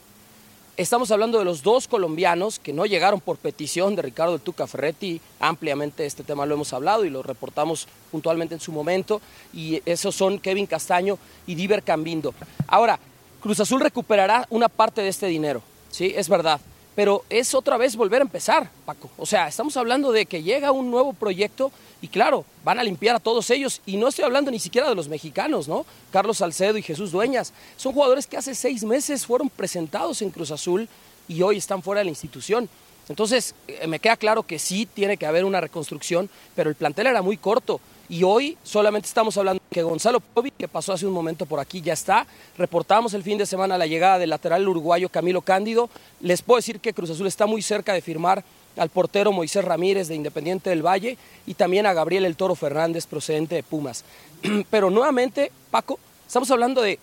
Estamos 0.76 1.10
hablando 1.10 1.38
de 1.38 1.46
los 1.46 1.62
dos 1.62 1.88
colombianos 1.88 2.58
que 2.58 2.74
no 2.74 2.84
llegaron 2.84 3.22
por 3.22 3.38
petición 3.38 3.96
de 3.96 4.02
Ricardo 4.02 4.34
el 4.34 4.42
Tuca 4.42 4.66
Ferretti. 4.66 5.18
Ampliamente 5.40 6.04
este 6.04 6.24
tema 6.24 6.44
lo 6.44 6.56
hemos 6.56 6.74
hablado 6.74 7.06
y 7.06 7.10
lo 7.10 7.22
reportamos 7.22 7.88
puntualmente 8.10 8.56
en 8.56 8.60
su 8.60 8.72
momento. 8.72 9.22
Y 9.54 9.80
esos 9.86 10.14
son 10.14 10.38
Kevin 10.38 10.66
Castaño 10.66 11.16
y 11.46 11.54
Diver 11.54 11.82
Cambindo. 11.82 12.34
Ahora, 12.66 12.98
Cruz 13.40 13.58
Azul 13.58 13.80
recuperará 13.80 14.46
una 14.50 14.68
parte 14.68 15.00
de 15.00 15.08
este 15.08 15.28
dinero. 15.28 15.62
Sí, 15.90 16.12
es 16.14 16.28
verdad 16.28 16.60
pero 16.94 17.24
es 17.30 17.54
otra 17.54 17.76
vez 17.76 17.96
volver 17.96 18.20
a 18.20 18.24
empezar, 18.24 18.70
Paco. 18.84 19.10
O 19.16 19.26
sea, 19.26 19.48
estamos 19.48 19.76
hablando 19.76 20.12
de 20.12 20.26
que 20.26 20.42
llega 20.42 20.72
un 20.72 20.90
nuevo 20.90 21.12
proyecto 21.12 21.72
y 22.02 22.08
claro, 22.08 22.44
van 22.64 22.78
a 22.78 22.84
limpiar 22.84 23.16
a 23.16 23.20
todos 23.20 23.48
ellos. 23.50 23.80
Y 23.86 23.96
no 23.96 24.08
estoy 24.08 24.24
hablando 24.24 24.50
ni 24.50 24.58
siquiera 24.58 24.88
de 24.88 24.94
los 24.94 25.08
mexicanos, 25.08 25.68
¿no? 25.68 25.86
Carlos 26.10 26.38
Salcedo 26.38 26.76
y 26.76 26.82
Jesús 26.82 27.12
Dueñas. 27.12 27.52
Son 27.76 27.92
jugadores 27.92 28.26
que 28.26 28.36
hace 28.36 28.54
seis 28.54 28.84
meses 28.84 29.24
fueron 29.24 29.48
presentados 29.48 30.20
en 30.20 30.30
Cruz 30.30 30.50
Azul 30.50 30.88
y 31.28 31.42
hoy 31.42 31.58
están 31.58 31.82
fuera 31.82 32.00
de 32.00 32.04
la 32.06 32.10
institución. 32.10 32.68
Entonces, 33.08 33.54
eh, 33.68 33.86
me 33.86 33.98
queda 33.98 34.16
claro 34.16 34.42
que 34.42 34.58
sí 34.58 34.86
tiene 34.86 35.16
que 35.16 35.26
haber 35.26 35.44
una 35.44 35.60
reconstrucción, 35.60 36.28
pero 36.54 36.70
el 36.70 36.76
plantel 36.76 37.06
era 37.06 37.22
muy 37.22 37.36
corto. 37.36 37.80
Y 38.12 38.24
hoy 38.24 38.58
solamente 38.62 39.08
estamos 39.08 39.38
hablando 39.38 39.62
que 39.70 39.82
Gonzalo 39.82 40.20
Povi, 40.20 40.50
que 40.50 40.68
pasó 40.68 40.92
hace 40.92 41.06
un 41.06 41.14
momento 41.14 41.46
por 41.46 41.58
aquí, 41.58 41.80
ya 41.80 41.94
está. 41.94 42.26
Reportamos 42.58 43.14
el 43.14 43.22
fin 43.22 43.38
de 43.38 43.46
semana 43.46 43.78
la 43.78 43.86
llegada 43.86 44.18
del 44.18 44.28
lateral 44.28 44.68
uruguayo 44.68 45.08
Camilo 45.08 45.40
Cándido. 45.40 45.88
Les 46.20 46.42
puedo 46.42 46.58
decir 46.58 46.78
que 46.78 46.92
Cruz 46.92 47.08
Azul 47.08 47.26
está 47.26 47.46
muy 47.46 47.62
cerca 47.62 47.94
de 47.94 48.02
firmar 48.02 48.44
al 48.76 48.90
portero 48.90 49.32
Moisés 49.32 49.64
Ramírez 49.64 50.08
de 50.08 50.14
Independiente 50.14 50.68
del 50.68 50.84
Valle 50.84 51.16
y 51.46 51.54
también 51.54 51.86
a 51.86 51.94
Gabriel 51.94 52.26
El 52.26 52.36
Toro 52.36 52.54
Fernández 52.54 53.06
procedente 53.06 53.54
de 53.54 53.62
Pumas. 53.62 54.04
Pero 54.70 54.90
nuevamente, 54.90 55.50
Paco, 55.70 55.98
Estamos 56.32 56.50
hablando 56.50 56.80
de 56.80 56.98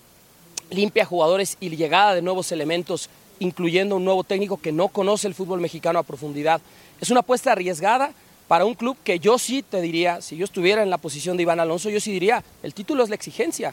limpia 0.70 1.04
jugadores 1.04 1.56
y 1.60 1.70
llegada 1.76 2.16
de 2.16 2.20
nuevos 2.20 2.50
elementos, 2.50 3.08
incluyendo 3.38 3.94
un 3.94 4.04
nuevo 4.04 4.24
técnico 4.24 4.60
que 4.60 4.72
no 4.72 4.88
conoce 4.88 5.28
el 5.28 5.36
fútbol 5.36 5.60
mexicano 5.60 6.00
a 6.00 6.02
profundidad. 6.02 6.60
Es 7.00 7.10
una 7.10 7.20
apuesta 7.20 7.52
arriesgada 7.52 8.12
para 8.50 8.64
un 8.64 8.74
club 8.74 8.96
que 9.04 9.20
yo 9.20 9.38
sí 9.38 9.62
te 9.62 9.80
diría, 9.80 10.20
si 10.20 10.36
yo 10.36 10.44
estuviera 10.44 10.82
en 10.82 10.90
la 10.90 10.98
posición 10.98 11.36
de 11.36 11.44
Iván 11.44 11.60
Alonso, 11.60 11.88
yo 11.88 12.00
sí 12.00 12.10
diría, 12.10 12.42
el 12.64 12.74
título 12.74 13.04
es 13.04 13.08
la 13.08 13.14
exigencia. 13.14 13.72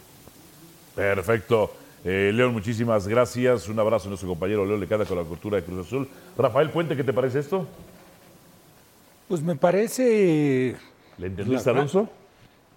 Perfecto. 0.93 1.71
Eh, 2.05 2.29
León, 2.31 2.53
muchísimas 2.53 3.07
gracias. 3.07 3.67
Un 3.69 3.79
abrazo 3.79 4.05
a 4.05 4.09
nuestro 4.09 4.29
compañero 4.29 4.67
León 4.67 4.79
Lecada 4.79 5.03
con 5.05 5.17
la 5.17 5.23
cultura 5.23 5.57
de 5.57 5.63
Cruz 5.63 5.87
Azul. 5.87 6.07
Rafael 6.37 6.69
Puente, 6.69 6.95
¿qué 6.95 7.03
te 7.03 7.11
parece 7.11 7.39
esto? 7.39 7.65
Pues 9.27 9.41
me 9.41 9.55
parece. 9.55 10.75
¿Le 11.17 11.25
entendiste, 11.25 11.71
Alonso? 11.71 12.07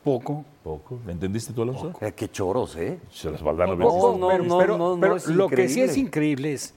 Poco. 0.03 0.43
Poco. 0.65 1.01
¿Le 1.05 1.13
entendiste 1.13 1.53
tú, 1.53 1.61
Alonso? 1.61 1.93
Eh, 2.01 2.13
qué 2.17 2.31
choros, 2.31 2.77
¿eh? 2.77 2.99
Se 3.13 3.31
las 3.31 3.43
Poco, 3.43 4.17
No, 4.19 4.29
pero, 4.29 4.45
no, 4.45 4.59
pero- 4.59 4.79
no, 4.79 4.97
no 4.97 5.01
pero 5.03 5.19
lo 5.35 5.51
que 5.51 5.69
sí 5.69 5.83
es 5.83 5.99
increíble 5.99 6.55
es, 6.55 6.73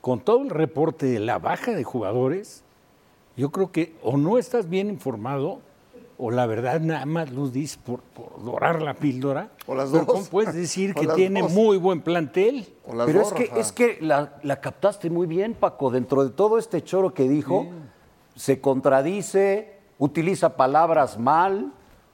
con 0.00 0.20
todo 0.20 0.42
el 0.42 0.50
reporte 0.50 1.06
de 1.06 1.18
la 1.18 1.40
baja 1.40 1.72
de 1.72 1.82
jugadores, 1.82 2.63
yo 3.36 3.50
creo 3.50 3.70
que 3.72 3.94
o 4.02 4.16
no 4.16 4.38
estás 4.38 4.68
bien 4.68 4.88
informado, 4.90 5.60
o 6.16 6.30
la 6.30 6.46
verdad 6.46 6.80
nada 6.80 7.04
más 7.06 7.32
lo 7.32 7.48
dices 7.48 7.76
por, 7.76 8.00
por 8.00 8.42
dorar 8.44 8.80
la 8.82 8.94
píldora. 8.94 9.48
O 9.66 9.74
las 9.74 9.90
dos. 9.90 10.04
¿Cómo 10.04 10.24
puedes 10.24 10.54
decir 10.54 10.94
que 11.00 11.06
tiene 11.08 11.42
dos. 11.42 11.52
muy 11.52 11.76
buen 11.76 12.00
plantel? 12.02 12.66
O 12.86 12.94
las 12.94 13.06
Pero 13.06 13.20
dos, 13.20 13.28
es 13.32 13.34
que, 13.34 13.46
Rafa. 13.46 13.60
es 13.60 13.72
que 13.72 13.98
la, 14.00 14.34
la 14.42 14.60
captaste 14.60 15.10
muy 15.10 15.26
bien, 15.26 15.54
Paco. 15.54 15.90
Dentro 15.90 16.22
de 16.24 16.30
todo 16.30 16.58
este 16.58 16.82
choro 16.84 17.12
que 17.12 17.28
dijo, 17.28 17.66
se 18.36 18.60
contradice, 18.60 19.74
utiliza 19.98 20.56
palabras 20.56 21.18
mal. 21.18 21.72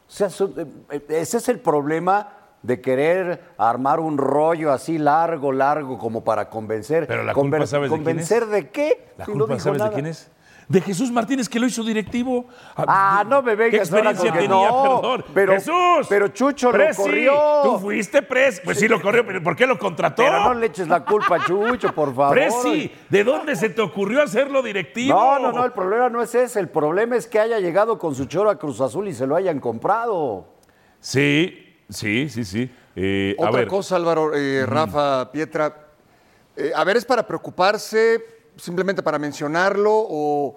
O 0.09 0.11
sea, 0.13 0.29
eh, 0.29 0.67
eh, 0.91 1.03
ese 1.11 1.37
es 1.37 1.49
el 1.51 1.61
problema 1.61 2.33
de 2.63 2.81
querer 2.81 3.43
armar 3.59 4.01
un 4.01 4.17
rollo 4.19 4.73
así 4.73 4.99
largo, 4.99 5.53
largo, 5.53 5.99
como 5.99 6.25
para 6.25 6.49
convencer. 6.49 7.07
Pero 7.07 7.23
la 7.23 7.35
culpa, 7.35 7.67
¿sabes 7.67 7.91
de 7.91 7.97
quién 7.97 8.05
¿Convencer 8.05 8.43
es? 8.45 8.51
de 8.51 8.69
qué? 8.71 9.09
La 9.19 9.27
Si 9.27 9.33
culpa, 9.33 9.59
¿sabes 9.59 9.79
nada. 9.79 9.91
de 9.91 9.95
quién 9.95 10.07
es? 10.07 10.31
De 10.71 10.81
Jesús 10.81 11.11
Martínez, 11.11 11.49
que 11.49 11.59
lo 11.59 11.67
hizo 11.67 11.83
directivo. 11.83 12.47
Ah, 12.77 13.25
no 13.29 13.43
me 13.43 13.57
vengas 13.57 13.71
¿Qué 13.73 13.77
experiencia 13.79 14.33
tenía? 14.33 14.49
no, 14.49 15.01
Perdón. 15.03 15.25
pero- 15.35 15.53
Jesús. 15.55 16.07
pero 16.09 16.29
Chucho 16.29 16.69
lo 16.69 16.73
Presi, 16.75 17.03
corrió. 17.03 17.35
Tú 17.65 17.79
fuiste 17.81 18.23
pres. 18.23 18.61
Pues 18.65 18.79
sí 18.79 18.87
lo 18.87 19.03
corrió, 19.03 19.27
pero 19.27 19.43
¿por 19.43 19.57
qué 19.57 19.67
lo 19.67 19.77
contrató? 19.77 20.23
Pero 20.23 20.45
no 20.45 20.55
le 20.55 20.67
eches 20.67 20.87
la 20.87 21.05
culpa 21.05 21.37
a 21.37 21.45
Chucho, 21.45 21.93
por 21.93 22.15
favor. 22.15 22.31
Presi, 22.37 22.93
¿de 23.09 23.25
dónde 23.25 23.57
se 23.57 23.71
te 23.71 23.81
ocurrió 23.83 24.23
hacerlo 24.23 24.63
directivo? 24.63 25.19
No, 25.19 25.41
no, 25.41 25.51
no, 25.51 25.65
el 25.65 25.73
problema 25.73 26.09
no 26.09 26.23
es 26.23 26.33
ese. 26.37 26.61
El 26.61 26.69
problema 26.69 27.17
es 27.17 27.27
que 27.27 27.41
haya 27.41 27.59
llegado 27.59 27.99
con 27.99 28.15
su 28.15 28.27
choro 28.27 28.49
a 28.49 28.57
Cruz 28.57 28.81
Azul 28.81 29.09
y 29.09 29.13
se 29.13 29.27
lo 29.27 29.35
hayan 29.35 29.59
comprado. 29.59 30.47
Sí, 31.01 31.79
sí, 31.89 32.29
sí, 32.29 32.45
sí. 32.45 32.71
Eh, 32.95 33.35
a 33.41 33.43
Otra 33.49 33.59
ver, 33.59 33.67
cosa, 33.67 33.97
Álvaro, 33.97 34.37
eh, 34.37 34.65
Rafa, 34.67 35.33
Pietra. 35.33 35.75
eh, 36.57 36.71
a 36.77 36.85
ver, 36.85 36.97
¿es 36.97 37.05
para 37.05 37.27
preocuparse, 37.27 38.23
simplemente 38.61 39.03
para 39.03 39.19
mencionarlo? 39.19 39.91
¿O 39.93 40.57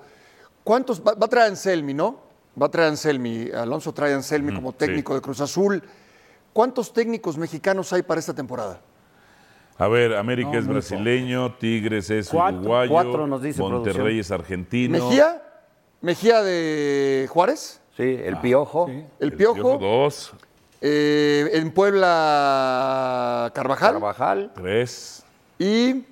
cuántos? 0.64 1.02
Va, 1.02 1.14
va 1.14 1.26
a 1.26 1.30
traer 1.30 1.50
Anselmi, 1.50 1.94
¿no? 1.94 2.20
Va 2.62 2.68
a 2.68 2.70
traer 2.70 2.90
Anselmi. 2.90 3.50
Alonso 3.52 3.94
trae 3.94 4.14
Anselmi 4.14 4.54
como 4.54 4.74
técnico 4.74 5.16
de 5.16 5.22
Cruz 5.22 5.42
Azul. 5.42 5.82
¿Cuántos 6.54 6.94
técnicos 6.94 7.38
mexicanos 7.38 7.92
hay 7.94 8.04
para 8.04 8.20
esta 8.20 8.34
temporada? 8.34 8.80
a 9.76 9.88
ver, 9.88 10.14
América 10.16 10.52
No, 10.54 10.60
es 10.60 10.68
brasileño, 10.68 11.56
Tigres 11.56 12.10
es 12.12 12.30
Cuatro. 12.30 12.60
uruguayo, 12.60 12.92
Cuatro 12.92 13.28
nos 13.28 13.42
dice 13.42 13.60
Monterrey 13.60 13.94
producción. 13.96 14.20
es 14.20 14.32
argentino. 14.32 14.98
¿Mejía? 15.10 15.42
¿Mejía 16.02 16.44
de 16.44 17.28
Juárez? 17.30 17.82
Sí, 17.98 18.04
el 18.24 18.38
Piojo. 18.40 18.90
El 19.20 19.34
Piojo. 19.34 19.78
dos. 19.80 20.34
Eh, 20.80 21.50
en 21.54 21.72
Puebla, 21.72 23.52
Carvajal. 23.56 23.94
Carvajal. 23.94 24.52
Tres. 24.54 25.24
Y. 25.58 26.06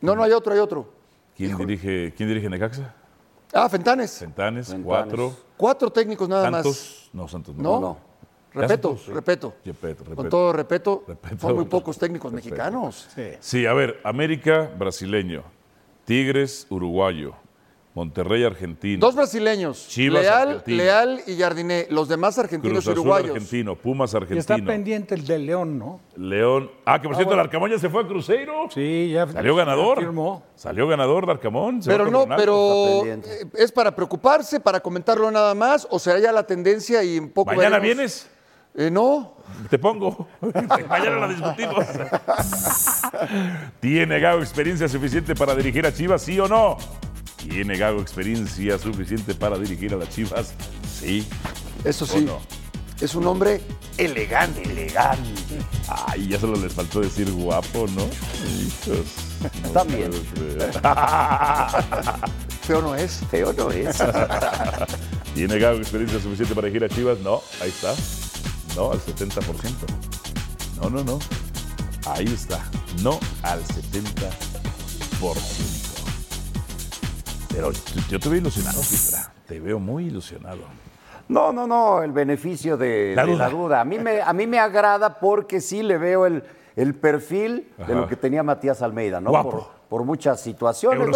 No, 0.00 0.14
no, 0.14 0.22
hay 0.22 0.32
otro, 0.32 0.52
hay 0.52 0.60
otro. 0.60 0.88
¿Quién 1.36 1.56
dirige, 1.56 2.12
¿Quién 2.16 2.28
dirige 2.28 2.48
Necaxa? 2.48 2.94
Ah, 3.52 3.68
Fentanes. 3.68 4.18
Fentanes, 4.18 4.74
cuatro. 4.84 5.34
Cuatro 5.56 5.90
técnicos 5.90 6.28
nada 6.28 6.50
Santos. 6.50 6.66
más. 6.66 7.10
No, 7.14 7.28
Santos 7.28 7.56
no. 7.56 7.62
¿No? 7.62 7.80
No. 7.80 8.08
Repeto, 8.52 8.96
sí. 8.96 9.12
repeto. 9.12 9.54
Repeto, 9.64 10.04
Con 10.14 10.28
todo 10.28 10.52
respeto, 10.52 11.04
Repeto. 11.06 11.38
son 11.38 11.54
muy 11.54 11.66
pocos 11.66 11.98
técnicos 11.98 12.32
mexicanos. 12.32 13.08
Sí, 13.40 13.66
a 13.66 13.72
ver, 13.74 14.00
América, 14.04 14.70
brasileño. 14.76 15.42
Tigres, 16.04 16.66
uruguayo. 16.70 17.34
Monterrey, 17.98 18.44
argentino. 18.44 19.00
Dos 19.04 19.16
brasileños, 19.16 19.88
Chivas, 19.88 20.22
Leal, 20.22 20.48
argentino. 20.50 20.76
Leal 20.76 21.20
y 21.26 21.36
Jardiné. 21.36 21.86
Los 21.90 22.08
demás 22.08 22.38
argentinos 22.38 22.74
Cruz 22.74 22.86
y 22.86 22.90
Azul, 22.90 23.00
uruguayos. 23.00 23.30
argentino. 23.32 23.74
Pumas, 23.74 24.12
Y 24.12 24.16
está 24.16 24.54
argentino. 24.54 24.66
pendiente 24.66 25.14
el 25.16 25.26
de 25.26 25.38
León, 25.40 25.78
¿no? 25.80 26.00
León. 26.16 26.70
Ah, 26.84 27.00
que 27.00 27.08
por 27.08 27.14
Ah, 27.14 27.16
cierto, 27.16 27.32
el 27.32 27.36
bueno. 27.38 27.42
Arcamón 27.42 27.70
ya 27.72 27.78
se 27.80 27.88
fue 27.88 28.02
a 28.02 28.06
Cruzeiro. 28.06 28.68
Sí, 28.72 29.10
ya 29.12 29.26
Salió 29.26 29.56
ganador. 29.56 29.98
firmó. 29.98 30.44
Salió 30.54 30.86
ganador 30.86 31.26
de 31.26 31.32
Arcamón. 31.32 31.82
se 31.82 31.90
Pero 31.90 32.08
no, 32.08 32.24
pero 32.36 33.04
eh, 33.04 33.20
¿es 33.54 33.72
para 33.72 33.92
preocuparse, 33.96 34.60
para 34.60 34.78
comentarlo 34.78 35.28
nada 35.32 35.54
más? 35.56 35.84
¿O 35.90 35.98
será 35.98 36.20
ya 36.20 36.30
la 36.30 36.44
tendencia 36.46 37.02
y 37.02 37.16
en 37.16 37.30
poco 37.30 37.50
¿Mañana 37.50 37.80
veremos? 37.80 37.96
vienes? 37.96 38.30
Eh, 38.76 38.90
no. 38.92 39.34
Te 39.70 39.76
pongo. 39.78 40.28
Mañana 40.88 41.18
la 41.18 41.28
discutimos. 41.28 41.84
¿Tiene 43.80 44.20
Gago 44.20 44.40
experiencia 44.40 44.88
suficiente 44.88 45.34
para 45.34 45.56
dirigir 45.56 45.84
a 45.84 45.92
Chivas, 45.92 46.22
sí 46.22 46.38
o 46.38 46.46
no? 46.46 46.76
¿Tiene 47.38 47.76
Gago 47.76 48.00
experiencia 48.00 48.78
suficiente 48.78 49.34
para 49.34 49.58
dirigir 49.58 49.92
a 49.94 49.96
las 49.96 50.10
Chivas? 50.10 50.52
Sí. 51.00 51.26
Eso 51.84 52.04
¿O 52.04 52.08
sí. 52.08 52.20
no? 52.20 52.38
Es 53.00 53.14
un 53.14 53.26
hombre 53.28 53.60
elegante. 53.96 54.62
Elegante. 54.62 55.58
Ay, 55.88 56.26
ya 56.28 56.40
solo 56.40 56.56
les 56.56 56.72
faltó 56.72 57.00
decir 57.00 57.30
guapo, 57.30 57.86
¿no? 57.94 58.02
Hijos. 58.60 59.06
También. 59.72 60.10
Feo 62.62 62.82
no 62.82 62.96
es. 62.96 63.20
Feo 63.30 63.52
no 63.52 63.70
es. 63.70 63.98
¿Tiene 65.34 65.58
Gago 65.58 65.78
experiencia 65.78 66.20
suficiente 66.20 66.54
para 66.56 66.66
dirigir 66.66 66.84
a 66.84 66.88
Chivas? 66.94 67.20
No, 67.20 67.40
ahí 67.62 67.68
está. 67.68 67.94
No, 68.74 68.90
al 68.90 69.00
70%. 69.00 69.40
No, 70.82 70.90
no, 70.90 71.04
no. 71.04 71.20
Ahí 72.06 72.26
está. 72.26 72.64
No 73.02 73.20
al 73.42 73.62
70%. 73.62 75.87
Pero 77.58 77.72
yo- 78.08 78.20
te 78.20 78.28
veo 78.28 78.38
ilusionado, 78.38 78.80
Pietra. 78.80 79.32
Te 79.48 79.58
veo 79.58 79.80
muy 79.80 80.06
ilusionado. 80.06 80.60
No, 81.28 81.52
no, 81.52 81.66
no, 81.66 82.04
el 82.04 82.12
beneficio 82.12 82.76
de 82.76 83.14
La 83.16 83.26
de 83.26 83.32
duda. 83.32 83.44
la 83.48 83.50
duda. 83.50 83.80
A 83.80 83.84
mí 83.84 83.98
me, 83.98 84.22
a 84.22 84.32
mí 84.32 84.46
me 84.46 84.60
agrada 84.60 85.18
porque 85.18 85.60
sí 85.60 85.82
le 85.82 85.98
veo 85.98 86.24
el, 86.26 86.44
el 86.76 86.94
perfil 86.94 87.66
Ajá. 87.76 87.88
de 87.88 87.94
lo 87.96 88.06
que 88.06 88.14
tenía 88.14 88.44
Matías 88.44 88.80
Almeida, 88.80 89.20
¿no? 89.20 89.30
Guapo. 89.30 89.50
Por, 89.50 89.66
por 89.88 90.04
muchas 90.04 90.40
situaciones. 90.40 91.08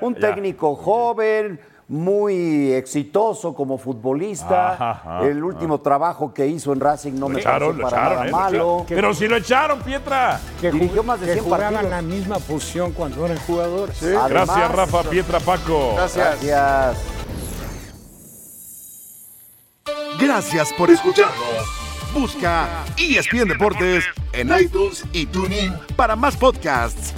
Un 0.00 0.14
ya. 0.14 0.20
técnico 0.20 0.74
joven, 0.74 1.60
muy 1.88 2.72
exitoso 2.72 3.54
como 3.54 3.76
futbolista. 3.78 4.72
Ajá, 4.72 4.90
ajá, 4.90 5.26
el 5.26 5.42
último 5.44 5.80
trabajo 5.80 6.32
que 6.32 6.46
hizo 6.46 6.72
en 6.72 6.80
Racing 6.80 7.12
no 7.14 7.28
Lo 7.28 7.28
me 7.28 7.40
echaron, 7.40 7.76
pareció 7.76 7.82
lo 7.82 7.90
para 7.90 8.02
echaron, 8.02 8.16
nada 8.16 8.26
¿eh? 8.26 8.30
Lo 8.30 8.36
malo. 8.36 8.56
echaron. 8.84 8.86
Pero 8.88 9.14
si 9.14 9.28
lo 9.28 9.36
echaron, 9.36 9.82
Pietra. 9.82 10.40
Que, 10.60 10.70
Dirigió 10.72 11.02
más 11.02 11.20
de 11.20 11.26
que 11.26 11.32
100 11.34 11.44
jugaban 11.44 11.74
partidos. 11.74 11.90
la 11.90 12.02
misma 12.02 12.38
posición 12.38 12.92
cuando 12.92 13.24
eran 13.26 13.38
jugadores. 13.38 14.02
Gracias, 14.02 14.72
Rafa, 14.72 15.02
Pietra, 15.02 15.40
Paco. 15.40 15.92
Gracias. 15.96 16.42
Gracias. 16.42 16.96
Gracias 20.20 20.72
por 20.78 20.90
escucharnos. 20.90 21.34
Busca 22.14 22.84
ESPN 22.96 23.48
Deportes 23.48 24.04
en 24.32 24.48
iTunes 24.58 25.04
y 25.12 25.26
TuneIn 25.26 25.74
para 25.96 26.14
más 26.14 26.36
podcasts. 26.36 27.12